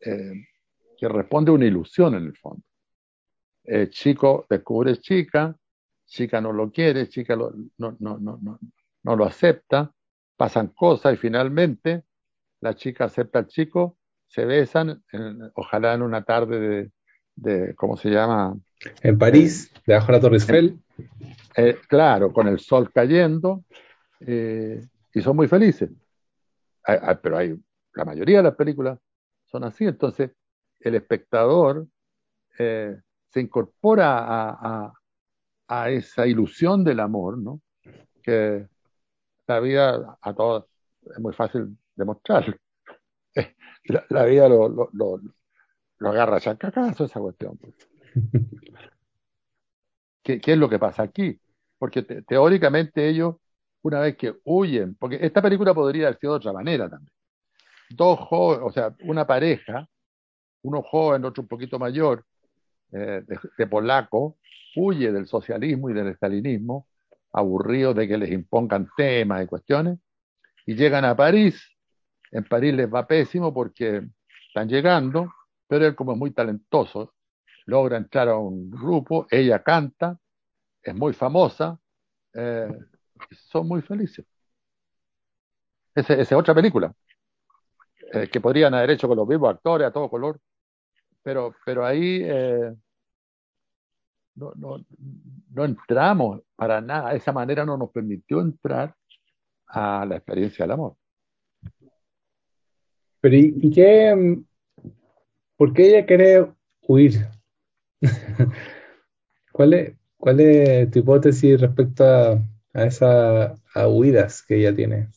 que 0.00 1.08
responde 1.08 1.52
a 1.52 1.54
una 1.54 1.66
ilusión 1.66 2.16
en 2.16 2.24
el 2.24 2.36
fondo. 2.36 2.64
El 3.62 3.88
chico 3.90 4.44
descubre 4.50 4.96
chica, 4.96 5.56
chica 6.06 6.40
no 6.40 6.52
lo 6.52 6.70
quiere, 6.70 7.08
chica 7.08 7.36
no, 7.36 7.50
no, 7.78 7.96
no, 7.98 8.18
no, 8.18 8.58
no 9.02 9.16
lo 9.16 9.24
acepta, 9.24 9.92
pasan 10.36 10.68
cosas 10.68 11.14
y 11.14 11.16
finalmente 11.16 12.04
la 12.60 12.74
chica 12.74 13.04
acepta 13.04 13.40
al 13.40 13.46
chico, 13.46 13.98
se 14.26 14.44
besan, 14.44 15.02
ojalá 15.54 15.94
en 15.94 16.02
una 16.02 16.22
tarde 16.24 16.58
de, 16.58 16.90
de, 17.36 17.74
¿cómo 17.74 17.96
se 17.96 18.10
llama? 18.10 18.56
En 19.02 19.18
París, 19.18 19.70
eh, 19.74 19.80
debajo 19.86 20.06
de 20.06 20.12
la 20.12 20.20
Torre 20.20 20.36
Eiffel. 20.36 20.78
Eh, 21.56 21.76
claro, 21.88 22.32
con 22.32 22.48
el 22.48 22.58
sol 22.58 22.90
cayendo, 22.92 23.64
y 24.20 25.20
son 25.20 25.36
muy 25.36 25.46
felices. 25.46 25.90
pero 27.22 27.36
hay 27.36 27.54
la 27.94 28.04
mayoría 28.04 28.38
de 28.38 28.44
las 28.44 28.56
películas 28.56 28.98
son 29.46 29.64
así, 29.64 29.84
entonces 29.84 30.32
el 30.80 30.94
espectador 30.96 31.86
eh, 32.58 32.96
se 33.28 33.40
incorpora 33.40 34.18
a, 34.18 34.50
a, 34.50 34.92
esa 35.68 36.26
ilusión 36.26 36.84
del 36.84 37.00
amor, 37.00 37.38
¿no? 37.38 37.60
Que 38.22 38.66
la 39.46 39.60
vida 39.60 40.18
a 40.20 40.34
todos 40.34 40.66
es 41.10 41.18
muy 41.18 41.32
fácil 41.32 41.76
demostrar. 41.94 42.58
La, 43.86 44.02
la 44.08 44.24
vida 44.24 44.48
lo, 44.48 44.66
lo, 44.66 44.88
lo, 44.94 45.20
lo 45.98 46.08
agarra 46.08 46.40
chacacazo 46.40 47.04
esa 47.04 47.20
cuestión. 47.20 47.60
¿Qué, 50.22 50.40
¿Qué, 50.40 50.52
es 50.52 50.58
lo 50.58 50.70
que 50.70 50.78
pasa 50.78 51.02
aquí? 51.02 51.38
Porque 51.76 52.02
teóricamente 52.02 53.06
ellos, 53.06 53.36
una 53.82 54.00
vez 54.00 54.16
que 54.16 54.36
huyen, 54.44 54.94
porque 54.94 55.18
esta 55.20 55.42
película 55.42 55.74
podría 55.74 56.06
haber 56.06 56.18
sido 56.18 56.32
de 56.32 56.36
otra 56.38 56.54
manera 56.54 56.88
también 56.88 57.12
dos 57.90 58.18
jóvenes, 58.20 58.64
o 58.66 58.70
sea, 58.70 58.94
una 59.02 59.26
pareja, 59.26 59.88
uno 60.62 60.82
joven, 60.82 61.24
otro 61.24 61.42
un 61.42 61.48
poquito 61.48 61.78
mayor, 61.78 62.24
eh, 62.96 63.24
de, 63.58 63.66
polaco, 63.66 64.38
huye 64.76 65.10
del 65.10 65.26
socialismo 65.26 65.90
y 65.90 65.94
del 65.94 66.08
estalinismo, 66.08 66.86
aburridos 67.32 67.96
de 67.96 68.06
que 68.06 68.16
les 68.16 68.30
impongan 68.30 68.88
temas 68.96 69.42
y 69.42 69.46
cuestiones, 69.48 69.98
y 70.64 70.76
llegan 70.76 71.04
a 71.04 71.16
París. 71.16 71.60
En 72.30 72.44
París 72.44 72.72
les 72.72 72.92
va 72.92 73.04
pésimo 73.04 73.52
porque 73.52 74.06
están 74.46 74.68
llegando, 74.68 75.32
pero 75.66 75.86
él 75.86 75.96
como 75.96 76.12
es 76.12 76.18
muy 76.18 76.30
talentoso, 76.30 77.14
logra 77.66 77.96
entrar 77.96 78.28
a 78.28 78.36
un 78.36 78.70
grupo, 78.70 79.26
ella 79.28 79.60
canta, 79.60 80.16
es 80.80 80.94
muy 80.94 81.14
famosa, 81.14 81.76
eh, 82.32 82.68
son 83.32 83.66
muy 83.66 83.82
felices. 83.82 84.24
Esa 85.96 86.14
es 86.14 86.32
otra 86.32 86.54
película. 86.54 86.94
Eh, 88.12 88.28
que 88.28 88.40
podrían 88.40 88.72
haber 88.74 88.90
hecho 88.90 89.08
con 89.08 89.16
los 89.16 89.26
mismos 89.26 89.50
actores 89.50 89.88
a 89.88 89.92
todo 89.92 90.08
color, 90.08 90.38
pero, 91.24 91.56
pero 91.64 91.84
ahí 91.84 92.22
no, 94.34 94.52
no, 94.56 94.84
no, 95.50 95.64
entramos 95.64 96.42
para 96.56 96.80
nada, 96.80 97.14
esa 97.14 97.32
manera 97.32 97.64
no 97.64 97.76
nos 97.76 97.90
permitió 97.90 98.40
entrar 98.40 98.94
a 99.66 100.04
la 100.06 100.16
experiencia 100.16 100.64
del 100.64 100.72
amor. 100.72 100.96
Pero 103.20 103.36
¿y, 103.36 103.70
qué? 103.70 104.42
¿Por 105.56 105.72
qué 105.72 105.88
ella 105.88 106.06
quiere 106.06 106.52
huir? 106.82 107.26
¿Cuál 109.52 109.74
es, 109.74 109.96
¿Cuál 110.16 110.40
es 110.40 110.90
tu 110.90 110.98
hipótesis 110.98 111.60
respecto 111.60 112.04
a, 112.04 112.32
a 112.74 112.84
esas 112.84 113.60
huidas 113.88 114.42
que 114.42 114.58
ella 114.58 114.74
tiene? 114.74 115.08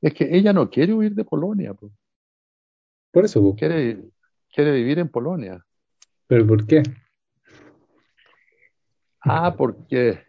Es 0.00 0.14
que 0.14 0.36
ella 0.36 0.52
no 0.52 0.68
quiere 0.68 0.92
huir 0.92 1.14
de 1.14 1.24
Polonia. 1.24 1.74
Por 3.12 3.24
eso. 3.24 3.54
Quiere, 3.56 4.02
quiere 4.52 4.72
vivir 4.72 4.98
en 4.98 5.08
Polonia. 5.08 5.64
¿Pero 6.26 6.46
por 6.46 6.66
qué? 6.66 6.82
Ah, 9.24 9.54
porque 9.56 10.20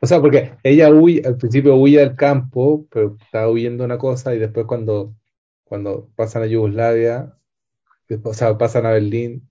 O 0.00 0.06
sea, 0.06 0.20
porque 0.20 0.56
ella 0.62 0.90
huye, 0.90 1.22
al 1.24 1.36
principio 1.36 1.76
huye 1.76 1.98
del 2.00 2.16
campo, 2.16 2.86
pero 2.90 3.16
estaba 3.20 3.48
huyendo 3.50 3.84
una 3.84 3.98
cosa 3.98 4.34
y 4.34 4.38
después 4.38 4.66
cuando, 4.66 5.14
cuando 5.64 6.08
pasan 6.16 6.42
a 6.42 6.46
Yugoslavia, 6.46 7.36
después, 8.08 8.36
o 8.36 8.38
sea, 8.38 8.58
pasan 8.58 8.86
a 8.86 8.92
Berlín, 8.92 9.48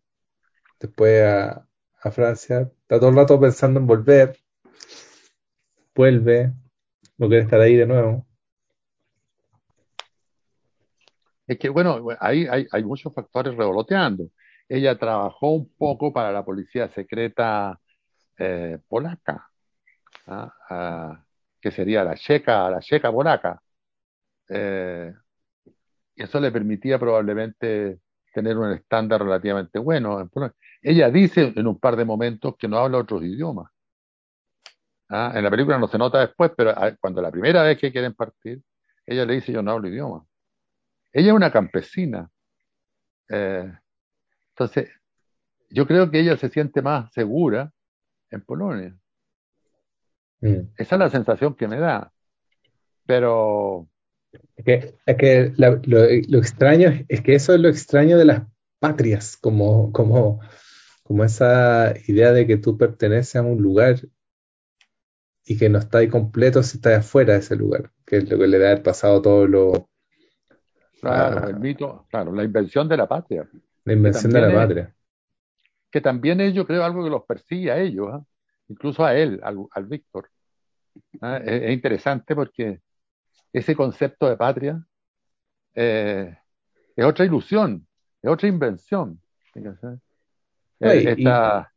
después 0.79 1.23
a, 1.23 1.67
a 2.01 2.11
Francia, 2.11 2.71
está 2.81 2.99
todo 2.99 3.09
el 3.09 3.15
rato 3.15 3.39
pensando 3.39 3.79
en 3.79 3.87
volver, 3.87 4.37
vuelve, 5.95 6.53
no 7.17 7.27
quiere 7.27 7.43
estar 7.43 7.61
ahí 7.61 7.75
de 7.75 7.85
nuevo. 7.85 8.25
es 11.49 11.57
que, 11.57 11.69
bueno, 11.69 12.05
ahí 12.19 12.45
hay, 12.49 12.67
hay 12.71 12.83
muchos 12.83 13.13
factores 13.13 13.55
revoloteando. 13.55 14.29
Ella 14.69 14.97
trabajó 14.99 15.51
un 15.51 15.73
poco 15.77 16.13
para 16.13 16.31
la 16.31 16.45
policía 16.45 16.87
secreta 16.89 17.79
eh, 18.39 18.79
polaca, 18.87 19.49
¿ah? 20.27 21.23
Que 21.61 21.71
sería 21.71 22.03
la 22.03 22.15
checa, 22.15 22.69
la 22.69 22.79
checa 22.79 23.11
polaca. 23.11 23.61
Eh, 24.49 25.13
y 26.15 26.23
eso 26.23 26.39
le 26.39 26.51
permitía 26.51 26.97
probablemente 26.97 27.99
tener 28.33 28.57
un 28.57 28.71
estándar 28.71 29.21
relativamente 29.21 29.79
bueno. 29.79 30.29
Ella 30.81 31.09
dice 31.09 31.53
en 31.55 31.67
un 31.67 31.79
par 31.79 31.95
de 31.95 32.05
momentos 32.05 32.55
que 32.57 32.67
no 32.67 32.77
habla 32.77 32.99
otros 32.99 33.23
idiomas. 33.23 33.71
¿ah? 35.09 35.33
En 35.35 35.43
la 35.43 35.49
película 35.49 35.77
no 35.77 35.87
se 35.87 35.97
nota 35.97 36.19
después, 36.19 36.51
pero 36.55 36.71
ah, 36.71 36.95
cuando 36.99 37.21
la 37.21 37.31
primera 37.31 37.63
vez 37.63 37.77
que 37.77 37.91
quieren 37.91 38.13
partir, 38.13 38.61
ella 39.05 39.25
le 39.25 39.35
dice 39.35 39.51
yo 39.51 39.61
no 39.61 39.71
hablo 39.71 39.89
idioma. 39.89 40.25
Ella 41.11 41.29
es 41.29 41.33
una 41.33 41.51
campesina. 41.51 42.29
Eh, 43.29 43.71
entonces, 44.49 44.89
yo 45.69 45.87
creo 45.87 46.09
que 46.09 46.19
ella 46.19 46.37
se 46.37 46.49
siente 46.49 46.81
más 46.81 47.11
segura 47.13 47.71
en 48.31 48.41
Polonia. 48.41 48.95
Mm. 50.41 50.71
Esa 50.77 50.95
es 50.95 50.99
la 50.99 51.09
sensación 51.09 51.55
que 51.55 51.67
me 51.67 51.79
da. 51.79 52.11
Pero, 53.05 53.87
Es 54.55 54.65
que, 54.65 54.95
es 55.05 55.17
que 55.17 55.53
la- 55.57 55.81
lo, 55.83 55.99
lo 56.27 56.37
extraño 56.37 57.05
es, 57.07 57.21
que 57.21 57.35
eso 57.35 57.53
es 57.53 57.59
lo 57.59 57.69
extraño 57.69 58.17
de 58.17 58.25
las 58.25 58.43
patrias, 58.79 59.37
como, 59.37 59.91
como, 59.91 60.39
como 61.03 61.23
esa 61.23 61.93
idea 62.07 62.31
de 62.31 62.45
que 62.45 62.57
tú 62.57 62.77
perteneces 62.77 63.35
a 63.37 63.41
un 63.41 63.61
lugar 63.61 63.95
y 65.45 65.57
que 65.57 65.69
no 65.69 65.79
estás 65.79 66.05
completo 66.07 66.61
si 66.61 66.77
estás 66.77 66.99
afuera 66.99 67.33
de 67.33 67.39
ese 67.39 67.55
lugar, 67.55 67.91
que 68.05 68.17
es 68.17 68.29
lo 68.29 68.37
que 68.37 68.47
le 68.47 68.59
da 68.59 68.71
el 68.71 68.83
pasado 68.83 69.21
todo 69.21 69.47
lo, 69.47 69.89
claro, 71.01 71.45
a 71.45 71.49
el 71.49 71.59
mito, 71.59 72.05
claro, 72.09 72.31
la 72.33 72.43
invención 72.43 72.87
de 72.87 72.97
la 72.97 73.07
patria, 73.07 73.49
la 73.85 73.93
invención 73.93 74.31
de 74.31 74.41
la 74.41 74.49
es, 74.49 74.53
patria. 74.53 74.95
Que 75.91 76.01
también 76.01 76.41
es, 76.41 76.53
yo 76.53 76.65
creo, 76.65 76.83
algo 76.83 77.03
que 77.03 77.09
los 77.09 77.23
persigue 77.23 77.71
a 77.71 77.79
ellos, 77.79 78.07
¿ah? 78.11 78.23
Incluso 78.67 79.03
a 79.03 79.15
él, 79.15 79.39
al, 79.43 79.57
al 79.71 79.85
Víctor. 79.85 80.29
¿ah? 81.21 81.37
Es, 81.43 81.63
es 81.63 81.71
interesante 81.71 82.35
porque 82.35 82.81
ese 83.51 83.75
concepto 83.75 84.29
de 84.29 84.37
patria 84.37 84.83
eh, 85.73 86.37
es 86.95 87.05
otra 87.05 87.25
ilusión, 87.25 87.87
es 88.21 88.29
otra 88.29 88.47
invención. 88.47 89.19
Eh, 89.55 91.01
y, 91.03 91.07
esta, 91.07 91.73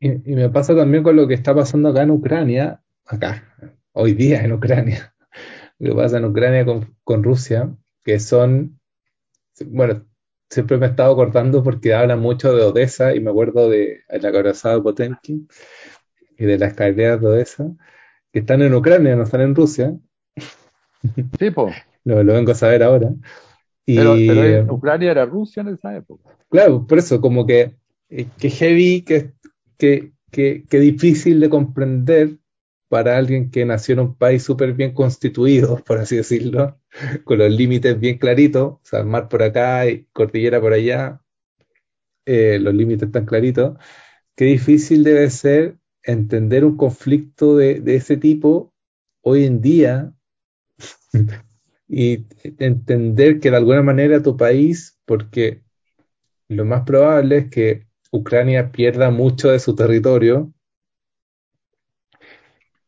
y, 0.00 0.32
y 0.32 0.34
me 0.34 0.48
pasa 0.48 0.74
también 0.74 1.02
con 1.02 1.16
lo 1.16 1.28
que 1.28 1.34
está 1.34 1.54
pasando 1.54 1.90
acá 1.90 2.02
en 2.02 2.10
Ucrania, 2.10 2.80
acá, 3.04 3.54
hoy 3.92 4.14
día 4.14 4.42
en 4.42 4.52
Ucrania, 4.52 5.14
lo 5.78 5.90
que 5.90 5.96
pasa 5.96 6.18
en 6.18 6.24
Ucrania 6.24 6.64
con, 6.64 6.96
con 7.04 7.22
Rusia, 7.22 7.74
que 8.02 8.18
son, 8.20 8.80
bueno, 9.66 10.07
siempre 10.48 10.78
me 10.78 10.86
he 10.86 10.90
estado 10.90 11.12
acordando 11.12 11.62
porque 11.62 11.94
hablan 11.94 12.20
mucho 12.20 12.54
de 12.54 12.62
Odessa 12.62 13.14
y 13.14 13.20
me 13.20 13.30
acuerdo 13.30 13.68
de 13.68 14.00
la 14.08 14.28
acorazada 14.28 14.76
de 14.76 14.82
Potemkin 14.82 15.48
y 16.38 16.44
de 16.44 16.58
las 16.58 16.70
escaleras 16.70 17.20
de 17.20 17.26
Odessa, 17.26 17.66
que 18.32 18.40
están 18.40 18.62
en 18.62 18.74
Ucrania, 18.74 19.16
no 19.16 19.24
están 19.24 19.42
en 19.42 19.54
Rusia, 19.54 19.94
sí, 21.38 21.50
po, 21.50 21.70
lo, 22.04 22.22
lo 22.22 22.32
vengo 22.34 22.52
a 22.52 22.54
saber 22.54 22.82
ahora. 22.82 23.10
pero, 23.84 24.14
eh, 24.16 24.66
Ucrania 24.68 25.10
era 25.10 25.26
Rusia 25.26 25.60
en 25.60 25.68
esa 25.68 25.96
época. 25.96 26.30
claro, 26.48 26.86
por 26.86 26.98
eso, 26.98 27.20
como 27.20 27.46
que, 27.46 27.76
eh, 28.08 28.26
que 28.38 28.50
heavy, 28.50 29.02
que, 29.02 29.32
que, 29.76 30.12
que, 30.30 30.64
que 30.68 30.80
difícil 30.80 31.40
de 31.40 31.50
comprender 31.50 32.37
para 32.88 33.16
alguien 33.16 33.50
que 33.50 33.64
nació 33.64 33.94
en 33.94 34.00
un 34.00 34.14
país 34.16 34.42
súper 34.42 34.72
bien 34.74 34.92
constituido, 34.94 35.82
por 35.86 35.98
así 35.98 36.16
decirlo, 36.16 36.80
con 37.24 37.38
los 37.38 37.50
límites 37.50 37.98
bien 37.98 38.18
claritos, 38.18 38.64
o 38.64 38.80
sea, 38.82 39.04
mar 39.04 39.28
por 39.28 39.42
acá 39.42 39.86
y 39.88 40.04
cordillera 40.12 40.60
por 40.60 40.72
allá, 40.72 41.22
eh, 42.26 42.58
los 42.60 42.74
límites 42.74 43.10
tan 43.10 43.24
claritos, 43.26 43.78
qué 44.36 44.46
difícil 44.46 45.04
debe 45.04 45.30
ser 45.30 45.78
entender 46.02 46.64
un 46.64 46.76
conflicto 46.76 47.56
de, 47.56 47.80
de 47.80 47.96
ese 47.96 48.16
tipo 48.16 48.74
hoy 49.22 49.44
en 49.44 49.60
día 49.60 50.14
y 51.88 52.26
entender 52.58 53.40
que 53.40 53.50
de 53.50 53.56
alguna 53.56 53.82
manera 53.82 54.22
tu 54.22 54.36
país, 54.36 54.98
porque 55.04 55.62
lo 56.48 56.64
más 56.64 56.82
probable 56.84 57.38
es 57.38 57.50
que 57.50 57.86
Ucrania 58.10 58.72
pierda 58.72 59.10
mucho 59.10 59.50
de 59.50 59.58
su 59.58 59.74
territorio 59.74 60.52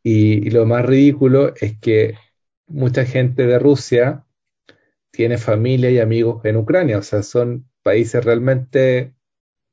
y, 0.03 0.47
y 0.47 0.51
lo 0.51 0.67
más 0.67 0.85
ridículo 0.85 1.55
es 1.61 1.79
que 1.79 2.15
mucha 2.67 3.05
gente 3.05 3.47
de 3.47 3.59
Rusia 3.59 4.25
tiene 5.11 5.39
familia 5.39 5.91
y 5.91 5.99
amigos 5.99 6.45
en 6.45 6.57
Ucrania, 6.57 6.99
o 6.99 7.03
sea, 7.03 7.23
son 7.23 7.69
países 7.83 8.25
realmente 8.25 9.15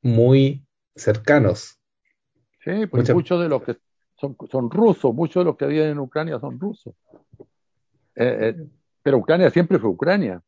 muy 0.02 0.66
cercanos. 0.96 1.80
Sí, 2.64 2.88
pues 2.88 3.04
Mucha, 3.04 3.14
muchos 3.14 3.42
de 3.42 3.50
los 3.50 3.64
que 3.64 3.78
son, 4.20 4.36
son 4.50 4.70
rusos, 4.70 5.14
muchos 5.14 5.42
de 5.42 5.46
los 5.46 5.58
que 5.58 5.68
viven 5.68 5.90
en 5.90 6.00
Ucrania 6.00 6.40
son 6.40 6.60
rusos. 6.60 6.96
Eh, 8.16 8.38
eh, 8.50 8.68
pero 9.04 9.18
Ucrania 9.18 9.50
siempre 9.50 9.80
fue 9.80 9.90
Ucrania. 9.90 10.42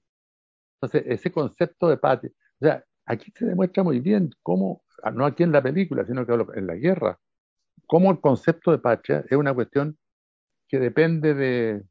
Entonces, 0.82 1.04
ese 1.08 1.32
concepto 1.32 1.88
de 1.88 1.98
patria, 1.98 2.32
o 2.60 2.66
sea, 2.66 2.84
aquí 3.06 3.32
se 3.36 3.46
demuestra 3.46 3.84
muy 3.84 4.00
bien 4.00 4.32
cómo, 4.42 4.84
no 5.14 5.26
aquí 5.26 5.44
en 5.44 5.52
la 5.52 5.62
película, 5.62 6.06
sino 6.06 6.26
que 6.26 6.34
en 6.34 6.68
la 6.68 6.76
guerra, 6.76 7.20
cómo 7.90 8.12
el 8.12 8.22
concepto 8.22 8.72
de 8.72 8.80
patria 8.80 9.26
es 9.30 9.38
una 9.38 9.54
cuestión 9.56 9.98
que 10.70 10.80
depende 10.80 11.34
de, 11.36 11.84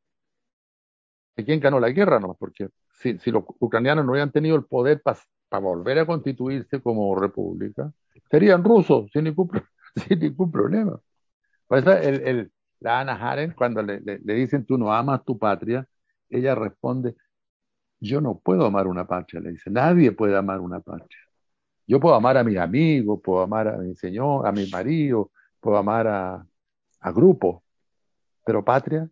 quién 1.44 1.60
ganó 1.60 1.80
la 1.80 1.90
guerra, 1.90 2.18
¿no? 2.20 2.34
Porque 2.38 2.68
si, 3.00 3.18
si 3.18 3.30
los 3.30 3.44
ucranianos 3.60 4.04
no 4.04 4.12
hubieran 4.12 4.32
tenido 4.32 4.56
el 4.56 4.64
poder 4.64 5.02
para 5.02 5.18
volver 5.60 5.98
a 6.00 6.06
constituirse 6.06 6.80
como 6.80 7.14
república, 7.18 7.92
serían 8.30 8.64
rusos 8.64 9.10
sin 9.12 9.24
ningún, 9.24 9.50
sin 10.08 10.18
ningún 10.20 10.50
problema. 10.50 11.00
Por 11.66 11.78
eso 11.78 11.92
el- 11.94 12.52
la 12.80 13.00
Ana 13.00 13.14
Haren, 13.14 13.52
cuando 13.56 13.82
le, 13.82 14.00
le- 14.00 14.20
le 14.20 14.34
dicen 14.34 14.66
tú 14.66 14.78
no 14.78 14.92
amas 14.94 15.24
tu 15.24 15.38
patria, 15.38 15.86
ella 16.30 16.54
responde, 16.54 17.16
yo 18.00 18.20
no 18.20 18.38
puedo 18.38 18.66
amar 18.66 18.86
una 18.86 19.06
patria, 19.06 19.40
le 19.40 19.50
dice, 19.52 19.70
nadie 19.70 20.12
puede 20.12 20.36
amar 20.36 20.60
una 20.60 20.80
patria. 20.80 21.18
Yo 21.86 22.00
puedo 22.00 22.14
amar 22.16 22.36
a 22.38 22.44
mis 22.44 22.58
amigos, 22.58 23.20
puedo 23.24 23.42
amar 23.42 23.68
a 23.68 23.78
mi 23.78 23.94
señor, 23.96 24.46
a 24.46 24.52
mi 24.52 24.66
marido, 24.70 25.32
puedo 25.60 25.76
amar 25.76 26.06
a, 26.06 26.46
a 27.00 27.12
grupos, 27.12 27.62
pero 28.44 28.64
patria, 28.64 29.08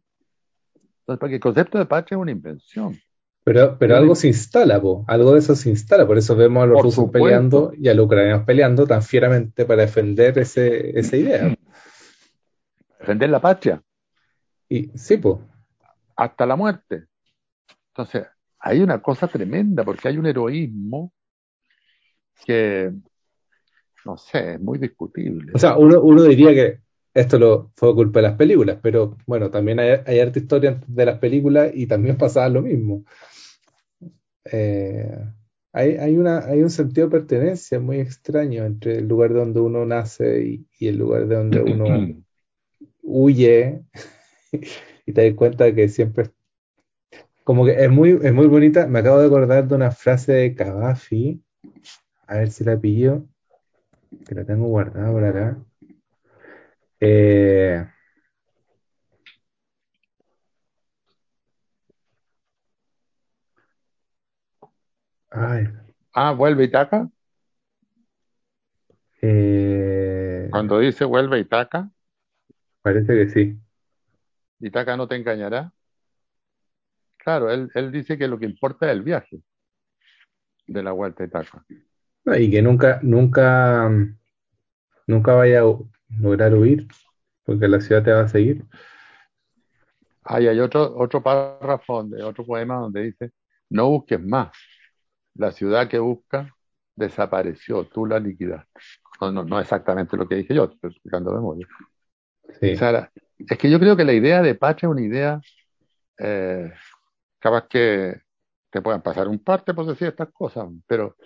entonces, 1.01 1.21
porque 1.21 1.35
el 1.37 1.41
concepto 1.41 1.79
de 1.79 1.87
patria 1.87 2.17
es 2.17 2.21
una 2.21 2.31
invención, 2.33 2.99
pero, 3.47 3.79
pero 3.79 3.97
algo 3.97 4.17
se 4.17 4.27
instala, 4.27 4.81
po, 4.81 5.05
algo 5.07 5.33
de 5.33 5.39
eso 5.39 5.55
se 5.55 5.71
instala, 5.71 6.05
por 6.05 6.19
eso 6.19 6.35
vemos 6.35 6.65
a 6.65 6.67
los 6.67 6.75
por 6.79 6.85
rusos 6.87 7.11
peleando 7.13 7.73
y 7.79 7.89
a 7.89 7.95
los 7.95 8.07
ucranianos 8.07 8.45
peleando 8.45 8.89
tan 8.89 9.05
fieramente 9.05 9.65
para 9.65 9.83
defender 9.83 10.37
ese, 10.37 10.99
esa 10.99 11.17
idea. 11.17 11.55
defender 12.99 13.31
la 13.31 13.41
patria 13.41 13.81
Y 14.69 14.89
sí, 14.99 15.19
pues, 15.19 15.37
hasta 16.17 16.45
la 16.45 16.57
muerte. 16.57 17.05
Entonces, 17.89 18.27
hay 18.59 18.81
una 18.81 19.01
cosa 19.01 19.29
tremenda 19.29 19.85
porque 19.85 20.09
hay 20.09 20.19
un 20.19 20.27
heroísmo 20.27 21.13
que, 22.45 22.93
no 24.07 24.17
sé, 24.17 24.55
es 24.55 24.61
muy 24.61 24.79
O 25.53 25.59
discutible. 25.59 25.59
sea, 25.59 25.77
uno, 25.77 26.01
uno 26.03 26.23
diría 26.25 26.55
que 26.55 26.81
esto 27.15 27.39
lo, 27.39 27.73
fue 27.77 27.95
culpa 27.95 28.21
de 28.21 28.29
las 28.29 28.37
películas, 28.37 28.79
pero 28.83 29.17
bueno, 29.27 29.51
también 29.51 29.81
hay, 29.81 30.01
hay 30.07 30.21
harta 30.21 30.39
historia 30.39 30.81
de 30.87 31.07
las 31.07 31.19
películas 31.19 31.71
y 31.75 31.87
también 31.87 32.17
pasaba 32.19 32.49
lo 32.49 32.63
mismo. 32.63 33.05
Eh, 34.45 35.19
hay, 35.73 35.97
hay 35.97 36.17
una, 36.17 36.39
hay 36.47 36.63
un 36.63 36.71
sentido 36.71 37.09
de 37.09 37.19
pertenencia 37.19 37.81
muy 37.81 37.99
extraño 38.01 38.65
entre 38.65 38.99
el 38.99 39.09
lugar 39.09 39.35
donde 39.35 39.61
uno 39.61 39.85
nace 39.85 40.45
y, 40.45 40.67
y 40.79 40.89
el 40.89 40.99
lugar 40.99 41.27
de 41.27 41.37
donde 41.37 41.63
uno 41.63 41.87
huye 43.03 43.83
y 45.07 45.13
te 45.13 45.25
das 45.27 45.35
cuenta 45.37 45.75
que 45.75 45.89
siempre, 45.89 46.31
como 47.45 47.65
que 47.65 47.73
es 47.85 47.91
muy, 47.91 48.19
es 48.23 48.33
muy 48.33 48.47
bonita. 48.47 48.87
Me 48.87 48.99
acabo 49.01 49.21
de 49.21 49.27
acordar 49.27 49.69
de 49.69 49.75
una 49.75 49.91
frase 49.91 50.33
de 50.33 50.55
Cavafy, 50.55 51.43
a 52.27 52.39
ver 52.39 52.51
si 52.51 52.65
la 52.65 52.79
pillo, 52.81 53.25
que 54.27 54.35
la 54.35 54.45
tengo 54.45 54.67
guardada 54.67 55.13
por 55.13 55.25
acá. 55.25 55.57
Eh, 57.01 57.87
ay, 65.31 65.69
Ah, 66.15 66.33
vuelve 66.33 66.65
Itaca. 66.65 67.09
Eh, 69.21 70.49
Cuando 70.51 70.79
dice 70.79 71.05
vuelve 71.05 71.39
Itaca, 71.41 71.91
Parece 72.83 73.15
que 73.15 73.29
sí. 73.29 73.59
Itaca 74.61 74.97
no 74.97 75.09
te 75.09 75.17
engañará. 75.17 75.73
Claro, 77.19 77.51
él, 77.51 77.69
él 77.75 77.91
dice 77.91 78.17
que 78.17 78.29
lo 78.29 78.39
que 78.39 78.47
importa 78.47 78.87
es 78.87 78.93
el 78.93 79.03
viaje 79.03 79.41
de 80.69 80.83
la 80.83 80.93
vuelta 80.93 81.25
a 81.25 81.27
Itaca. 81.27 81.65
Y 82.27 82.51
que 82.51 82.61
nunca, 82.63 82.99
nunca, 83.03 83.89
nunca 85.07 85.35
vaya 85.35 85.61
a 85.63 85.75
lograr 86.21 86.55
huir, 86.55 86.87
porque 87.45 87.69
la 87.69 87.81
ciudad 87.81 88.03
te 88.03 88.13
va 88.13 88.23
a 88.23 88.29
seguir. 88.29 88.65
Ahí 90.25 90.49
hay 90.49 90.59
otro, 90.59 90.97
otro 90.97 91.23
párrafo, 91.23 91.99
donde, 91.99 92.23
otro 92.23 92.45
poema 92.45 92.77
donde 92.77 93.03
dice, 93.05 93.31
no 93.71 93.89
busques 93.91 94.21
más, 94.21 94.51
la 95.35 95.53
ciudad 95.53 95.89
que 95.89 95.99
busca 95.99 96.53
desapareció, 96.97 97.85
tú 97.87 98.07
la 98.07 98.19
liquidaste. 98.19 98.81
No, 99.21 99.31
no, 99.31 99.45
no 99.45 99.61
exactamente 99.61 100.17
lo 100.17 100.27
que 100.27 100.37
dije 100.37 100.55
yo, 100.55 100.65
estoy 100.65 100.91
explicando 100.91 101.31
de 101.31 101.37
memoria. 101.37 101.69
Sí. 102.61 102.75
O 102.75 102.77
sea, 102.77 102.93
la- 102.93 103.13
es 103.39 103.59
que 103.59 103.71
yo 103.71 103.79
creo 103.79 103.97
que 103.97 104.05
la 104.05 104.15
idea 104.15 104.43
de 104.43 104.55
patria 104.55 104.89
es 104.89 104.93
una 104.93 105.03
idea, 105.03 105.41
eh, 106.19 106.73
capaz 107.39 107.69
que 107.69 108.21
te 108.71 108.83
puedan 108.83 109.03
pasar 109.03 109.29
un 109.29 109.39
parte 109.39 109.75
por 109.75 109.87
decir 109.87 110.09
estas 110.09 110.31
cosas, 110.33 110.67
pero, 110.87 111.17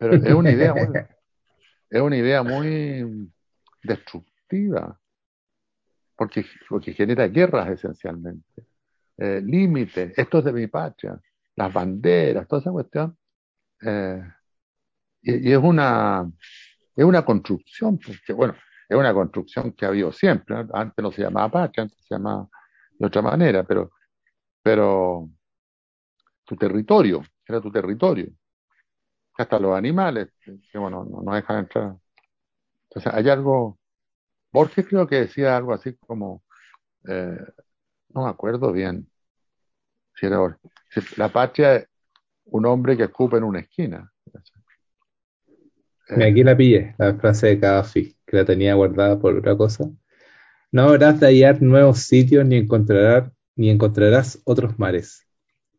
pero 0.00 0.14
es 0.14 0.32
una 0.32 0.50
idea 0.50 0.72
muy, 0.72 0.86
es 1.90 2.00
una 2.00 2.16
idea 2.16 2.42
muy 2.42 3.30
destructiva, 3.82 4.98
porque, 6.16 6.46
porque 6.70 6.94
genera 6.94 7.28
guerras 7.28 7.68
esencialmente, 7.68 8.64
eh, 9.18 9.42
límites, 9.44 10.18
esto 10.18 10.38
es 10.38 10.44
de 10.46 10.52
mi 10.54 10.66
patria, 10.68 11.20
las 11.54 11.70
banderas, 11.70 12.48
toda 12.48 12.60
esa 12.62 12.70
cuestión, 12.70 13.14
eh, 13.82 14.22
y, 15.20 15.50
y 15.50 15.52
es 15.52 15.58
una, 15.58 16.32
es 16.96 17.04
una 17.04 17.22
construcción, 17.22 17.98
porque 17.98 18.32
bueno, 18.32 18.54
es 18.88 18.96
una 18.96 19.12
construcción 19.12 19.72
que 19.72 19.84
ha 19.84 19.88
habido 19.88 20.12
siempre, 20.12 20.64
¿no? 20.64 20.66
Antes 20.72 21.02
no 21.02 21.12
se 21.12 21.20
llamaba 21.20 21.50
patria, 21.50 21.82
antes 21.82 21.98
se 22.06 22.14
llamaba 22.14 22.48
de 22.98 23.06
otra 23.06 23.20
manera, 23.20 23.64
pero, 23.64 23.92
pero 24.62 25.28
tu 26.46 26.56
territorio, 26.56 27.22
era 27.46 27.60
tu 27.60 27.70
territorio. 27.70 28.32
Hasta 29.38 29.58
los 29.58 29.76
animales, 29.76 30.28
que 30.44 30.78
bueno, 30.78 31.04
no, 31.04 31.22
no 31.22 31.34
dejan 31.34 31.60
entrar. 31.60 31.96
Entonces, 32.88 33.12
hay 33.12 33.28
algo, 33.28 33.78
Borges 34.52 34.86
creo 34.86 35.06
que 35.06 35.20
decía 35.20 35.56
algo 35.56 35.72
así 35.72 35.94
como, 36.06 36.42
eh, 37.08 37.38
no 38.10 38.24
me 38.24 38.30
acuerdo 38.30 38.72
bien, 38.72 39.08
si 40.14 40.26
era 40.26 40.38
Borges, 40.38 41.16
la 41.16 41.28
patria 41.28 41.76
es 41.76 41.86
un 42.46 42.66
hombre 42.66 42.96
que 42.96 43.04
escupe 43.04 43.36
en 43.36 43.44
una 43.44 43.60
esquina. 43.60 44.12
Aquí 46.08 46.42
la 46.42 46.56
pillé, 46.56 46.94
la 46.98 47.14
frase 47.14 47.48
de 47.48 47.56
Gaddafi, 47.56 48.16
que 48.26 48.36
la 48.36 48.44
tenía 48.44 48.74
guardada 48.74 49.18
por 49.18 49.36
otra 49.36 49.56
cosa. 49.56 49.88
No 50.72 50.82
habrás 50.82 51.20
de 51.20 51.26
hallar 51.26 51.62
nuevos 51.62 52.00
sitios 52.00 52.44
ni 52.46 52.56
encontrarás, 52.56 53.30
ni 53.56 53.70
encontrarás 53.70 54.40
otros 54.44 54.78
mares. 54.78 55.26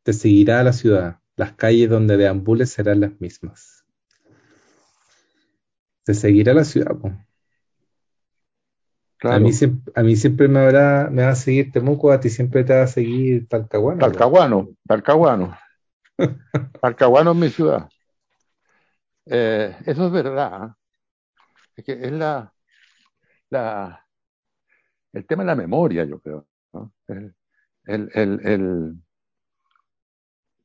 Te 0.03 0.13
seguirá 0.13 0.63
la 0.63 0.73
ciudad. 0.73 1.20
Las 1.41 1.53
calles 1.53 1.89
donde 1.89 2.17
deambules 2.17 2.69
serán 2.69 2.99
las 2.99 3.19
mismas. 3.19 3.83
Te 6.05 6.13
seguirá 6.13 6.53
la 6.53 6.63
ciudad, 6.63 6.95
po. 6.95 7.11
A 9.23 9.39
mí 9.39 9.51
siempre, 9.51 9.91
a 9.95 10.03
mí 10.03 10.15
siempre 10.15 10.47
me 10.47 10.59
habrá, 10.59 11.09
me 11.09 11.23
va 11.23 11.29
a 11.29 11.35
seguir 11.35 11.71
Temuco, 11.71 12.11
a 12.11 12.19
ti 12.19 12.29
siempre 12.29 12.63
te 12.63 12.75
va 12.75 12.83
a 12.83 12.87
seguir 12.87 13.47
Talcahuano, 13.47 13.97
po. 14.01 14.05
Talcahuano, 14.05 14.69
Talcahuano, 14.87 15.57
Talcahuano 16.79 17.31
es 17.31 17.37
mi 17.37 17.49
ciudad. 17.49 17.89
Eh, 19.25 19.75
eso 19.87 20.05
es 20.05 20.11
verdad. 20.11 20.75
Es 21.75 21.83
que 21.83 21.93
es 21.93 22.11
la, 22.11 22.53
la, 23.49 24.05
el 25.13 25.25
tema 25.25 25.41
de 25.41 25.47
la 25.47 25.55
memoria, 25.55 26.05
yo 26.05 26.19
creo, 26.19 26.45
¿no? 26.73 26.93
El, 27.07 27.33
el, 27.85 28.11
el, 28.13 28.39
el- 28.45 28.95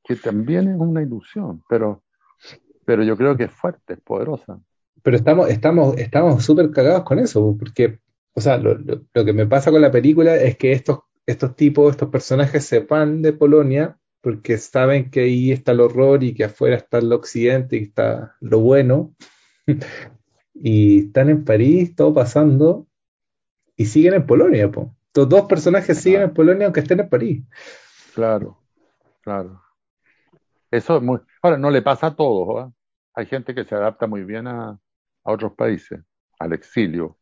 que 0.07 0.17
también 0.17 0.69
es 0.69 0.77
una 0.79 1.03
ilusión, 1.03 1.63
pero, 1.69 2.03
pero 2.85 3.03
yo 3.03 3.17
creo 3.17 3.37
que 3.37 3.45
es 3.45 3.53
fuerte, 3.53 3.95
es 3.95 4.01
poderosa. 4.01 4.61
Pero 5.03 5.17
estamos, 5.17 5.49
estamos, 5.51 5.97
estamos 5.99 6.45
súper 6.45 6.71
cagados 6.71 7.05
con 7.05 7.19
eso, 7.19 7.41
po, 7.43 7.59
porque, 7.59 8.01
o 8.35 8.41
sea, 8.41 8.59
lo, 8.59 8.75
lo- 8.75 9.03
lo 9.13 9.25
que 9.25 9.33
me 9.33 9.47
pasa 9.47 9.71
con 9.71 9.83
la 9.83 9.91
película 9.91 10.37
es 10.37 10.57
que 10.57 10.73
estos, 10.73 11.01
estos 11.27 11.57
tipos, 11.57 11.93
estos 11.93 12.11
personajes 12.11 12.65
se 12.65 12.81
van 12.81 13.23
de 13.23 13.33
Polonia 13.33 13.99
porque 14.21 14.59
saben 14.59 15.11
que 15.11 15.21
ahí 15.21 15.53
está 15.53 15.73
el 15.73 15.81
horror 15.81 16.25
y 16.25 16.35
que 16.35 16.45
afuera 16.45 16.77
está 16.77 16.99
el 16.99 17.13
occidente 17.13 17.77
y 17.77 17.83
está 17.85 18.37
lo 18.41 18.61
bueno, 18.61 19.15
y 20.55 21.07
están 21.07 21.29
en 21.31 21.45
París, 21.45 21.95
todo 21.95 22.15
pasando, 22.15 22.87
y 23.77 23.87
siguen 23.87 24.15
en 24.15 24.27
Polonia, 24.27 24.71
po. 24.71 24.97
Estos 25.09 25.29
dos 25.29 25.43
personajes 25.47 25.99
siguen 25.99 26.23
en 26.23 26.35
Polonia 26.35 26.67
aunque 26.67 26.81
estén 26.81 27.01
en 27.01 27.09
París. 27.09 27.45
Claro, 28.15 28.59
claro. 29.23 29.63
Eso 30.77 30.97
es 30.97 31.03
muy. 31.03 31.19
Ahora, 31.43 31.59
no 31.59 31.71
le 31.71 31.83
pasa 31.83 32.09
a 32.09 32.15
todos, 32.17 32.49
¿verdad? 32.55 32.73
Hay 33.15 33.27
gente 33.27 33.55
que 33.55 33.65
se 33.65 33.75
adapta 33.75 34.07
muy 34.07 34.25
bien 34.25 34.47
a, 34.47 34.71
a 34.71 35.33
otros 35.33 35.53
países, 35.53 36.01
al 36.39 36.53
exilio. 36.53 37.17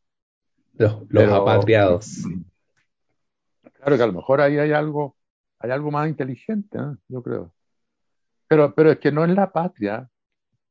Los, 0.74 0.92
los 1.08 1.24
Pero- 1.24 1.34
apatriados. 1.36 2.24
Claro 3.74 3.96
que 3.96 4.02
a 4.02 4.06
lo 4.06 4.12
mejor 4.14 4.40
ahí 4.40 4.58
hay 4.58 4.72
algo, 4.72 5.16
hay 5.58 5.70
algo 5.70 5.90
más 5.90 6.08
inteligente, 6.08 6.78
¿eh? 6.78 6.96
Yo 7.08 7.22
creo. 7.22 7.52
Pero, 8.48 8.74
pero 8.74 8.90
es 8.92 8.98
que 8.98 9.12
no 9.12 9.24
es 9.24 9.30
la 9.34 9.52
patria. 9.52 10.08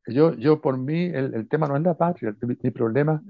Yo, 0.08 0.34
yo 0.34 0.60
por 0.62 0.78
mí, 0.78 1.06
el, 1.06 1.34
el 1.34 1.48
tema 1.48 1.68
no 1.68 1.78
es 1.78 1.84
la 1.84 1.94
patria. 1.96 2.36
Mi, 2.42 2.58
mi 2.62 2.72
problema 2.72 3.22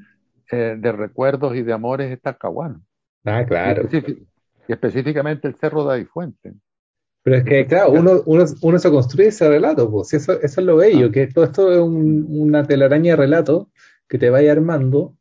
eh, 0.52 0.76
de 0.80 0.92
recuerdos 0.92 1.56
y 1.56 1.62
de 1.62 1.74
amores 1.74 2.12
es 2.12 2.22
Talcahuano. 2.22 2.82
Ah, 3.26 3.46
claro. 3.46 3.88
y 3.92 4.72
específicamente 4.72 5.48
el 5.48 5.56
Cerro 5.56 5.86
de 5.86 5.94
Adifuente. 5.96 6.54
Pero 7.24 7.38
es 7.38 7.44
que, 7.46 7.66
claro, 7.68 7.92
uno, 7.92 8.22
uno, 8.26 8.46
uno 8.62 8.80
se 8.80 8.90
construye 8.92 9.30
ese 9.30 9.48
relato, 9.50 9.90
pues, 9.90 10.14
eso, 10.14 10.34
eso 10.42 10.62
es 10.62 10.66
lo 10.68 10.76
bello, 10.78 11.12
que 11.12 11.28
todo 11.28 11.46
esto 11.46 11.72
es 11.72 11.80
un- 11.80 12.26
una 12.30 12.66
telaraña 12.68 13.12
de 13.12 13.18
relato 13.18 13.72
que 14.10 14.18
te 14.18 14.30
vaya 14.30 14.52
armando 14.52 15.16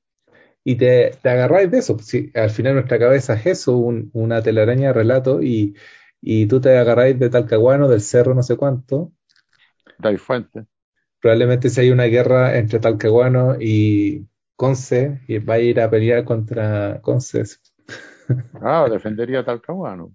y 0.65 0.77
te, 0.77 1.13
te 1.23 1.31
agarráis 1.31 1.71
de 1.71 1.79
eso. 1.79 1.99
Si 2.01 2.31
al 2.35 2.51
final 2.51 2.75
nuestra 2.75 2.99
cabeza 2.99 3.35
es 3.35 3.47
eso, 3.47 3.77
un- 3.79 4.11
una 4.15 4.43
telaraña 4.43 4.89
de 4.89 4.95
relato, 4.95 5.43
y, 5.43 5.77
y 6.21 6.47
tú 6.47 6.61
te 6.61 6.77
agarráis 6.79 7.19
de 7.19 7.31
Talcahuano, 7.31 7.89
del 7.89 8.01
cerro 8.03 8.35
no 8.35 8.43
sé 8.43 8.57
cuánto. 8.57 9.13
De 9.99 10.09
Adifuente. 10.11 10.67
Probablemente 11.21 11.71
si 11.71 11.81
hay 11.81 11.91
una 11.91 12.05
guerra 12.05 12.59
entre 12.59 12.79
Talcahuano 12.79 13.57
y 13.59 14.27
Conce, 14.57 15.23
y 15.27 15.39
va 15.39 15.55
a 15.55 15.59
ir 15.61 15.81
a 15.81 15.89
pelear 15.91 16.25
contra 16.25 17.01
Conce. 17.01 17.45
Claro, 18.59 18.89
defendería 18.89 19.45
Talcahuano. 19.45 20.15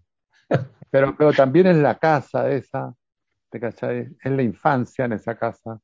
Pero, 0.90 1.16
pero 1.18 1.34
también 1.34 1.68
en 1.68 1.84
la 1.84 1.98
casa 1.98 2.50
esa, 2.52 2.94
¿te 3.50 3.60
cachai? 3.60 4.10
En 4.24 4.38
la 4.38 4.44
infancia 4.44 5.06
en 5.06 5.14
esa 5.14 5.38
casa. 5.38 5.80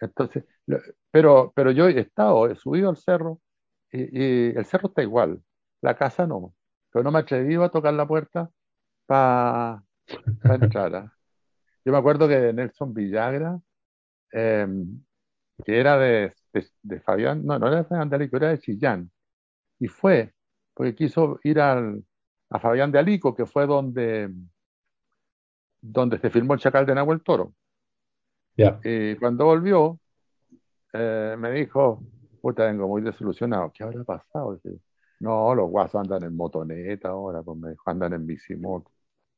Entonces, 0.00 0.44
pero, 1.10 1.52
pero 1.54 1.70
yo 1.72 1.88
he 1.88 2.00
estado, 2.00 2.48
he 2.48 2.56
subido 2.56 2.90
al 2.90 2.96
cerro 2.96 3.40
y, 3.92 4.50
y 4.50 4.56
el 4.56 4.64
cerro 4.66 4.88
está 4.88 5.02
igual, 5.02 5.42
la 5.82 5.96
casa 5.96 6.26
no. 6.26 6.54
Pero 6.90 7.04
no 7.04 7.12
me 7.12 7.20
atreví 7.20 7.54
a 7.56 7.68
tocar 7.68 7.94
la 7.94 8.06
puerta 8.06 8.50
para 9.06 9.82
entrar. 10.44 10.94
¿ah? 10.96 11.12
Yo 11.84 11.92
me 11.92 11.98
acuerdo 11.98 12.28
que 12.28 12.52
Nelson 12.52 12.94
Villagra, 12.94 13.58
eh, 14.32 14.66
que 15.64 15.80
era 15.80 15.98
de, 15.98 16.32
de, 16.52 16.66
de 16.82 17.00
Fabián, 17.00 17.44
no, 17.44 17.58
no 17.58 17.68
era 17.68 17.78
de 17.78 17.84
Fabián 17.84 18.08
de 18.10 18.16
Alico, 18.16 18.36
era 18.36 18.50
de 18.50 18.58
Chillán, 18.58 19.10
y 19.78 19.88
fue, 19.88 20.34
porque 20.74 20.94
quiso 20.94 21.40
ir 21.44 21.60
al, 21.60 22.04
a 22.56 22.60
Fabián 22.60 22.90
de 22.90 22.98
Alico, 22.98 23.34
que 23.34 23.46
fue 23.46 23.66
donde, 23.66 24.32
donde 25.80 26.18
se 26.18 26.30
filmó 26.30 26.54
el 26.54 26.60
Chacal 26.60 26.86
de 26.86 26.94
Nahuel 26.94 27.22
Toro. 27.22 27.52
Y 28.82 29.14
cuando 29.16 29.44
volvió, 29.44 30.00
eh, 30.94 31.36
me 31.38 31.50
dijo, 31.52 32.02
puta, 32.40 32.64
vengo 32.64 32.88
muy 32.88 33.02
desilusionado. 33.02 33.70
¿Qué 33.72 33.84
habrá 33.84 34.02
pasado? 34.02 34.58
No, 35.20 35.54
los 35.54 35.68
guasos 35.70 36.00
andan 36.00 36.24
en 36.24 36.34
motoneta 36.34 37.10
ahora, 37.10 37.42
pues 37.42 37.58
me 37.58 37.70
dijo, 37.70 37.82
andan 37.90 38.14
en 38.14 38.26
bicimoto. 38.26 38.90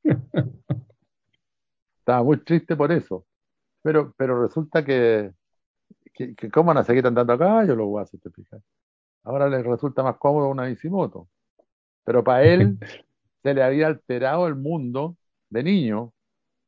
Estaba 1.99 2.23
muy 2.23 2.39
triste 2.39 2.77
por 2.77 2.93
eso. 2.93 3.27
Pero, 3.83 4.15
pero 4.17 4.41
resulta 4.43 4.85
que, 4.85 5.33
que, 6.15 6.37
que 6.37 6.51
¿cómo 6.51 6.69
van 6.69 6.79
a 6.79 6.85
seguir 6.85 7.05
andando 7.07 7.33
a 7.33 7.39
caballo 7.39 7.75
los 7.75 7.87
guasos, 7.89 8.21
te 8.21 8.31
fijas? 8.31 8.63
Ahora 9.25 9.49
les 9.49 9.67
resulta 9.67 10.05
más 10.05 10.17
cómodo 10.19 10.49
una 10.49 10.67
bicimoto. 10.67 11.29
Pero 12.05 12.23
para 12.23 12.45
él 12.45 12.79
se 13.49 13.55
le 13.55 13.63
había 13.63 13.87
alterado 13.89 14.47
el 14.47 14.57
mundo 14.57 15.17
de 15.51 15.63
niño, 15.63 16.13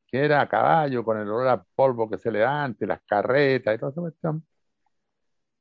que 0.08 0.24
era 0.24 0.40
a 0.42 0.48
caballo, 0.48 1.04
con 1.04 1.18
el 1.18 1.28
olor 1.28 1.48
a 1.48 1.64
polvo 1.76 2.10
que 2.10 2.18
se 2.18 2.32
le 2.32 2.40
da 2.40 2.64
antes, 2.64 2.88
las 2.88 3.02
carretas 3.06 3.74
y 3.76 3.78
toda 3.78 3.92
esa 3.92 4.02
cuestión, 4.02 4.46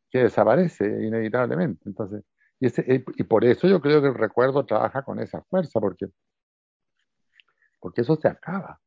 que 0.09 0.19
desaparece 0.23 0.85
inevitablemente. 1.05 1.83
Entonces, 1.87 2.23
y, 2.59 2.67
ese- 2.67 2.85
y 3.17 3.23
por 3.23 3.45
eso 3.45 3.67
yo 3.67 3.81
creo 3.81 4.01
que 4.01 4.07
el 4.09 4.15
recuerdo 4.15 4.65
trabaja 4.65 5.03
con 5.03 5.19
esa 5.19 5.41
fuerza, 5.49 5.79
porque, 5.79 6.07
porque 7.79 8.01
eso 8.01 8.15
se 8.15 8.27
acaba. 8.27 8.79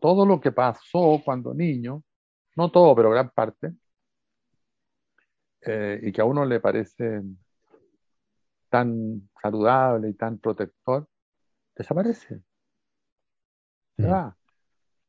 Todo 0.00 0.26
lo 0.26 0.40
que 0.40 0.52
pasó 0.52 1.20
cuando 1.24 1.54
niño, 1.54 2.02
no 2.56 2.70
todo, 2.70 2.94
pero 2.96 3.10
gran 3.10 3.30
parte, 3.30 3.74
eh, 5.62 6.00
y 6.02 6.12
que 6.12 6.20
a 6.20 6.24
uno 6.24 6.44
le 6.44 6.60
parece 6.60 7.22
tan 8.68 9.28
saludable 9.42 10.10
y 10.10 10.14
tan 10.14 10.38
protector, 10.38 11.08
desaparece. 11.76 12.42
Se 14.00 14.06
Mm. 14.06 14.06
va. 14.06 14.36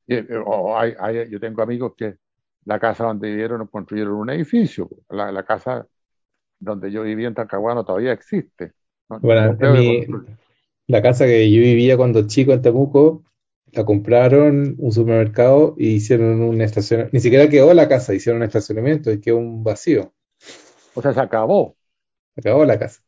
Eh, 0.08 0.26
o 0.46 0.78
hay- 0.78 0.96
hay- 1.00 1.30
yo 1.32 1.40
tengo 1.42 1.62
amigos 1.64 1.94
que 1.98 2.18
la 2.66 2.80
casa 2.80 3.06
donde 3.06 3.30
vivieron 3.30 3.68
construyeron 3.68 4.16
un 4.16 4.30
edificio. 4.32 4.90
La, 5.10 5.32
la 5.32 5.44
casa 5.46 5.88
donde 6.60 6.92
yo 6.92 7.04
vivía 7.04 7.28
en 7.30 7.36
Talcahuano 7.36 7.86
todavía 7.86 8.14
existe. 8.14 8.74
No, 9.10 9.20
Bueno, 9.22 9.56
no 9.60 9.60
mi, 9.72 10.06
la 10.88 11.02
casa 11.02 11.26
que 11.26 11.52
yo 11.52 11.62
vivía 11.62 11.98
cuando 11.98 12.28
chico 12.28 12.54
en 12.54 12.62
Temuco, 12.62 13.24
la 13.74 13.86
compraron 13.86 14.76
un 14.80 14.92
supermercado 14.92 15.76
y 15.78 15.90
hicieron 15.96 16.42
un 16.42 16.62
estacionamiento. 16.62 17.16
Ni 17.16 17.22
siquiera 17.22 17.50
quedó 17.50 17.74
la 17.74 17.88
casa, 17.90 18.14
hicieron 18.16 18.42
un 18.42 18.48
estacionamiento 18.48 19.12
y 19.12 19.22
quedó 19.22 19.38
un 19.38 19.64
vacío. 19.64 20.14
O 20.94 21.02
sea, 21.02 21.14
se 21.14 21.20
acabó, 21.22 21.78
Acabó 22.36 22.66
la 22.66 22.80
casa. 22.80 23.02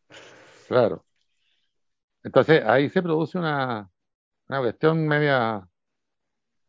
Claro. 0.72 1.06
Entonces 2.24 2.64
ahí 2.66 2.90
se 2.90 3.02
produce 3.02 3.38
una, 3.38 3.90
una 4.48 4.60
cuestión 4.60 5.06
media, 5.06 5.68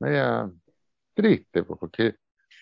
media 0.00 0.50
triste, 1.14 1.62
pues, 1.62 1.78
porque, 1.78 2.16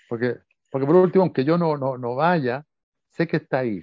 porque, 0.08 0.36
porque 0.70 0.86
por 0.86 0.96
último, 0.96 1.22
aunque 1.24 1.44
yo 1.44 1.56
no, 1.56 1.76
no, 1.78 1.96
no 1.96 2.14
vaya, 2.14 2.66
sé 3.12 3.26
que 3.26 3.38
está 3.38 3.60
ahí. 3.60 3.82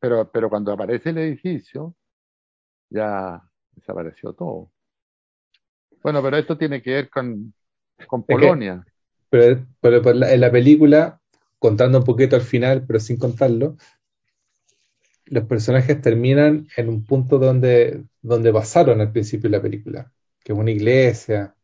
Pero, 0.00 0.30
pero 0.30 0.50
cuando 0.50 0.72
aparece 0.72 1.10
el 1.10 1.18
edificio, 1.18 1.94
ya 2.90 3.40
desapareció 3.72 4.34
todo. 4.34 4.70
Bueno, 6.02 6.22
pero 6.22 6.36
esto 6.36 6.58
tiene 6.58 6.82
que 6.82 6.90
ver 6.90 7.10
con, 7.10 7.54
con 8.06 8.20
Es 8.20 8.26
que, 8.26 8.34
Polonia. 8.34 8.84
pero, 9.30 9.66
pero 9.80 10.02
por 10.02 10.14
la- 10.16 10.32
en 10.32 10.40
la 10.40 10.50
película, 10.52 11.20
contando 11.58 11.98
un 11.98 12.04
poquito 12.04 12.36
al 12.36 12.42
final, 12.42 12.84
pero 12.86 13.00
sin 13.00 13.18
contarlo, 13.18 13.76
los 15.26 15.44
personajes 15.46 16.00
terminan 16.00 16.68
en 16.76 16.88
un 16.88 17.04
punto 17.06 17.38
donde, 17.38 18.04
donde 18.22 18.52
pasaron 18.52 19.00
al 19.00 19.12
principio 19.12 19.50
de 19.50 19.56
la 19.56 19.62
película, 19.62 20.12
que 20.44 20.52
es 20.52 20.58
una 20.58 20.70
iglesia 20.70 21.54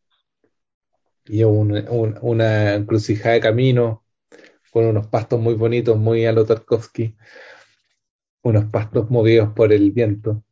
y 1.27 1.43
un- 1.45 1.73
un- 1.89 2.19
una 2.23 2.75
encrucijada 2.75 3.35
de 3.35 3.41
camino 3.41 4.05
con 4.73 4.87
unos 4.87 5.09
pastos 5.09 5.41
muy 5.41 5.55
bonitos, 5.55 5.99
muy 5.99 6.27
a 6.27 6.33
lo 6.33 6.47
Tarkovsky, 6.47 7.17
unos 8.43 8.65
pastos 8.67 9.11
movidos 9.11 9.51
por 9.55 9.73
el 9.73 9.91
viento. 9.93 10.43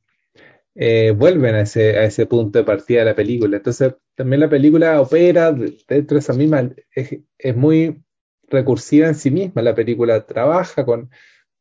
Eh, 0.74 1.12
vuelven 1.16 1.56
a 1.56 1.62
ese, 1.62 1.98
a 1.98 2.04
ese 2.04 2.26
punto 2.26 2.58
de 2.61 2.64
partida 2.66 3.00
de 3.00 3.06
la 3.06 3.16
película. 3.16 3.58
Entonces, 3.58 3.94
también 4.16 4.40
la 4.40 4.50
película 4.50 5.00
opera 5.00 5.52
de- 5.52 5.78
dentro 5.88 6.16
de 6.16 6.20
esa 6.20 6.34
misma, 6.34 6.70
es, 6.94 7.18
es 7.38 7.56
muy 7.56 8.02
recursiva 8.48 9.08
en 9.08 9.14
sí 9.16 9.30
misma. 9.30 9.62
La 9.62 9.74
película 9.74 10.26
trabaja 10.26 10.84
con, 10.86 11.11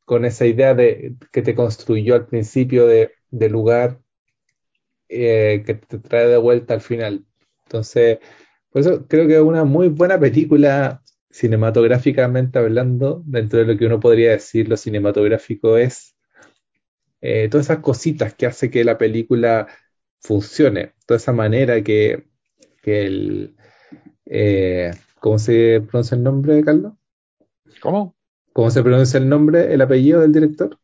con 0.10 0.26
esa 0.26 0.48
idea 0.48 0.74
de 0.74 1.14
que 1.32 1.44
te 1.44 1.54
construyó 1.54 2.16
al 2.16 2.26
principio 2.26 2.88
de, 2.88 3.12
lugar 3.48 4.02
eh, 5.08 5.62
que 5.64 5.76
te 5.76 6.00
trae 6.00 6.28
de 6.28 6.38
vuelta 6.38 6.74
al 6.74 6.82
final. 6.82 7.28
Entonces, 7.66 8.18
por 8.72 8.82
eso 8.82 9.08
creo 9.08 9.28
que 9.28 9.36
es 9.36 9.42
una 9.42 9.66
muy 9.66 9.90
buena 9.90 10.20
película 10.20 11.04
cinematográficamente 11.30 12.58
hablando, 12.58 13.22
dentro 13.24 13.60
de 13.60 13.66
lo 13.66 13.78
que 13.78 13.86
uno 13.86 14.00
podría 14.00 14.32
decir 14.32 14.68
lo 14.68 14.78
cinematográfico 14.78 15.78
es 15.78 16.16
eh, 17.22 17.48
todas 17.48 17.68
esas 17.68 17.84
cositas 17.84 18.34
que 18.34 18.48
hace 18.48 18.72
que 18.72 18.84
la 18.84 18.98
película 18.98 19.68
funcione, 20.22 20.96
toda 21.06 21.20
esa 21.20 21.34
manera 21.34 21.84
que, 21.84 22.30
que 22.82 23.06
el... 23.06 23.56
eh, 24.26 24.92
¿cómo 25.20 25.38
se 25.38 25.82
pronuncia 25.88 26.16
el 26.16 26.24
nombre, 26.24 26.64
Carlos? 26.64 26.94
¿Cómo? 27.80 28.19
¿Cómo 28.60 28.72
se 28.72 28.84
pronuncia 28.84 29.18
el 29.18 29.30
nombre, 29.30 29.74
el 29.74 29.80
apellido 29.80 30.20
del 30.20 30.34
director? 30.34 30.78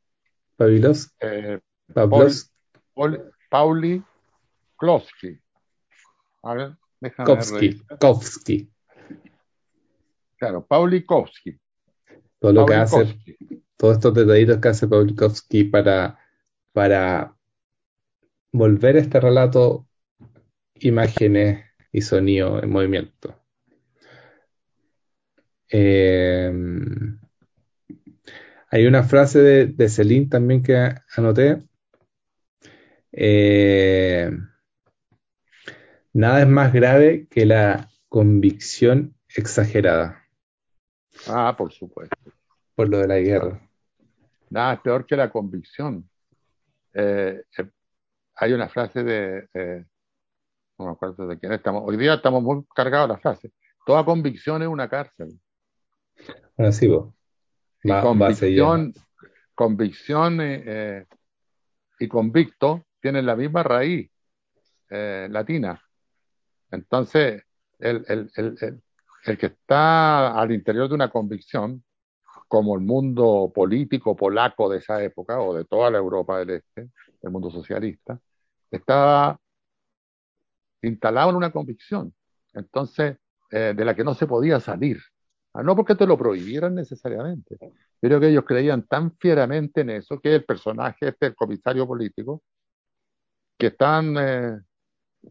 Pavilos, 0.56 1.14
Eh, 1.20 1.60
Pavlos, 1.94 2.50
Paul, 2.94 3.34
Pauli 3.50 4.02
Klosky. 4.78 5.38
A 6.44 6.54
ver, 6.54 6.78
déjame 7.02 7.26
Kowski. 7.26 7.82
Kowski. 8.00 8.72
Claro, 10.38 10.66
Paulikowski. 10.66 11.60
Todo 12.40 12.54
lo 12.54 12.66
que 12.66 12.76
hace, 12.76 13.20
todos 13.76 13.96
estos 13.96 14.14
detallitos 14.14 14.60
que 14.60 14.68
hace 14.70 14.88
Pawlikowski 14.88 15.66
para, 15.66 16.18
para 16.72 17.36
volver 18.54 18.96
este 18.96 19.20
relato 19.20 19.86
imágenes 20.76 21.66
y 21.92 22.00
sonido 22.00 22.64
en 22.64 22.70
movimiento. 22.70 23.38
Eh, 25.70 26.54
hay 28.76 28.88
una 28.88 29.04
frase 29.04 29.40
de, 29.40 29.68
de 29.68 29.88
Celine 29.88 30.28
también 30.28 30.62
que 30.62 30.94
anoté. 31.16 31.64
Eh, 33.14 34.30
nada 36.12 36.42
es 36.42 36.48
más 36.50 36.74
grave 36.74 37.26
que 37.30 37.46
la 37.46 37.90
convicción 38.10 39.16
exagerada 39.34 40.22
Ah, 41.30 41.56
por 41.58 41.72
supuesto. 41.72 42.18
por 42.76 42.90
lo 42.90 42.98
de 42.98 43.08
la 43.08 43.18
guerra. 43.20 43.62
Nada 44.50 44.74
es 44.74 44.80
peor 44.82 45.06
que 45.06 45.16
la 45.16 45.30
convicción. 45.30 46.10
Eh, 46.94 47.44
eh, 47.58 47.70
hay 48.36 48.52
una 48.52 48.68
frase 48.68 49.06
de, 49.06 49.48
eh, 49.54 49.86
no 50.78 50.86
me 50.88 50.92
acuerdo 50.92 51.28
de 51.28 51.40
quién 51.40 51.54
estamos. 51.54 51.82
Hoy 51.86 51.96
día 51.96 52.16
estamos 52.16 52.44
muy 52.44 52.66
cargados 52.76 53.08
de 53.08 53.14
la 53.14 53.20
frase. 53.22 53.54
Toda 53.86 54.04
convicción 54.04 54.62
es 54.64 54.68
una 54.68 54.90
cárcel. 54.90 55.40
Bueno, 56.58 56.74
sí, 56.74 56.90
vos. 56.90 57.15
Va 57.90 58.02
convicción, 58.02 58.94
convicción 59.54 60.42
eh, 60.42 60.64
eh, 60.66 61.06
y 62.00 62.08
convicto 62.08 62.86
tienen 63.00 63.26
la 63.26 63.36
misma 63.36 63.64
raíz 63.64 64.10
eh, 64.90 65.28
latina. 65.30 65.80
Entonces, 66.72 67.44
el, 67.80 68.04
el, 68.08 68.32
el, 68.36 68.82
el, 69.26 69.38
que 69.38 69.46
está 69.46 70.40
al 70.40 70.52
interior 70.52 70.90
de 70.90 70.96
una 70.96 71.10
convicción, 71.10 71.84
como 72.48 72.76
el 72.76 72.82
mundo 72.82 73.52
político 73.54 74.16
polaco 74.16 74.70
de 74.70 74.80
esa 74.80 75.04
época, 75.04 75.40
o 75.40 75.54
de 75.56 75.66
toda 75.66 75.90
la 75.90 75.98
Europa 75.98 76.40
del 76.40 76.52
Este, 76.52 76.90
el 77.22 77.32
mundo 77.32 77.50
socialista, 77.50 78.20
estaba 78.72 79.40
instalado 80.82 81.30
en 81.32 81.36
una 81.36 81.52
convicción, 81.52 82.14
entonces, 82.54 83.18
eh, 83.52 83.74
de 83.76 83.86
la 83.86 83.96
que 83.96 84.04
no 84.04 84.14
se 84.14 84.28
podía 84.28 84.60
salir. 84.60 85.02
Ah, 85.56 85.64
No 85.64 85.76
porque 85.76 85.96
te 85.96 86.06
lo 86.08 86.18
prohibieran 86.18 86.76
necesariamente. 86.76 87.58
Yo 88.02 88.10
creo 88.10 88.20
que 88.20 88.30
ellos 88.30 88.46
creían 88.46 88.84
tan 88.88 89.16
fieramente 89.18 89.82
en 89.82 89.90
eso 89.92 90.20
que 90.20 90.36
el 90.36 90.46
personaje, 90.46 91.10
este, 91.10 91.28
el 91.28 91.36
comisario 91.36 91.88
político, 91.88 92.44
que 93.58 93.68
están, 93.68 94.16
eh, 94.18 94.60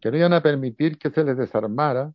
que 0.01 0.11
no 0.11 0.17
iban 0.17 0.33
a 0.33 0.43
permitir 0.43 0.97
que 0.99 1.11
se 1.11 1.23
les 1.23 1.37
desarmara 1.37 2.13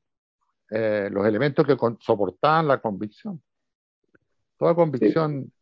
eh, 0.70 1.08
los 1.12 1.26
elementos 1.26 1.66
que 1.66 1.76
con- 1.78 1.98
soportaban 2.00 2.68
la 2.68 2.80
convicción. 2.80 3.42
Toda 4.58 4.74
convicción 4.74 5.52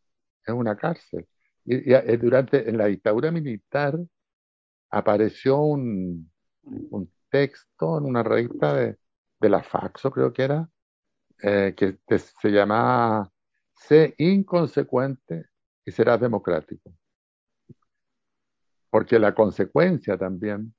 es 0.45 0.53
una 0.53 0.77
cárcel. 0.77 1.27
Y, 1.65 1.91
y, 1.91 1.95
eh, 1.95 2.17
durante 2.17 2.69
en 2.69 2.77
la 2.77 2.87
dictadura 2.87 3.31
militar 3.31 3.99
apareció 4.91 5.57
un, 5.59 6.31
un 6.89 7.13
texto 7.29 7.97
en 7.99 8.05
una 8.05 8.23
revista 8.23 8.73
de, 8.75 8.97
de 9.41 9.49
la 9.49 9.63
Faxo, 9.63 10.11
creo 10.11 10.33
que 10.33 10.43
era, 10.43 10.69
eh, 11.41 11.73
que, 11.75 11.97
que 12.07 12.19
se 12.19 12.49
llamaba 12.49 13.31
Sé 13.75 14.13
inconsecuente 14.17 15.45
y 15.85 15.91
serás 15.91 16.19
democrático. 16.19 16.91
Porque 18.89 19.19
la 19.19 19.33
consecuencia 19.33 20.17
también 20.17 20.73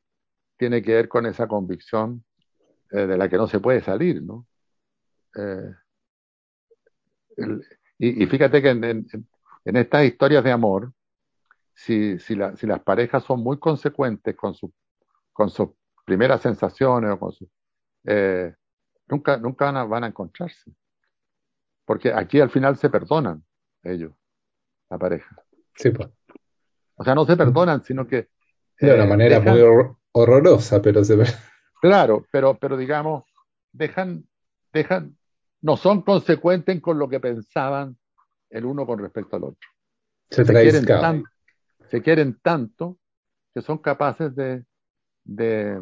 tiene 0.59 0.83
que 0.83 0.95
ver 0.95 1.09
con 1.09 1.27
esa 1.27 1.49
convicción 1.49 2.25
eh, 2.91 3.07
de 3.07 3.19
la 3.19 3.29
que 3.29 3.37
no 3.37 3.47
se 3.47 3.61
puede 3.61 3.83
salir, 3.83 4.23
¿no? 4.23 4.47
Eh, 5.37 5.75
y, 7.99 8.27
fíjate 8.27 8.63
que 8.63 8.71
en, 8.71 8.85
en- 8.85 9.07
estas 9.77 10.05
historias 10.05 10.43
de 10.45 10.53
amor, 10.53 10.93
si, 11.75 12.19
si, 12.19 12.35
la- 12.37 12.57
si 12.57 12.67
las 12.67 12.81
parejas 12.83 13.25
son 13.25 13.43
muy 13.43 13.59
consecuentes 13.59 14.37
con, 14.37 14.55
su, 14.55 14.73
con 15.33 15.51
sus 15.51 15.71
primeras 16.05 16.43
sensaciones 16.43 17.13
o 17.13 17.19
con 17.19 17.33
su, 17.33 17.49
eh, 18.07 18.55
nunca, 19.11 19.37
nunca 19.37 19.67
van 19.67 19.77
a, 19.77 19.85
van 19.85 20.05
a 20.05 20.07
encontrarse. 20.09 20.73
Porque 21.85 22.13
aquí 22.13 22.41
al 22.41 22.51
final 22.51 22.77
se 22.77 22.89
perdonan 22.89 23.45
ellos, 23.83 24.13
la 24.89 24.99
pareja. 24.99 25.37
Sí, 25.75 25.91
pues. 25.91 26.09
O 26.97 27.05
sea, 27.05 27.15
no 27.15 27.25
se 27.25 27.37
perdonan, 27.37 27.83
sino 27.85 28.07
que 28.07 28.29
De 28.79 28.95
una 28.95 29.05
eh, 29.05 29.09
manera 29.09 29.39
dejan- 29.41 29.53
muy 29.53 29.61
hor- 29.63 29.97
horrorosa, 30.13 30.81
pero 30.83 31.03
se 31.05 31.17
Claro, 31.81 32.27
pero, 32.31 32.59
pero 32.59 32.77
digamos, 32.77 33.25
dejan, 33.73 34.29
dejan, 34.73 35.17
no 35.63 35.77
son 35.77 36.03
consecuentes 36.03 36.81
con 36.81 36.99
lo 36.99 37.09
que 37.09 37.21
pensaban 37.21 37.97
el 38.51 38.65
uno 38.67 38.87
con 38.87 38.99
respecto 38.99 39.37
al 39.37 39.45
otro. 39.45 39.69
se 40.31 40.45
Se 40.45 40.53
quieren, 40.53 40.85
tan- 40.87 41.25
se 41.89 42.03
quieren 42.03 42.39
tanto 42.43 42.99
que 43.55 43.63
son 43.63 43.79
capaces 43.79 44.35
de, 44.37 44.65
de 45.25 45.81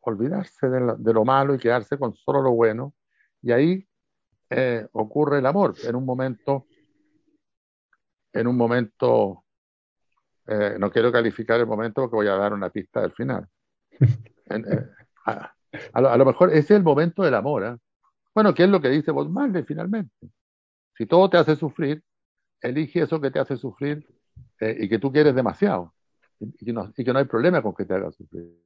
olvidarse 0.00 0.68
de 0.68 0.80
lo, 0.80 0.96
de 0.96 1.12
lo 1.12 1.24
malo 1.24 1.54
y 1.54 1.58
quedarse 1.58 1.98
con 1.98 2.14
solo 2.14 2.42
lo 2.42 2.52
bueno. 2.52 2.94
Y 3.42 3.52
ahí 3.52 3.88
eh, 4.50 4.86
ocurre 4.92 5.38
el 5.38 5.46
amor 5.46 5.74
en 5.84 5.94
un 5.94 6.06
momento, 6.06 6.66
en 8.32 8.46
un 8.46 8.56
momento, 8.56 9.44
eh, 10.46 10.76
no 10.78 10.90
quiero 10.90 11.12
calificar 11.12 11.60
el 11.60 11.66
momento 11.66 12.02
porque 12.02 12.16
voy 12.16 12.28
a 12.28 12.36
dar 12.36 12.54
una 12.54 12.70
pista 12.70 13.00
del 13.02 13.12
final. 13.12 13.46
En, 14.50 14.64
eh, 14.64 14.88
a, 15.26 15.54
a, 15.92 16.00
lo, 16.00 16.08
a, 16.08 16.16
lo, 16.16 16.24
mejor 16.24 16.48
ese 16.48 16.60
es 16.60 16.70
el 16.70 16.82
momento 16.82 17.22
del 17.22 17.34
amor. 17.34 17.78
Bueno, 18.34 18.54
¿qué 18.54 18.64
es 18.64 18.70
lo 18.70 18.80
que 18.80 18.88
dice 18.88 19.12
Marley 19.12 19.62
finalmente? 19.62 20.30
Si 20.96 21.04
todo 21.04 21.28
te 21.28 21.36
hace 21.36 21.54
sufrir, 21.54 22.02
elige 22.62 23.02
eso 23.02 23.20
que 23.20 23.30
te 23.30 23.40
hace 23.40 23.58
sufrir 23.58 24.08
y 24.58 24.88
que 24.88 24.98
tú 24.98 25.12
quieres 25.12 25.34
demasiado 25.34 25.92
y 26.40 26.64
que, 26.64 26.72
no, 26.72 26.90
y 26.96 27.04
que 27.04 27.12
no 27.12 27.18
hay 27.18 27.26
problema 27.26 27.60
con 27.60 27.74
que 27.74 27.84
te 27.84 27.92
haga 27.92 28.10
sufrir. 28.10 28.58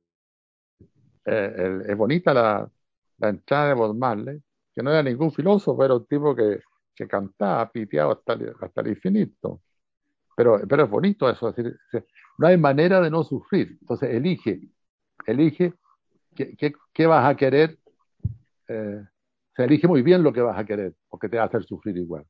Eh, 1.24 1.54
el, 1.56 1.90
es 1.90 1.96
bonita 1.96 2.34
la, 2.34 2.68
la, 3.18 3.28
entrada 3.28 3.68
de 3.68 3.74
Bob 3.74 3.96
Marley, 3.96 4.42
que 4.74 4.82
no 4.82 4.90
era 4.90 5.02
ningún 5.02 5.32
filósofo, 5.32 5.84
era 5.84 5.94
un 5.94 6.06
tipo 6.06 6.34
que, 6.34 6.60
que 6.94 7.06
cantaba, 7.06 7.70
piteado 7.70 8.12
hasta, 8.12 8.38
hasta 8.60 8.80
el 8.80 8.88
infinito. 8.88 9.60
Pero, 10.36 10.60
pero 10.68 10.84
es 10.84 10.90
bonito 10.90 11.28
eso, 11.28 11.50
es 11.50 11.56
decir, 11.56 11.78
no 12.38 12.46
hay 12.46 12.56
manera 12.56 13.00
de 13.00 13.10
no 13.10 13.22
sufrir. 13.22 13.78
Entonces 13.80 14.10
elige, 14.10 14.60
elige 15.26 15.74
qué, 16.34 16.74
qué, 16.92 17.06
vas 17.06 17.28
a 17.28 17.36
querer. 17.36 17.78
Eh, 18.68 19.04
se 19.54 19.64
elige 19.64 19.86
muy 19.86 20.02
bien 20.02 20.22
lo 20.22 20.32
que 20.32 20.40
vas 20.40 20.58
a 20.58 20.64
querer, 20.64 20.94
porque 21.08 21.28
te 21.28 21.36
va 21.36 21.44
a 21.44 21.46
hacer 21.46 21.62
sufrir 21.64 21.96
igual. 21.96 22.24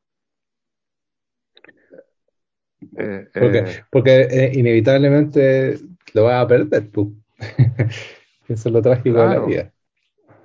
Eh, 2.99 3.28
porque, 3.32 3.84
porque 3.90 4.53
inevitablemente 4.55 5.78
lo 6.14 6.24
vas 6.24 6.45
a 6.45 6.49
perder 6.49 6.90
tú. 6.90 7.16
Eso 8.49 8.68
es 8.68 8.72
lo 8.72 8.82
trágico 8.82 9.14
claro, 9.14 9.30
de 9.30 9.38
la 9.38 9.45
vida. 9.47 9.72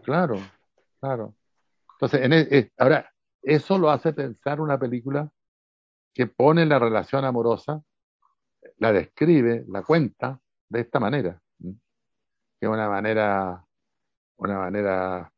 Claro, 0.04 0.38
claro. 1.00 1.36
Entonces, 1.94 2.22
en 2.22 2.34
el, 2.34 2.72
ahora, 2.78 3.12
eso 3.42 3.78
lo 3.78 3.90
hace 3.90 4.14
pensar 4.14 4.62
una 4.62 4.78
película 4.78 5.32
que 6.14 6.28
pone 6.28 6.66
la 6.66 6.80
relación 6.80 7.26
amorosa, 7.26 7.82
la 8.78 8.92
describe, 8.92 9.66
la 9.68 9.84
cuenta 9.84 10.40
de 10.70 10.82
esta 10.82 11.00
manera. 11.00 11.42
Que 11.60 12.66
es 12.66 12.70
una 12.70 12.90
manera, 12.90 13.64
una 14.38 14.60
manera 14.60 15.32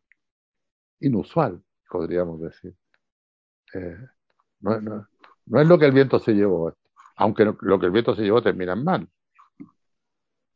inusual, 1.01 1.61
podríamos 1.89 2.41
decir. 2.41 2.73
Eh, 3.73 3.97
no, 4.61 4.81
no, 4.81 5.07
no, 5.45 5.61
es 5.61 5.67
lo 5.67 5.77
que 5.77 5.85
el 5.85 5.91
viento 5.91 6.19
se 6.19 6.33
llevó, 6.33 6.73
aunque 7.17 7.45
lo 7.59 7.79
que 7.79 7.85
el 7.85 7.91
viento 7.91 8.15
se 8.15 8.23
llevó 8.23 8.41
termina 8.41 8.75
mal. 8.75 9.07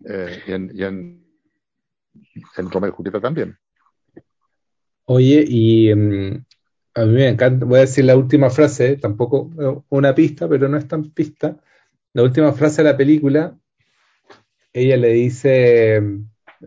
Eh, 0.06 0.44
y 0.48 0.52
en, 0.52 0.72
y 0.74 0.84
en, 0.84 1.23
en 2.58 2.72
Romeo 2.72 2.90
y 2.90 2.94
Julieta 2.94 3.20
también. 3.20 3.58
Oye, 5.06 5.44
y 5.48 5.92
um, 5.92 6.44
a 6.96 7.06
mí 7.06 7.14
me 7.14 7.28
encanta, 7.28 7.66
voy 7.66 7.78
a 7.78 7.82
decir 7.82 8.06
la 8.06 8.16
última 8.16 8.50
frase, 8.50 8.98
tampoco 8.98 9.50
una 9.90 10.16
pista, 10.16 10.48
pero 10.48 10.70
no 10.70 10.78
es 10.78 10.88
tan 10.88 11.12
pista. 11.12 11.58
La 12.14 12.24
última 12.24 12.54
frase 12.54 12.84
de 12.84 12.92
la 12.92 12.98
película, 12.98 13.58
ella 14.72 14.98
le 14.98 15.10
dice, 15.10 16.02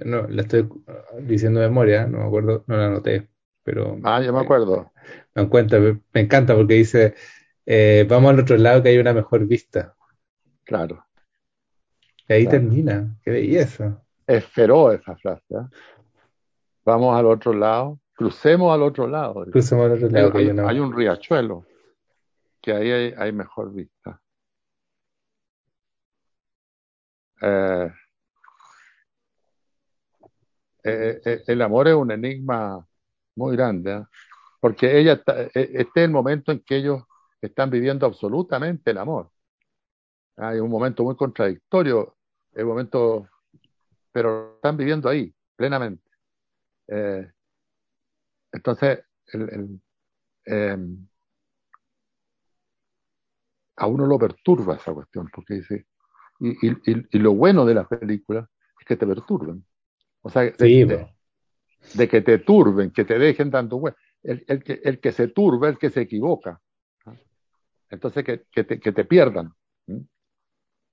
no, 0.05 0.27
la 0.29 0.43
estoy 0.43 0.69
diciendo 1.23 1.61
de 1.61 1.69
memoria, 1.69 2.07
no 2.07 2.19
me 2.19 2.25
acuerdo, 2.25 2.65
no 2.67 2.77
la 2.77 2.87
anoté, 2.87 3.29
pero... 3.63 3.99
Ah, 4.03 4.21
yo 4.21 4.33
me 4.33 4.41
acuerdo. 4.41 4.93
Me, 5.35 5.43
encuentra, 5.43 5.79
me 5.81 6.21
encanta 6.21 6.55
porque 6.55 6.75
dice, 6.75 7.15
eh, 7.65 8.05
vamos 8.09 8.31
al 8.33 8.41
otro 8.41 8.57
lado 8.57 8.83
que 8.83 8.91
hay 8.91 8.99
una 8.99 9.15
mejor 9.15 9.47
vista. 9.47 9.95
Claro. 10.65 11.07
Y 12.29 12.33
ahí 12.33 12.43
claro. 12.45 12.59
termina, 12.59 13.17
qué 13.23 13.31
belleza. 13.31 14.03
Es 14.27 14.45
feroz 14.47 14.95
esa 14.95 15.16
frase. 15.16 15.55
¿eh? 15.55 15.66
Vamos 16.85 17.16
al 17.16 17.27
otro 17.27 17.53
lado, 17.53 17.99
crucemos 18.14 18.72
al 18.72 18.83
otro 18.83 19.07
lado. 19.07 19.45
Crucemos 19.51 19.87
al 19.87 19.93
otro 19.93 20.09
lado. 20.09 20.68
Hay, 20.68 20.81
un 20.81 20.93
riachuelo, 20.93 21.64
que 22.61 22.72
ahí 22.72 22.91
hay, 22.91 23.14
hay 23.16 23.33
mejor 23.33 23.72
vista. 23.72 24.20
Eh, 27.43 27.93
eh, 30.85 31.43
el 31.47 31.62
amor 31.62 31.89
es 31.89 31.95
un 31.95 32.11
enigma 32.11 32.87
muy 33.35 33.57
grande, 33.57 34.05
porque 34.61 34.99
ella 34.99 35.14
está, 35.14 35.43
este 35.43 35.81
es 35.81 35.91
el 35.97 36.11
momento 36.11 36.53
en 36.53 36.61
que 36.61 36.77
ellos 36.77 37.03
están 37.41 37.70
viviendo 37.70 38.07
absolutamente 38.07 38.91
el 38.91 38.99
amor. 38.99 39.31
Hay 40.37 40.59
un 40.59 40.70
momento 40.70 41.03
muy 41.03 41.16
contradictorio, 41.16 42.16
el 42.53 42.66
momento, 42.66 43.29
pero 44.17 44.55
están 44.55 44.79
viviendo 44.79 45.11
ahí, 45.11 45.31
plenamente. 45.57 46.11
Eh, 46.89 47.31
entonces, 48.51 49.01
el, 49.27 49.43
el, 49.43 49.81
eh, 50.47 50.79
a 53.77 53.87
uno 53.87 54.07
lo 54.07 54.19
perturba 54.19 54.77
esa 54.77 54.95
cuestión, 54.95 55.29
porque 55.31 55.57
dice, 55.57 55.87
y, 56.41 56.67
y, 56.67 57.07
y, 57.11 57.19
lo 57.19 57.35
bueno 57.35 57.67
de 57.67 57.75
las 57.75 57.87
películas 57.89 58.49
es 58.81 58.87
que 58.87 58.97
te 58.97 59.07
perturben. 59.07 59.62
O 60.23 60.31
sea, 60.31 60.45
de, 60.45 60.55
sí, 60.59 60.85
de, 60.85 61.14
de, 61.93 62.09
que 62.09 62.23
te 62.23 62.39
turben, 62.39 62.93
que 62.93 63.05
te 63.05 63.19
dejen 63.19 63.51
dando 63.51 63.79
vueltas. 63.79 64.03
El, 64.23 64.47
el, 64.49 64.64
que, 64.64 64.81
el 64.83 64.99
que 64.99 65.12
se 65.12 65.29
turba, 65.29 65.69
el 65.69 65.77
que 65.77 65.91
se 65.91 66.01
equivoca. 66.01 66.59
Entonces, 67.91 68.25
que, 68.25 68.47
que, 68.51 68.64
te, 68.64 68.81
que 68.81 68.93
te 68.93 69.05
pierdan. 69.05 69.53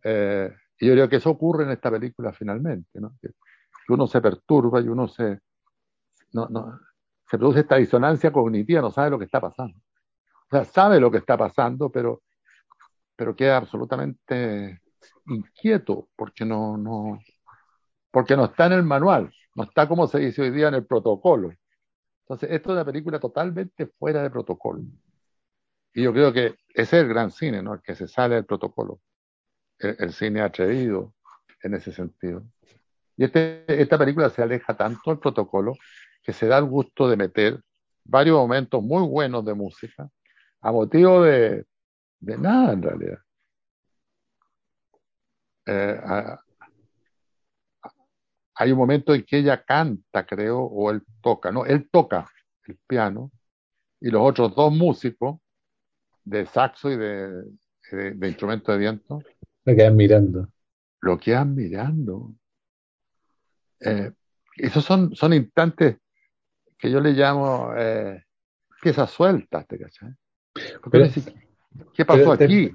Eh, 0.04 0.54
y 0.84 0.88
yo 0.88 0.94
creo 0.94 1.08
que 1.08 1.16
eso 1.16 1.30
ocurre 1.30 1.64
en 1.64 1.72
esta 1.72 1.90
película 1.90 2.34
finalmente, 2.34 3.00
¿no? 3.00 3.16
Que, 3.22 3.30
uno 3.88 4.06
se 4.08 4.22
perturba 4.22 4.82
y 4.82 4.88
uno 4.88 5.08
se, 5.08 5.40
no, 6.34 6.48
no, 6.50 6.80
se 7.30 7.38
produce 7.38 7.62
esta 7.62 7.78
disonancia 7.78 8.32
cognitiva, 8.32 8.82
no 8.82 8.92
sabe 8.92 9.10
lo 9.10 9.20
que 9.20 9.26
está 9.26 9.40
pasando. 9.40 9.78
O 9.78 10.50
sea, 10.50 10.66
sabe 10.66 11.00
lo 11.00 11.10
que 11.10 11.20
está 11.20 11.38
pasando, 11.38 11.90
pero, 11.90 12.22
pero 13.16 13.36
queda 13.36 13.58
absolutamente 13.58 14.82
inquieto 15.28 16.10
porque 16.16 16.46
no, 16.46 16.78
no, 16.78 17.20
porque 18.12 18.36
no 18.36 18.46
está 18.46 18.66
en 18.66 18.74
el 18.74 18.84
manual, 18.84 19.34
no 19.56 19.64
está 19.64 19.88
como 19.88 20.08
se 20.08 20.20
dice 20.20 20.42
hoy 20.42 20.52
día 20.52 20.68
en 20.68 20.76
el 20.76 20.86
protocolo. 20.86 21.54
Entonces, 22.24 22.52
esto 22.52 22.72
es 22.72 22.74
una 22.74 22.86
película 22.86 23.20
totalmente 23.20 23.88
fuera 23.88 24.22
de 24.22 24.30
protocolo. 24.30 24.82
Y 25.94 26.04
yo 26.04 26.12
creo 26.14 26.34
que 26.34 26.58
ese 26.74 26.98
es 26.98 27.04
el 27.04 27.08
gran 27.08 27.32
cine, 27.32 27.62
¿no? 27.62 27.74
El 27.74 27.82
que 27.82 27.96
se 27.96 28.08
sale 28.08 28.36
del 28.36 28.46
protocolo. 28.46 29.00
El, 29.84 29.96
el 30.00 30.14
cine 30.14 30.42
atrevido 30.42 31.14
en 31.62 31.76
ese 31.76 31.92
sentido. 31.92 32.44
Y 33.16 33.26
este, 33.26 33.64
esta 33.68 33.98
película 33.98 34.30
se 34.30 34.42
aleja 34.42 34.76
tanto 34.76 35.12
del 35.12 35.20
protocolo 35.20 35.76
que 36.22 36.34
se 36.34 36.48
da 36.48 36.58
el 36.58 36.66
gusto 36.66 37.08
de 37.08 37.18
meter 37.18 37.62
varios 38.04 38.38
momentos 38.38 38.82
muy 38.82 39.08
buenos 39.08 39.46
de 39.46 39.54
música 39.54 40.10
a 40.62 40.72
motivo 40.72 41.24
de, 41.24 41.66
de 42.20 42.38
nada 42.38 42.74
en 42.74 42.82
realidad. 42.82 43.20
Eh, 45.66 46.02
hay 48.56 48.72
un 48.72 48.78
momento 48.78 49.14
en 49.14 49.24
que 49.24 49.38
ella 49.38 49.64
canta, 49.64 50.26
creo, 50.26 50.60
o 50.60 50.92
él 50.92 51.04
toca, 51.22 51.52
no, 51.52 51.66
él 51.66 51.90
toca 51.90 52.30
el 52.66 52.78
piano 52.88 53.32
y 54.00 54.10
los 54.10 54.22
otros 54.22 54.56
dos 54.56 54.72
músicos 54.72 55.40
de 56.24 56.46
saxo 56.46 56.92
y 56.92 56.98
de, 56.98 57.44
de, 57.92 58.12
de 58.12 58.28
instrumento 58.28 58.72
de 58.72 58.78
viento 58.78 59.22
lo 59.66 59.76
quedan 59.76 59.96
mirando. 59.96 60.50
Lo 61.02 61.18
quedan 61.18 61.56
mirando. 61.56 62.34
Eh, 63.80 64.12
esos 64.58 64.86
son, 64.86 65.16
son 65.16 65.34
instantes 65.34 65.98
que 66.78 66.92
yo 66.92 67.00
le 67.00 67.12
llamo 67.12 67.72
eh, 67.78 68.24
piezas 68.82 69.10
sueltas, 69.10 69.68
¿te 69.68 69.80
cachai? 69.80 70.10
Pero, 70.92 71.06
¿Qué 71.94 72.06
pasó 72.06 72.38
te, 72.38 72.44
aquí? 72.44 72.72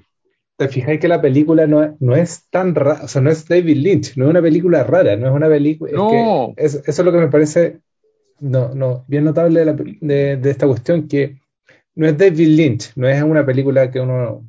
Te 0.56 0.68
fijáis 0.68 0.98
que 0.98 1.08
la 1.08 1.20
película 1.20 1.66
no, 1.66 1.96
no 2.00 2.16
es 2.16 2.48
tan 2.50 2.74
rara, 2.74 3.04
o 3.04 3.08
sea, 3.08 3.22
no 3.22 3.30
es 3.30 3.46
David 3.46 3.76
Lynch, 3.76 4.16
no 4.16 4.24
es 4.24 4.30
una 4.30 4.42
película 4.42 4.82
rara, 4.82 5.16
no 5.16 5.28
es 5.28 5.32
una 5.32 5.48
película. 5.48 5.92
No. 5.92 6.54
Es 6.56 6.72
que 6.72 6.78
es, 6.78 6.88
eso 6.88 7.02
es 7.02 7.06
lo 7.06 7.12
que 7.12 7.18
me 7.18 7.28
parece 7.28 7.80
no, 8.40 8.74
no, 8.74 9.04
bien 9.08 9.24
notable 9.24 9.60
de, 9.60 9.66
la, 9.66 9.72
de, 9.72 10.36
de, 10.36 10.50
esta 10.50 10.66
cuestión, 10.66 11.08
que 11.08 11.40
no 11.94 12.06
es 12.06 12.16
David 12.16 12.48
Lynch, 12.48 12.92
no 12.96 13.08
es 13.08 13.22
una 13.22 13.44
película 13.44 13.90
que 13.90 14.00
uno. 14.00 14.48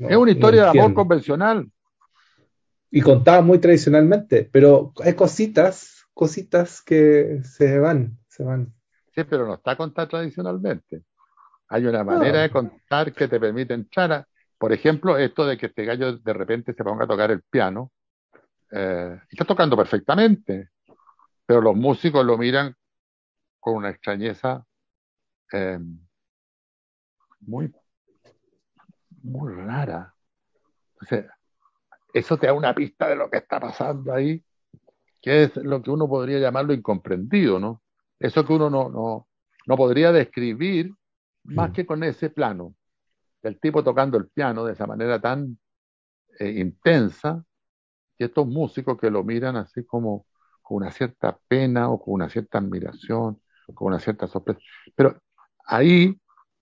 No, 0.00 0.08
es 0.08 0.16
una 0.16 0.30
historia 0.30 0.72
de 0.72 0.80
amor 0.80 0.94
convencional. 0.94 1.70
Y 2.90 3.02
contada 3.02 3.42
muy 3.42 3.58
tradicionalmente, 3.58 4.48
pero 4.50 4.92
hay 5.04 5.14
cositas, 5.14 6.06
cositas 6.14 6.82
que 6.82 7.40
se 7.44 7.78
van, 7.78 8.18
se 8.26 8.42
van. 8.42 8.72
Sí, 9.14 9.22
pero 9.24 9.46
no 9.46 9.54
está 9.54 9.76
contada 9.76 10.08
tradicionalmente. 10.08 11.04
Hay 11.68 11.86
una 11.86 12.02
manera 12.02 12.38
no. 12.38 12.42
de 12.42 12.50
contar 12.50 13.12
que 13.12 13.28
te 13.28 13.38
permite 13.38 13.74
entrar 13.74 14.12
a, 14.12 14.28
por 14.58 14.72
ejemplo, 14.72 15.18
esto 15.18 15.46
de 15.46 15.56
que 15.56 15.66
este 15.66 15.84
gallo 15.84 16.16
de 16.16 16.32
repente 16.32 16.72
se 16.72 16.82
ponga 16.82 17.04
a 17.04 17.08
tocar 17.08 17.30
el 17.30 17.42
piano, 17.42 17.92
eh, 18.72 19.20
está 19.28 19.44
tocando 19.44 19.76
perfectamente, 19.76 20.70
pero 21.44 21.60
los 21.60 21.76
músicos 21.76 22.24
lo 22.24 22.38
miran 22.38 22.74
con 23.60 23.74
una 23.74 23.90
extrañeza 23.90 24.64
eh, 25.52 25.78
muy, 27.40 27.72
muy 29.22 29.52
rara. 29.54 30.14
Sea, 31.08 31.26
eso 32.12 32.36
te 32.36 32.46
da 32.46 32.52
una 32.52 32.74
pista 32.74 33.08
de 33.08 33.16
lo 33.16 33.30
que 33.30 33.38
está 33.38 33.60
pasando 33.60 34.12
ahí, 34.12 34.42
que 35.20 35.44
es 35.44 35.56
lo 35.56 35.82
que 35.82 35.90
uno 35.90 36.08
podría 36.08 36.38
llamarlo 36.38 36.72
incomprendido, 36.72 37.58
¿no? 37.58 37.82
Eso 38.18 38.44
que 38.44 38.52
uno 38.52 38.68
no, 38.68 38.88
no, 38.88 39.28
no 39.66 39.76
podría 39.76 40.12
describir 40.12 40.92
más 41.44 41.70
Mm. 41.70 41.72
que 41.72 41.86
con 41.86 42.04
ese 42.04 42.30
plano, 42.30 42.74
el 43.42 43.58
tipo 43.58 43.82
tocando 43.82 44.18
el 44.18 44.28
piano 44.28 44.64
de 44.64 44.74
esa 44.74 44.86
manera 44.86 45.20
tan 45.20 45.58
eh, 46.38 46.50
intensa, 46.50 47.42
y 48.18 48.24
estos 48.24 48.46
músicos 48.46 48.98
que 48.98 49.10
lo 49.10 49.24
miran 49.24 49.56
así 49.56 49.84
como 49.84 50.26
con 50.60 50.78
una 50.78 50.90
cierta 50.90 51.38
pena 51.48 51.88
o 51.88 52.00
con 52.00 52.14
una 52.14 52.28
cierta 52.28 52.58
admiración, 52.58 53.40
con 53.72 53.88
una 53.88 53.98
cierta 53.98 54.26
sorpresa. 54.26 54.60
Pero 54.94 55.18
ahí 55.64 56.14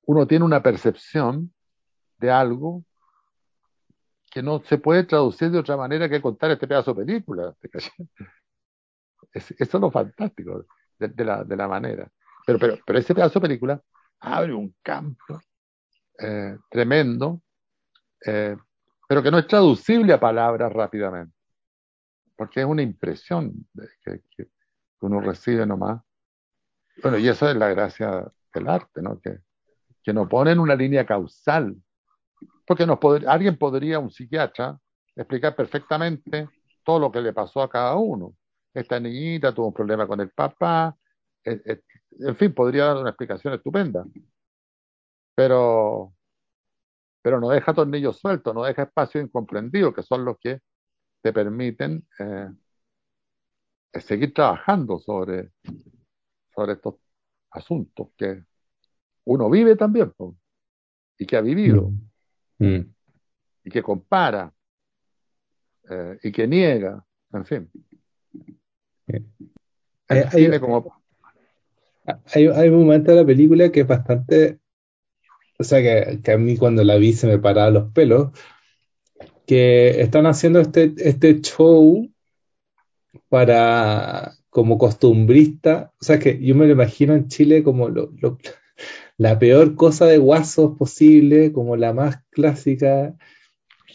uno 0.07 0.27
tiene 0.27 0.45
una 0.45 0.63
percepción 0.63 1.53
de 2.19 2.31
algo 2.31 2.85
que 4.31 4.43
no 4.43 4.61
se 4.61 4.79
puede 4.79 5.05
traducir 5.05 5.51
de 5.51 5.59
otra 5.59 5.77
manera 5.77 6.09
que 6.09 6.21
contar 6.21 6.51
este 6.51 6.69
pedazo 6.69 6.93
de 6.93 7.05
película. 7.05 7.55
eso 9.33 9.55
es 9.59 9.75
lo 9.75 9.91
fantástico 9.91 10.67
de, 10.99 11.25
la, 11.25 11.45
de 11.45 11.57
la 11.57 11.69
manera. 11.69 12.11
Pero, 12.47 12.59
pero, 12.59 12.79
pero 12.85 12.99
ese 12.99 13.15
pedazo 13.15 13.41
de 13.41 13.49
película 13.49 13.83
abre 14.21 14.53
un 14.53 14.75
campo 14.83 15.41
eh, 16.19 16.57
tremendo, 16.71 17.43
eh, 18.25 18.57
pero 19.09 19.23
que 19.23 19.31
no 19.31 19.39
es 19.39 19.47
traducible 19.47 20.13
a 20.13 20.21
palabras 20.21 20.73
rápidamente, 20.73 21.35
porque 22.37 22.61
es 22.61 22.67
una 22.67 22.83
impresión 22.83 23.67
que, 24.05 24.23
que 24.37 24.49
uno 25.01 25.21
recibe 25.21 25.65
nomás. 25.65 26.03
Bueno, 27.03 27.19
y 27.19 27.29
eso 27.29 27.49
es 27.49 27.57
la 27.57 27.69
gracia 27.69 28.31
del 28.53 28.69
arte, 28.69 29.01
¿no? 29.01 29.21
Que, 29.21 29.39
que 30.03 30.13
no 30.13 30.29
pone 30.29 30.53
en 30.53 30.59
una 30.59 30.75
línea 30.75 31.07
causal, 31.07 31.77
porque 32.69 32.85
nos 32.85 32.99
alguien 33.27 33.57
podría, 33.57 33.99
un 33.99 34.11
psiquiatra, 34.11 34.79
explicar 35.17 35.57
perfectamente 35.57 36.51
todo 36.85 36.99
lo 36.99 37.11
que 37.11 37.23
le 37.23 37.33
pasó 37.33 37.63
a 37.63 37.71
cada 37.71 37.97
uno. 37.97 38.35
Esta 38.75 39.01
niñita 39.01 39.55
tuvo 39.55 39.69
un 39.69 39.73
problema 39.73 40.07
con 40.07 40.21
el 40.21 40.29
papá, 40.31 40.95
eh, 41.45 41.63
eh, 41.65 41.81
en 42.21 42.37
fin, 42.37 42.53
podría 42.53 42.85
dar 42.85 42.99
una 42.99 43.09
explicación 43.09 43.55
estupenda, 43.55 44.05
pero, 45.35 46.13
pero 47.23 47.41
no 47.41 47.49
deja 47.49 47.73
tornillos 47.73 48.19
sueltos, 48.19 48.55
no 48.55 48.65
deja 48.65 48.83
espacios 48.83 49.25
incomprendidos, 49.25 49.95
que 49.95 50.03
son 50.03 50.27
los 50.27 50.37
que 50.39 50.61
te 51.23 51.33
permiten 51.33 52.07
eh, 52.19 52.51
seguir 53.99 54.35
trabajando 54.35 54.99
sobre, 54.99 55.53
estos 56.69 56.97
asuntos 57.51 58.09
que 58.15 58.45
uno 59.25 59.49
vive 59.49 59.75
también, 59.75 60.13
y 61.17 61.25
que 61.25 61.37
ha 61.37 61.41
vivido, 61.41 61.93
Mm. 62.59 62.81
Y 63.65 63.71
que 63.71 63.83
compara, 63.83 64.53
eh, 65.91 66.19
y 66.23 66.33
que 66.33 66.47
niega, 66.47 67.05
en 67.33 67.45
fin. 67.45 67.71
Eh, 69.09 69.23
El 70.09 70.19
hay- 70.25 70.31
cine 70.31 70.61
como... 70.61 71.03
Hay, 72.33 72.47
hay 72.47 72.69
un 72.71 72.81
momento 72.81 73.11
de 73.11 73.19
la 73.19 73.27
película 73.27 73.71
que 73.71 73.81
es 73.81 73.87
bastante, 73.87 74.61
o 75.59 75.65
sea, 75.65 75.83
que, 75.83 76.21
que 76.23 76.33
a 76.33 76.39
mí 76.39 76.57
cuando 76.57 76.83
la 76.83 76.97
vi 76.97 77.13
se 77.13 77.27
me 77.27 77.39
paraban 77.39 77.75
los 77.75 77.93
pelos, 77.93 78.31
que 79.47 80.01
están 80.01 80.25
haciendo 80.27 80.61
este, 80.61 80.95
este 80.97 81.41
show 81.43 82.11
para, 83.29 84.33
como 84.49 84.79
costumbrista, 84.79 85.93
o 86.01 86.05
sea, 86.05 86.19
que 86.19 86.43
yo 86.43 86.55
me 86.55 86.67
lo 86.67 86.73
imagino 86.73 87.15
en 87.15 87.29
Chile 87.29 87.63
como 87.63 87.91
lo, 87.91 88.11
lo- 88.19 88.39
la 89.19 89.39
peor 89.39 89.75
cosa 89.75 90.07
de 90.07 90.19
guasos 90.19 90.79
posible, 90.79 91.53
como 91.53 91.77
la 91.77 91.93
más 91.93 92.25
clásica, 92.31 93.15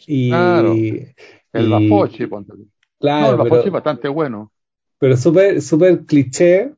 Claro, 0.05 0.73
y, 0.75 1.13
el 1.53 1.67
y 1.67 1.69
Bafochi, 1.69 2.27
ponte 2.27 2.53
tú. 2.53 2.63
No, 2.63 2.69
claro, 2.99 3.31
el 3.31 3.37
Bafochi 3.37 3.55
es 3.57 3.63
pero, 3.63 3.73
bastante 3.73 4.07
bueno. 4.07 4.51
pero 4.99 5.17
súper, 5.17 5.61
súper 5.61 6.05
cliché, 6.05 6.73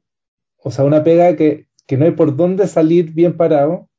o 0.57 0.71
sea, 0.71 0.85
una 0.85 1.03
pega 1.03 1.35
que, 1.35 1.67
que 1.87 1.97
no 1.97 2.05
hay 2.05 2.11
por 2.11 2.35
dónde 2.35 2.67
salir 2.67 3.13
bien 3.13 3.37
parado. 3.37 3.89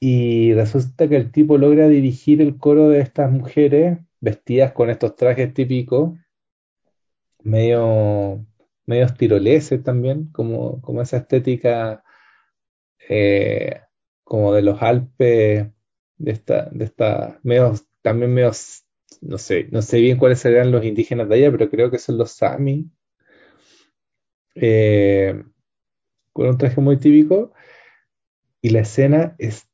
Y 0.00 0.54
resulta 0.54 1.08
que 1.08 1.16
el 1.16 1.32
tipo 1.32 1.58
logra 1.58 1.88
dirigir 1.88 2.40
el 2.40 2.56
coro 2.56 2.88
de 2.88 3.00
estas 3.00 3.32
mujeres 3.32 3.98
vestidas 4.20 4.72
con 4.72 4.90
estos 4.90 5.16
trajes 5.16 5.52
típicos, 5.52 6.12
medio, 7.42 8.46
medio 8.86 9.06
tiroleses 9.14 9.82
también, 9.82 10.30
como, 10.32 10.80
como 10.82 11.02
esa 11.02 11.16
estética 11.18 12.04
eh, 13.08 13.82
como 14.24 14.52
de 14.54 14.62
los 14.62 14.82
Alpes, 14.82 15.68
de 16.18 16.30
esta, 16.32 16.66
de 16.72 16.84
esta, 16.86 17.40
también 18.02 18.34
medio, 18.34 18.52
no 19.22 19.38
sé, 19.38 19.68
no 19.72 19.82
sé 19.82 20.00
bien 20.00 20.18
cuáles 20.18 20.40
serían 20.40 20.72
los 20.72 20.84
indígenas 20.84 21.28
de 21.28 21.36
allá, 21.36 21.50
pero 21.52 21.70
creo 21.70 21.90
que 21.90 21.98
son 21.98 22.18
los 22.18 22.32
Sami, 22.32 22.90
eh, 24.54 25.42
con 26.32 26.48
un 26.48 26.58
traje 26.58 26.80
muy 26.82 26.98
típico, 26.98 27.52
y 28.60 28.70
la 28.70 28.80
escena 28.80 29.34
es 29.38 29.66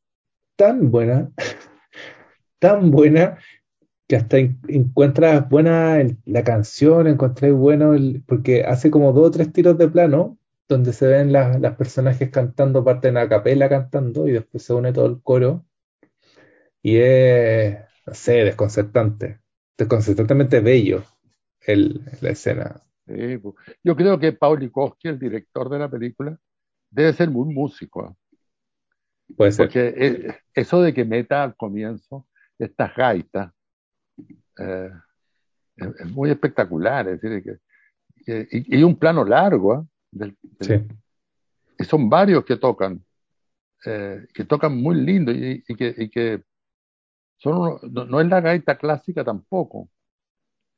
tan 0.56 0.90
buena, 0.90 1.32
tan 2.58 2.90
buena 2.90 3.38
que 4.08 4.16
hasta 4.16 4.38
en- 4.38 4.60
encuentras 4.68 5.48
buena 5.50 5.98
la 6.26 6.44
canción, 6.44 7.08
encontré 7.08 7.52
bueno 7.52 7.94
el, 7.94 8.22
porque 8.26 8.64
hace 8.64 8.90
como 8.90 9.12
dos 9.12 9.28
o 9.28 9.32
tres 9.32 9.52
tiros 9.52 9.78
de 9.78 9.88
plano 9.88 10.38
donde 10.68 10.92
se 10.92 11.06
ven 11.06 11.32
las, 11.32 11.60
las 11.60 11.76
personajes 11.76 12.30
cantando, 12.30 12.84
parten 12.84 13.16
a 13.16 13.28
capela 13.28 13.68
cantando 13.68 14.26
y 14.26 14.32
después 14.32 14.64
se 14.64 14.72
une 14.72 14.92
todo 14.92 15.06
el 15.06 15.20
coro 15.22 15.64
y 16.82 16.98
es, 16.98 17.78
no 18.06 18.14
sé, 18.14 18.44
desconcertante, 18.44 19.40
desconcertantemente 19.76 20.60
bello 20.60 21.02
el, 21.60 22.04
la 22.20 22.30
escena. 22.30 22.82
Sí. 23.06 23.40
Yo 23.82 23.96
creo 23.96 24.18
que 24.18 24.32
Paulikowski, 24.32 25.08
el 25.08 25.18
director 25.18 25.68
de 25.70 25.78
la 25.78 25.90
película, 25.90 26.38
debe 26.90 27.12
ser 27.14 27.30
muy 27.30 27.52
músico. 27.52 28.16
Puede 29.36 29.52
ser. 29.52 29.66
porque 29.66 29.94
eh, 29.96 30.36
eso 30.52 30.82
de 30.82 30.92
que 30.92 31.04
meta 31.04 31.42
al 31.42 31.56
comienzo 31.56 32.28
estas 32.58 32.94
gaitas 32.94 33.52
eh, 34.58 34.90
es, 35.76 36.10
muy 36.10 36.30
espectacular, 36.30 37.08
es 37.08 37.20
decir, 37.20 37.42
que, 37.42 37.58
que- 38.24 38.48
y, 38.50 38.78
y 38.78 38.82
un 38.82 38.98
plano 38.98 39.24
largo, 39.24 39.72
¿ah? 39.72 39.86
Del- 40.14 40.36
del- 40.42 40.88
Sí. 40.88 40.94
y 41.80 41.84
son 41.84 42.08
varios 42.08 42.44
que 42.44 42.56
tocan, 42.56 43.04
eh, 43.84 44.26
que 44.32 44.44
tocan 44.44 44.80
muy 44.80 44.94
lindo 44.94 45.32
y, 45.32 45.62
y 45.66 45.74
que, 45.74 45.94
y 45.98 46.08
que 46.08 46.42
son 47.38 47.58
uno- 47.58 47.80
no, 47.90 48.04
no 48.04 48.20
es 48.20 48.28
la 48.28 48.40
gaita 48.40 48.78
clásica 48.78 49.24
tampoco, 49.24 49.88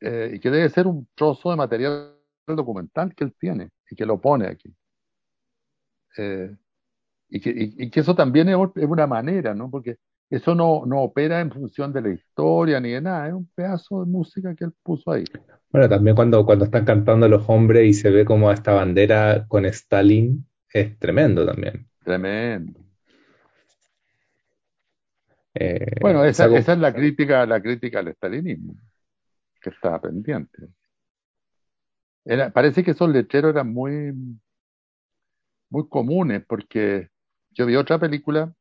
eh, 0.01 0.33
y 0.35 0.41
que 0.41 0.51
debe 0.51 0.69
ser 0.71 0.87
un 0.87 1.07
trozo 1.15 1.51
de 1.51 1.57
material 1.57 2.15
documental 2.47 3.15
que 3.15 3.25
él 3.25 3.35
tiene 3.39 3.71
y 3.91 3.95
que 3.95 4.07
lo 4.07 4.19
pone 4.21 4.47
aquí. 4.47 4.75
Eh, 6.17 6.57
y, 7.29 7.41
que, 7.41 7.51
y- 7.51 7.91
que 7.91 8.01
eso 8.01 8.15
también 8.15 8.49
es, 8.49 8.57
es 8.77 8.85
una 8.85 9.07
manera, 9.07 9.55
¿no? 9.55 9.71
Porque 9.71 9.99
eso 10.29 10.55
no, 10.55 10.85
no 10.87 11.03
opera 11.03 11.41
en 11.41 11.53
función 11.53 11.93
de 11.93 12.03
la 12.03 12.09
historia 12.11 12.81
ni 12.81 12.91
de 12.91 13.01
nada, 13.01 13.29
es 13.29 13.35
un 13.35 13.49
pedazo 13.55 14.05
de 14.05 14.11
música 14.11 14.55
que 14.55 14.65
él 14.65 14.73
puso 14.83 15.13
ahí. 15.13 15.25
Bueno, 15.71 15.89
también 15.89 16.17
cuando, 16.17 16.45
cuando 16.45 16.65
están 16.65 16.85
cantando 16.85 17.29
los 17.29 17.49
hombres 17.49 17.87
y 17.87 17.93
se 17.93 18.11
ve 18.11 18.25
como 18.25 18.51
esta 18.51 18.73
bandera 18.73 19.47
con 19.47 19.65
Stalin, 19.67 20.47
es 20.73 20.99
tremendo 20.99 21.47
también. 21.47 21.87
Tremendo. 22.03 22.81
Eh, 25.55 25.97
Bueno, 26.01 26.25
esa, 26.25 26.47
es 26.47 26.67
la 26.79 26.93
crítica, 26.93 27.47
la 27.47 27.61
crítica 27.63 28.01
al 28.01 28.09
estalinismo, 28.09 28.75
que 29.61 29.71
estaba 29.71 30.01
pendiente. 30.01 30.69
Era, 32.25 32.51
parece 32.51 32.83
que 32.83 32.91
esos 32.91 33.09
letreros 33.09 33.53
eran 33.53 33.73
muy, 33.73 34.13
muy 35.71 35.89
comunes, 35.89 36.45
porque 36.47 37.09
yo 37.51 37.65
vi 37.65 37.77
otra 37.77 37.99
película 37.99 38.53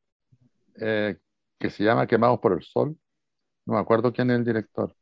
eh, 0.80 1.18
que 1.60 1.70
se 1.70 1.84
llama 1.84 2.08
Quemados 2.08 2.40
por 2.40 2.54
el 2.54 2.64
Sol, 2.64 2.98
no 3.66 3.74
me 3.74 3.80
acuerdo 3.80 4.14
quién 4.14 4.30
es 4.32 4.38
el 4.38 4.46
director, 4.46 4.96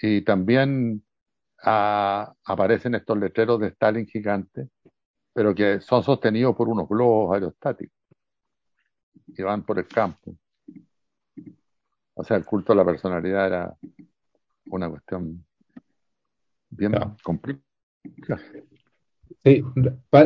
y 0.00 0.22
también 0.22 1.04
ah, 1.62 2.34
aparecen 2.44 2.94
estos 2.94 3.18
letreros 3.18 3.60
de 3.60 3.68
Stalin 3.68 4.06
gigantes, 4.06 4.68
pero 5.32 5.54
que 5.54 5.80
son 5.80 6.02
sostenidos 6.02 6.54
por 6.56 6.68
unos 6.68 6.88
globos 6.88 7.34
aerostáticos 7.34 7.96
que 9.34 9.42
van 9.42 9.64
por 9.64 9.78
el 9.78 9.88
campo. 9.88 10.36
O 12.14 12.22
sea, 12.22 12.36
el 12.36 12.44
culto 12.44 12.72
a 12.72 12.76
la 12.76 12.84
personalidad 12.84 13.46
era 13.46 13.76
una 14.66 14.88
cuestión 14.88 15.44
bien 16.70 16.92
complicada. 17.22 17.64
Sí, 19.42 19.64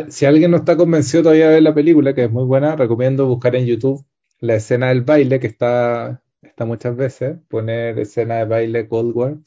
si 0.08 0.26
alguien 0.26 0.50
no 0.50 0.58
está 0.58 0.76
convencido 0.76 1.24
todavía 1.24 1.48
de 1.48 1.54
ver 1.54 1.62
la 1.62 1.74
película, 1.74 2.14
que 2.14 2.24
es 2.24 2.30
muy 2.30 2.44
buena, 2.44 2.76
recomiendo 2.76 3.26
buscar 3.26 3.56
en 3.56 3.66
YouTube 3.66 4.04
la 4.40 4.56
escena 4.56 4.88
del 4.88 5.02
baile, 5.02 5.40
que 5.40 5.46
está, 5.48 6.22
está 6.42 6.64
muchas 6.64 6.96
veces, 6.96 7.38
poner 7.48 7.98
escena 7.98 8.36
de 8.38 8.44
baile 8.46 8.88
Cold 8.88 9.16
War, 9.16 9.38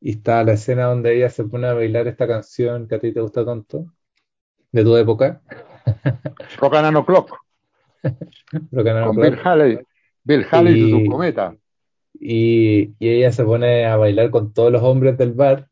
y 0.00 0.12
está 0.12 0.44
la 0.44 0.54
escena 0.54 0.86
donde 0.86 1.16
ella 1.16 1.30
se 1.30 1.44
pone 1.44 1.68
a 1.68 1.74
bailar 1.74 2.08
esta 2.08 2.26
canción 2.28 2.88
que 2.88 2.96
a 2.96 3.00
ti 3.00 3.12
te 3.12 3.20
gusta 3.20 3.44
tanto, 3.46 3.86
de 4.72 4.84
tu 4.84 4.96
época, 4.96 5.42
Rock 6.60 6.74
and 6.74 6.82
Nano 6.84 7.04
Clock, 7.04 7.30
lo 8.70 8.84
que 8.84 8.92
no 8.92 9.06
con 9.06 9.20
Bill. 9.20 9.38
Haley, 9.42 9.78
Bill 10.24 10.44
Haley 10.50 10.74
y 10.74 10.78
su 10.78 11.04
Y, 11.04 11.04
cometa. 11.04 11.56
y, 12.14 12.94
y 12.98 13.08
ella 13.10 13.32
se 13.32 13.44
pone 13.44 13.86
a 13.86 13.96
bailar 13.96 14.30
con 14.30 14.52
todos 14.52 14.72
los 14.72 14.82
hombres 14.82 15.16
del 15.18 15.32
bar, 15.32 15.70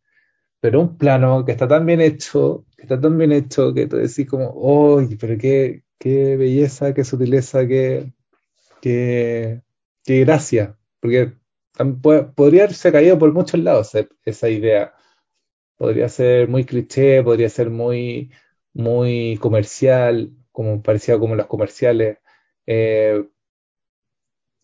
pero 0.61 0.81
un 0.81 0.99
plano 0.99 1.45
que 1.47 1.53
está 1.53 1.69
tan 1.69 1.87
bien 1.87 2.01
hecho, 2.03 2.67
que 2.77 2.85
está 2.85 3.01
tan 3.01 3.19
bien 3.19 3.33
hecho, 3.33 3.75
que 3.75 3.89
tú 3.89 3.97
decís 3.99 4.29
como, 4.29 4.53
uy, 4.55 5.17
pero 5.19 5.39
qué, 5.39 5.85
qué 5.99 6.37
belleza, 6.37 6.95
qué 6.95 7.05
sutileza, 7.05 7.67
qué, 7.69 8.13
qué, 8.81 9.63
qué 10.05 10.21
gracia. 10.21 10.79
Porque 11.01 11.33
podría 12.35 12.65
haberse 12.65 12.93
caído 12.93 13.19
por 13.19 13.33
muchos 13.33 13.61
lados 13.61 13.93
esa 14.25 14.49
idea. 14.49 14.95
Podría 15.77 16.09
ser 16.09 16.49
muy 16.49 16.65
cliché, 16.65 17.23
podría 17.23 17.49
ser 17.49 17.71
muy, 17.71 18.33
muy 18.73 19.39
comercial, 19.41 20.31
como 20.53 20.83
parecía 20.83 21.19
como 21.19 21.35
los 21.35 21.47
comerciales. 21.47 22.19
Eh, 22.67 23.29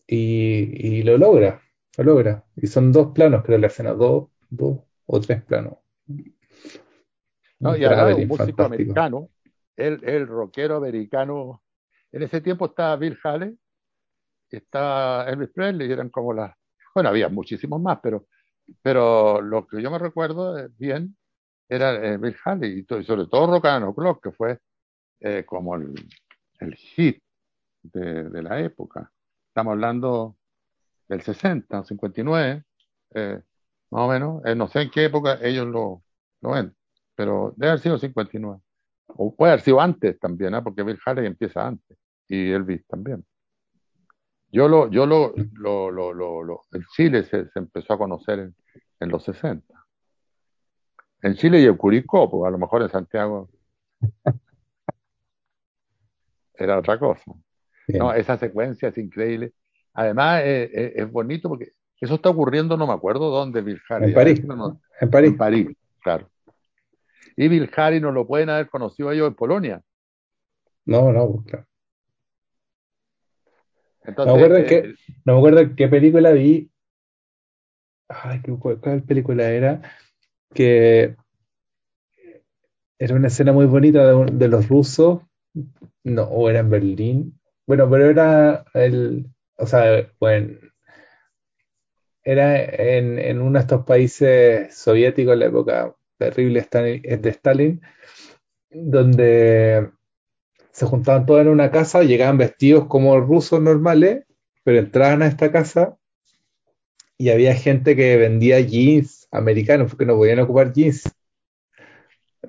y, 0.07 0.97
y, 0.99 1.03
lo 1.03 1.17
logra, 1.17 1.61
lo 1.97 2.03
logra. 2.03 2.45
Y 2.55 2.67
son 2.67 2.91
dos 2.91 3.11
planos, 3.13 3.43
creo, 3.43 3.57
la 3.57 3.67
escena, 3.67 3.93
dos, 3.93 4.29
dos 4.49 4.79
o 5.05 5.21
tres 5.21 5.43
planos. 5.43 5.77
No, 7.59 7.77
y 7.77 7.85
ahora 7.85 8.15
un 8.15 8.27
músico 8.27 8.63
americano, 8.63 9.29
el, 9.77 10.03
el 10.03 10.27
rockero 10.27 10.77
americano, 10.77 11.63
en 12.11 12.23
ese 12.23 12.41
tiempo 12.41 12.65
estaba 12.65 12.95
Bill 12.97 13.17
Haley, 13.23 13.57
estaba 14.57 15.25
Elvis 15.29 15.49
Presley, 15.49 15.87
y 15.87 15.91
eran 15.91 16.09
como 16.09 16.33
las, 16.33 16.55
bueno, 16.93 17.09
había 17.09 17.29
muchísimos 17.29 17.81
más, 17.81 17.99
pero, 18.01 18.27
pero 18.81 19.41
lo 19.41 19.67
que 19.67 19.81
yo 19.81 19.91
me 19.91 19.99
recuerdo 19.99 20.67
bien 20.77 21.17
era 21.69 21.93
eh, 21.95 22.17
Bill 22.17 22.35
Haley, 22.43 22.79
y, 22.79 23.03
sobre 23.03 23.27
todo 23.27 23.47
Rock 23.47 23.65
and 23.65 23.95
Clock, 23.95 24.23
que 24.23 24.31
fue 24.31 24.59
eh, 25.21 25.43
como 25.45 25.75
el, 25.75 25.93
el 26.59 26.75
hit 26.75 27.21
de, 27.83 28.41
la 28.41 28.59
época. 28.59 29.11
Estamos 29.47 29.73
hablando 29.73 30.37
del 31.07 31.21
60, 31.21 31.83
59, 31.83 32.63
eh, 33.15 33.41
más 33.91 34.01
o 34.01 34.07
menos. 34.07 34.45
Eh, 34.45 34.55
no 34.55 34.67
sé 34.67 34.81
en 34.83 34.91
qué 34.91 35.05
época 35.05 35.39
ellos 35.41 35.67
lo, 35.67 36.03
lo 36.41 36.51
ven, 36.51 36.75
pero 37.15 37.53
debe 37.57 37.71
haber 37.71 37.81
sido 37.81 37.97
59. 37.97 38.61
O 39.07 39.35
puede 39.35 39.53
haber 39.53 39.63
sido 39.63 39.79
antes 39.81 40.19
también, 40.19 40.55
¿eh? 40.55 40.61
porque 40.61 40.83
Bill 40.83 40.99
Haley 41.05 41.25
empieza 41.27 41.67
antes 41.67 41.97
y 42.27 42.51
Elvis 42.51 42.85
también. 42.87 43.25
Yo 44.53 44.67
lo, 44.67 44.87
yo 44.91 45.07
lo, 45.07 45.33
lo, 45.53 45.89
lo, 45.89 46.13
lo, 46.13 46.61
en 46.73 46.85
Chile 46.95 47.23
se, 47.23 47.49
se, 47.49 47.57
empezó 47.57 47.93
a 47.93 47.97
conocer 47.97 48.37
en, 48.37 48.55
en, 48.99 49.09
los 49.09 49.23
60. 49.23 49.65
En 51.23 51.33
Chile 51.33 51.59
y 51.59 51.65
en 51.65 51.75
Curicó, 51.75 52.29
porque 52.29 52.47
a 52.47 52.51
lo 52.51 52.59
mejor 52.59 52.83
en 52.83 52.89
Santiago 52.89 53.49
era 56.53 56.77
otra 56.77 56.99
cosa. 56.99 57.31
No, 57.87 58.13
esa 58.13 58.37
secuencia 58.37 58.89
es 58.89 58.97
increíble. 58.99 59.53
Además, 59.93 60.43
eh, 60.43 60.69
eh, 60.71 60.93
es 60.97 61.11
bonito 61.11 61.49
porque 61.49 61.71
eso 61.99 62.13
está 62.13 62.29
ocurriendo, 62.29 62.77
no 62.77 62.85
me 62.85 62.93
acuerdo 62.93 63.31
dónde, 63.31 63.59
Haley. 63.89 64.09
En 64.09 64.13
París. 64.13 64.43
No, 64.45 64.79
en 65.01 65.09
París. 65.09 65.31
En 65.31 65.37
París, 65.37 65.67
claro. 65.99 66.29
Y 67.35 67.69
Haley 67.75 67.99
no 67.99 68.11
lo 68.11 68.27
pueden 68.27 68.51
haber 68.51 68.69
conocido 68.69 69.11
ellos 69.11 69.29
en 69.29 69.33
Polonia. 69.33 69.81
No, 70.85 71.11
no, 71.11 71.31
pues, 71.31 71.45
claro. 71.47 71.65
Entonces, 74.05 74.33
no, 74.33 74.35
me 74.35 74.43
acuerdo 74.43 74.57
eh, 74.57 74.65
que, 74.65 74.95
no 75.25 75.33
me 75.33 75.39
acuerdo 75.39 75.75
qué 75.75 75.87
película 75.87 76.31
vi. 76.31 76.69
Ay, 78.09 78.41
¿qué, 78.43 78.51
¿cuál 78.51 79.03
película 79.03 79.49
era? 79.49 79.81
Que 80.53 81.15
era 82.99 83.15
una 83.15 83.27
escena 83.27 83.53
muy 83.53 83.65
bonita 83.65 84.05
de, 84.05 84.25
de 84.31 84.47
los 84.47 84.67
rusos. 84.67 85.21
No, 86.03 86.23
o 86.23 86.49
era 86.49 86.59
en 86.59 86.69
Berlín. 86.69 87.39
Bueno, 87.65 87.89
pero 87.89 88.09
era 88.09 88.65
el. 88.73 89.27
O 89.55 89.65
sea, 89.65 90.09
bueno, 90.19 90.57
era 92.23 92.63
en, 92.63 93.19
en 93.19 93.41
uno 93.41 93.53
de 93.53 93.59
estos 93.59 93.85
países 93.85 94.75
soviéticos 94.75 95.33
en 95.33 95.39
la 95.39 95.45
época 95.45 95.95
terrible 96.17 96.67
de 96.71 97.29
Stalin, 97.29 97.81
donde 98.69 99.91
se 100.73 100.87
juntaban 100.87 101.25
todos 101.25 101.41
en 101.41 101.49
una 101.49 101.71
casa, 101.71 102.03
llegaban 102.03 102.37
vestidos 102.37 102.87
como 102.87 103.19
rusos 103.19 103.61
normales, 103.61 104.25
pero 104.63 104.79
entraban 104.79 105.21
a 105.21 105.27
esta 105.27 105.51
casa 105.51 105.97
y 107.17 107.29
había 107.29 107.53
gente 107.53 107.95
que 107.95 108.17
vendía 108.17 108.59
jeans 108.59 109.27
americanos 109.31 109.91
porque 109.91 110.05
no 110.05 110.15
podían 110.15 110.39
ocupar 110.39 110.73
jeans. 110.73 111.03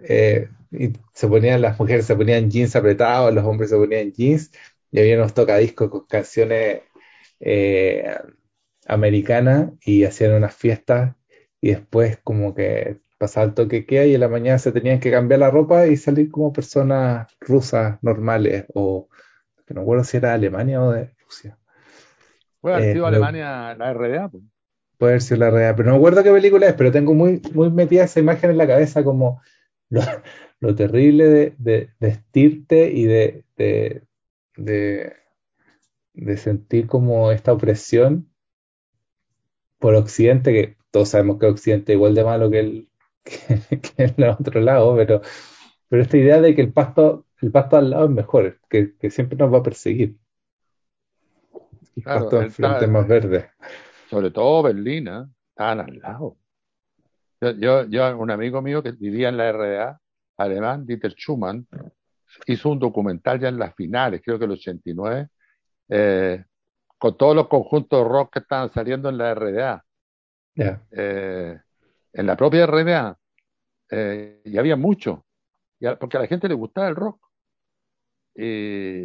Eh, 0.03 0.49
y 0.72 0.93
se 1.12 1.29
ponían, 1.29 1.61
las 1.61 1.79
mujeres 1.79 2.07
se 2.07 2.16
ponían 2.16 2.51
jeans 2.51 2.75
apretados, 2.75 3.33
los 3.33 3.45
hombres 3.45 3.70
se 3.70 3.77
ponían 3.77 4.11
jeans 4.12 4.51
y 4.91 5.01
había 5.01 5.16
unos 5.16 5.35
tocadiscos 5.35 5.91
con 5.91 6.07
canciones 6.07 6.81
eh, 7.41 8.16
americanas 8.87 9.70
y 9.85 10.05
hacían 10.05 10.33
unas 10.33 10.55
fiestas 10.57 11.14
y 11.61 11.70
después 11.70 12.18
como 12.25 12.55
que 12.55 13.01
pasaba 13.25 13.47
el 13.47 13.55
toque 13.55 13.87
que 13.87 14.01
hay 14.01 14.11
y 14.11 14.14
en 14.14 14.20
la 14.20 14.29
mañana 14.29 14.59
se 14.59 14.70
tenían 14.70 15.01
que 15.01 15.11
cambiar 15.11 15.41
la 15.41 15.51
ropa 15.51 15.87
y 15.87 15.97
salir 15.97 16.31
como 16.31 16.53
personas 16.53 17.27
rusas 17.41 17.99
normales 18.03 18.66
o 18.75 19.09
que 19.66 19.72
no 19.72 19.81
recuerdo 19.81 20.05
si 20.05 20.18
era 20.18 20.35
Alemania 20.35 20.83
o 20.83 20.93
de 20.93 21.14
Rusia. 21.25 21.57
Puede 22.61 22.77
haber 22.77 22.93
sido 22.93 23.07
Alemania 23.07 23.75
la 23.77 23.95
RDA. 23.95 24.29
Pues. 24.29 24.43
Puede 24.99 25.12
haber 25.12 25.22
sido 25.22 25.39
la 25.39 25.51
RDA, 25.51 25.75
pero 25.75 25.87
no 25.87 25.93
me 25.93 25.99
acuerdo 25.99 26.22
qué 26.22 26.33
película 26.33 26.66
es, 26.66 26.75
pero 26.75 26.93
tengo 26.93 27.14
muy, 27.14 27.41
muy 27.55 27.70
metida 27.70 28.05
esa 28.05 28.20
imagen 28.20 28.51
en 28.51 28.59
la 28.59 28.66
cabeza 28.66 29.03
como 29.03 29.41
lo, 29.89 30.03
lo 30.61 30.75
terrible 30.75 31.25
de, 31.25 31.55
de, 31.57 31.91
vestirte 31.99 32.91
y 32.91 33.07
de, 33.07 33.45
de, 33.57 34.03
de, 34.57 35.14
de 36.12 36.37
sentir 36.37 36.87
como 36.87 37.33
esta 37.33 37.55
opresión 37.55 38.29
por 39.79 39.95
Occidente, 39.95 40.53
que 40.53 40.77
todos 40.91 41.09
sabemos 41.09 41.39
que 41.39 41.47
Occidente 41.47 41.93
es 41.93 41.97
igual 41.97 42.14
de 42.14 42.25
malo 42.25 42.51
que 42.51 42.61
el, 42.61 42.89
que, 43.25 43.81
que 43.81 44.05
en 44.05 44.14
el 44.18 44.31
otro 44.31 44.61
lado, 44.61 44.97
pero, 44.97 45.20
pero 45.89 46.03
esta 46.03 46.16
idea 46.16 46.41
de 46.41 46.55
que 46.55 46.62
el 46.62 46.72
pasto, 46.72 47.27
el 47.41 47.51
pasto 47.53 47.77
al 47.77 47.91
lado 47.91 48.05
es 48.07 48.11
mejor, 48.11 48.61
que, 48.68 48.97
que 48.99 49.11
siempre 49.11 49.37
nos 49.39 49.53
va 49.53 49.59
a 49.59 49.62
perseguir. 49.62 50.16
El 51.97 52.03
Claro, 52.03 52.20
pasto 52.20 52.43
enfrente 52.43 52.87
más 52.87 53.07
verde. 53.09 53.51
sobre 54.11 54.31
todo 54.31 54.62
Berlín, 54.62 55.09
¿eh? 55.09 55.25
estaban 55.51 55.81
al 55.81 55.99
lado. 55.99 56.37
Yo, 57.41 57.51
yo, 57.53 57.85
yo, 57.89 58.18
un 58.18 58.31
amigo 58.31 58.62
mío 58.62 58.83
que 58.83 58.93
vivía 58.93 59.29
en 59.29 59.37
la 59.37 59.51
RDA, 59.53 60.01
alemán, 60.39 60.87
Dieter 60.87 61.12
Schumann, 61.12 61.66
hizo 62.47 62.70
un 62.70 62.79
documental 62.79 63.39
ya 63.41 63.49
en 63.49 63.59
las 63.59 63.75
finales, 63.75 64.22
creo 64.25 64.39
que 64.39 64.47
el 64.47 64.53
89, 64.53 65.29
eh, 65.89 66.45
con 66.99 67.16
todos 67.16 67.37
los 67.37 67.49
conjuntos 67.49 68.03
de 68.03 68.09
rock 68.09 68.33
que 68.34 68.38
estaban 68.41 68.72
saliendo 68.72 69.09
en 69.09 69.18
la 69.18 69.34
RDA. 69.34 69.84
Ya. 70.57 70.87
eh, 70.92 71.59
en 72.14 72.26
la 72.26 72.36
propia 72.36 72.64
RDA, 72.66 73.18
eh, 73.91 74.41
y 74.45 74.57
había 74.57 74.76
mucho, 74.76 75.26
porque 76.00 76.16
a 76.16 76.20
la 76.20 76.26
gente 76.26 76.49
le 76.49 76.54
gustaba 76.54 76.88
el 76.88 76.96
rock. 76.96 77.20
Y 78.36 79.04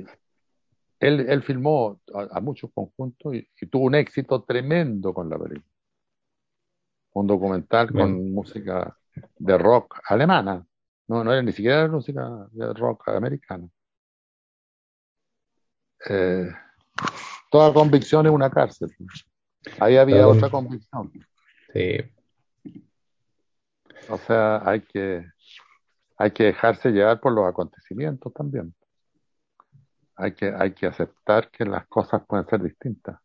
él, 1.00 1.20
él 1.30 1.44
filmó 1.44 2.00
a, 2.14 2.38
a 2.38 2.40
muchos 2.40 2.72
conjuntos 2.74 3.36
y, 3.36 3.48
y 3.60 3.66
tuvo 3.68 3.86
un 3.86 3.96
éxito 3.96 4.44
tremendo 4.44 5.14
con 5.14 5.30
la 5.30 5.38
película. 5.38 5.66
Un 7.14 7.28
documental 7.28 7.88
Bien. 7.88 8.06
con 8.16 8.32
música 8.34 8.98
de 9.38 9.58
rock 9.58 10.00
alemana. 10.06 10.66
No, 11.08 11.24
no 11.24 11.34
era 11.34 11.42
ni 11.42 11.52
siquiera 11.52 11.88
música 11.88 12.48
de 12.52 12.74
rock 12.74 13.10
americana. 13.10 13.68
Eh, 16.08 16.48
toda 17.52 17.74
convicción 17.74 18.26
es 18.28 18.32
una 18.32 18.50
cárcel. 18.50 18.96
Ahí 19.80 19.98
había 19.98 20.28
otra 20.28 20.50
con- 20.50 20.66
convicción. 20.66 21.12
Sí. 21.74 21.98
O 24.10 24.18
sea, 24.18 24.62
hay 24.68 24.82
que, 24.82 25.26
hay 26.18 26.32
que 26.32 26.46
dejarse 26.46 26.90
llevar 26.90 27.20
por 27.20 27.32
los 27.32 27.48
acontecimientos 27.48 28.34
también. 28.34 28.74
Hay 30.16 30.34
que, 30.34 30.54
hay 30.54 30.72
que 30.72 30.88
aceptar 30.88 31.50
que 31.50 31.64
las 31.64 31.88
cosas 31.88 32.24
pueden 32.28 32.46
ser 32.48 32.62
distintas. 32.62 33.20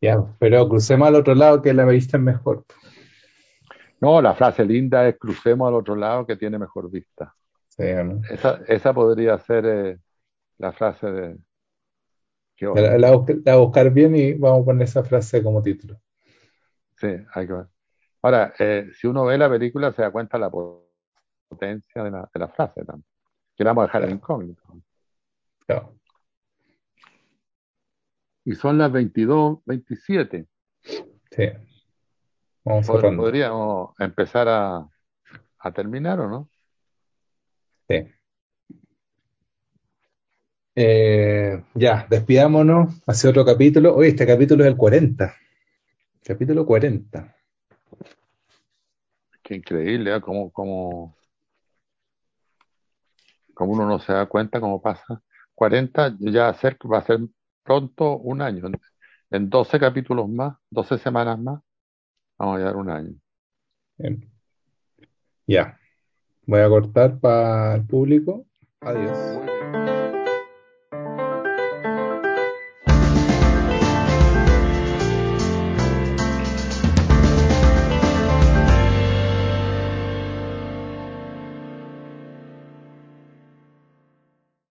Ya, 0.00 0.22
pero 0.38 0.68
crucemos 0.68 1.06
al 1.06 1.14
otro 1.14 1.34
lado 1.34 1.62
que 1.62 1.72
la 1.72 1.84
vista 1.84 2.16
es 2.16 2.22
mejor. 2.22 2.64
No, 4.00 4.20
la 4.20 4.34
frase 4.34 4.64
linda 4.64 5.06
es 5.06 5.16
crucemos 5.16 5.68
al 5.68 5.74
otro 5.74 5.94
lado 5.94 6.26
que 6.26 6.36
tiene 6.36 6.58
mejor 6.58 6.90
vista. 6.90 7.34
Sí, 7.68 7.84
¿o 7.84 8.04
no? 8.04 8.20
Esa, 8.28 8.60
esa 8.66 8.92
podría 8.92 9.38
ser 9.38 9.64
eh, 9.64 9.98
la 10.58 10.72
frase 10.72 11.06
de... 11.06 11.38
Qué 12.56 12.66
La, 12.66 12.98
la 12.98 13.24
la 13.44 13.56
buscar 13.56 13.90
bien 13.90 14.16
y 14.16 14.34
vamos 14.34 14.62
a 14.62 14.64
poner 14.64 14.82
esa 14.82 15.04
frase 15.04 15.42
como 15.42 15.62
título. 15.62 16.00
Sí, 16.96 17.08
hay 17.32 17.46
que 17.46 17.52
ver. 17.52 17.66
Ahora, 18.22 18.54
eh, 18.58 18.90
si 18.94 19.06
uno 19.08 19.24
ve 19.24 19.36
la 19.36 19.50
película 19.50 19.92
se 19.92 20.02
da 20.02 20.10
cuenta 20.10 20.38
la 20.38 20.48
potencia 20.50 22.04
de 22.04 22.10
la, 22.10 22.30
de 22.32 22.40
la 22.40 22.48
frase 22.48 22.84
también. 22.84 23.04
Que 23.56 23.64
la 23.64 23.70
vamos 23.70 23.82
a 23.82 23.86
dejar 23.86 24.04
en 24.04 24.10
incógnito. 24.12 24.62
Y 28.44 28.54
son 28.54 28.78
las 28.78 28.90
22, 28.90 29.58
27. 29.64 30.46
Sí. 31.30 31.44
Vamos 32.64 32.86
Pod-. 32.86 33.16
Podríamos 33.16 33.94
empezar 33.98 34.48
a, 34.48 34.88
a 35.58 35.72
terminar, 35.72 36.20
¿o 36.20 36.28
no? 36.28 36.48
Sí. 37.88 38.08
Eh, 40.74 41.62
ya, 41.74 42.06
despidámonos. 42.08 43.02
Hace 43.06 43.28
otro 43.28 43.44
capítulo. 43.44 43.94
Oye, 43.94 44.10
este 44.10 44.26
capítulo 44.26 44.64
es 44.64 44.70
el 44.70 44.76
40. 44.76 45.34
Capítulo 46.24 46.64
40. 46.64 47.36
Qué 49.42 49.56
increíble, 49.56 50.14
¿eh? 50.14 50.20
Cómo, 50.20 50.50
cómo, 50.52 51.16
como 53.54 53.72
uno 53.72 53.86
no 53.86 53.98
se 53.98 54.12
da 54.12 54.26
cuenta 54.26 54.60
cómo 54.60 54.80
pasa. 54.80 55.22
40 55.54 56.16
ya 56.20 56.44
va 56.44 56.98
a 56.98 57.04
ser 57.04 57.20
pronto 57.62 58.18
un 58.18 58.42
año. 58.42 58.70
En 59.30 59.48
12 59.48 59.78
capítulos 59.78 60.28
más, 60.28 60.56
12 60.70 60.98
semanas 60.98 61.38
más, 61.38 61.60
vamos 62.38 62.56
a 62.56 62.58
llegar 62.58 62.76
un 62.76 62.90
año. 62.90 63.14
Ya. 65.46 65.78
Voy 66.46 66.60
a 66.60 66.68
cortar 66.68 67.18
para 67.18 67.76
el 67.76 67.86
público. 67.86 68.46
Adiós. 68.80 69.51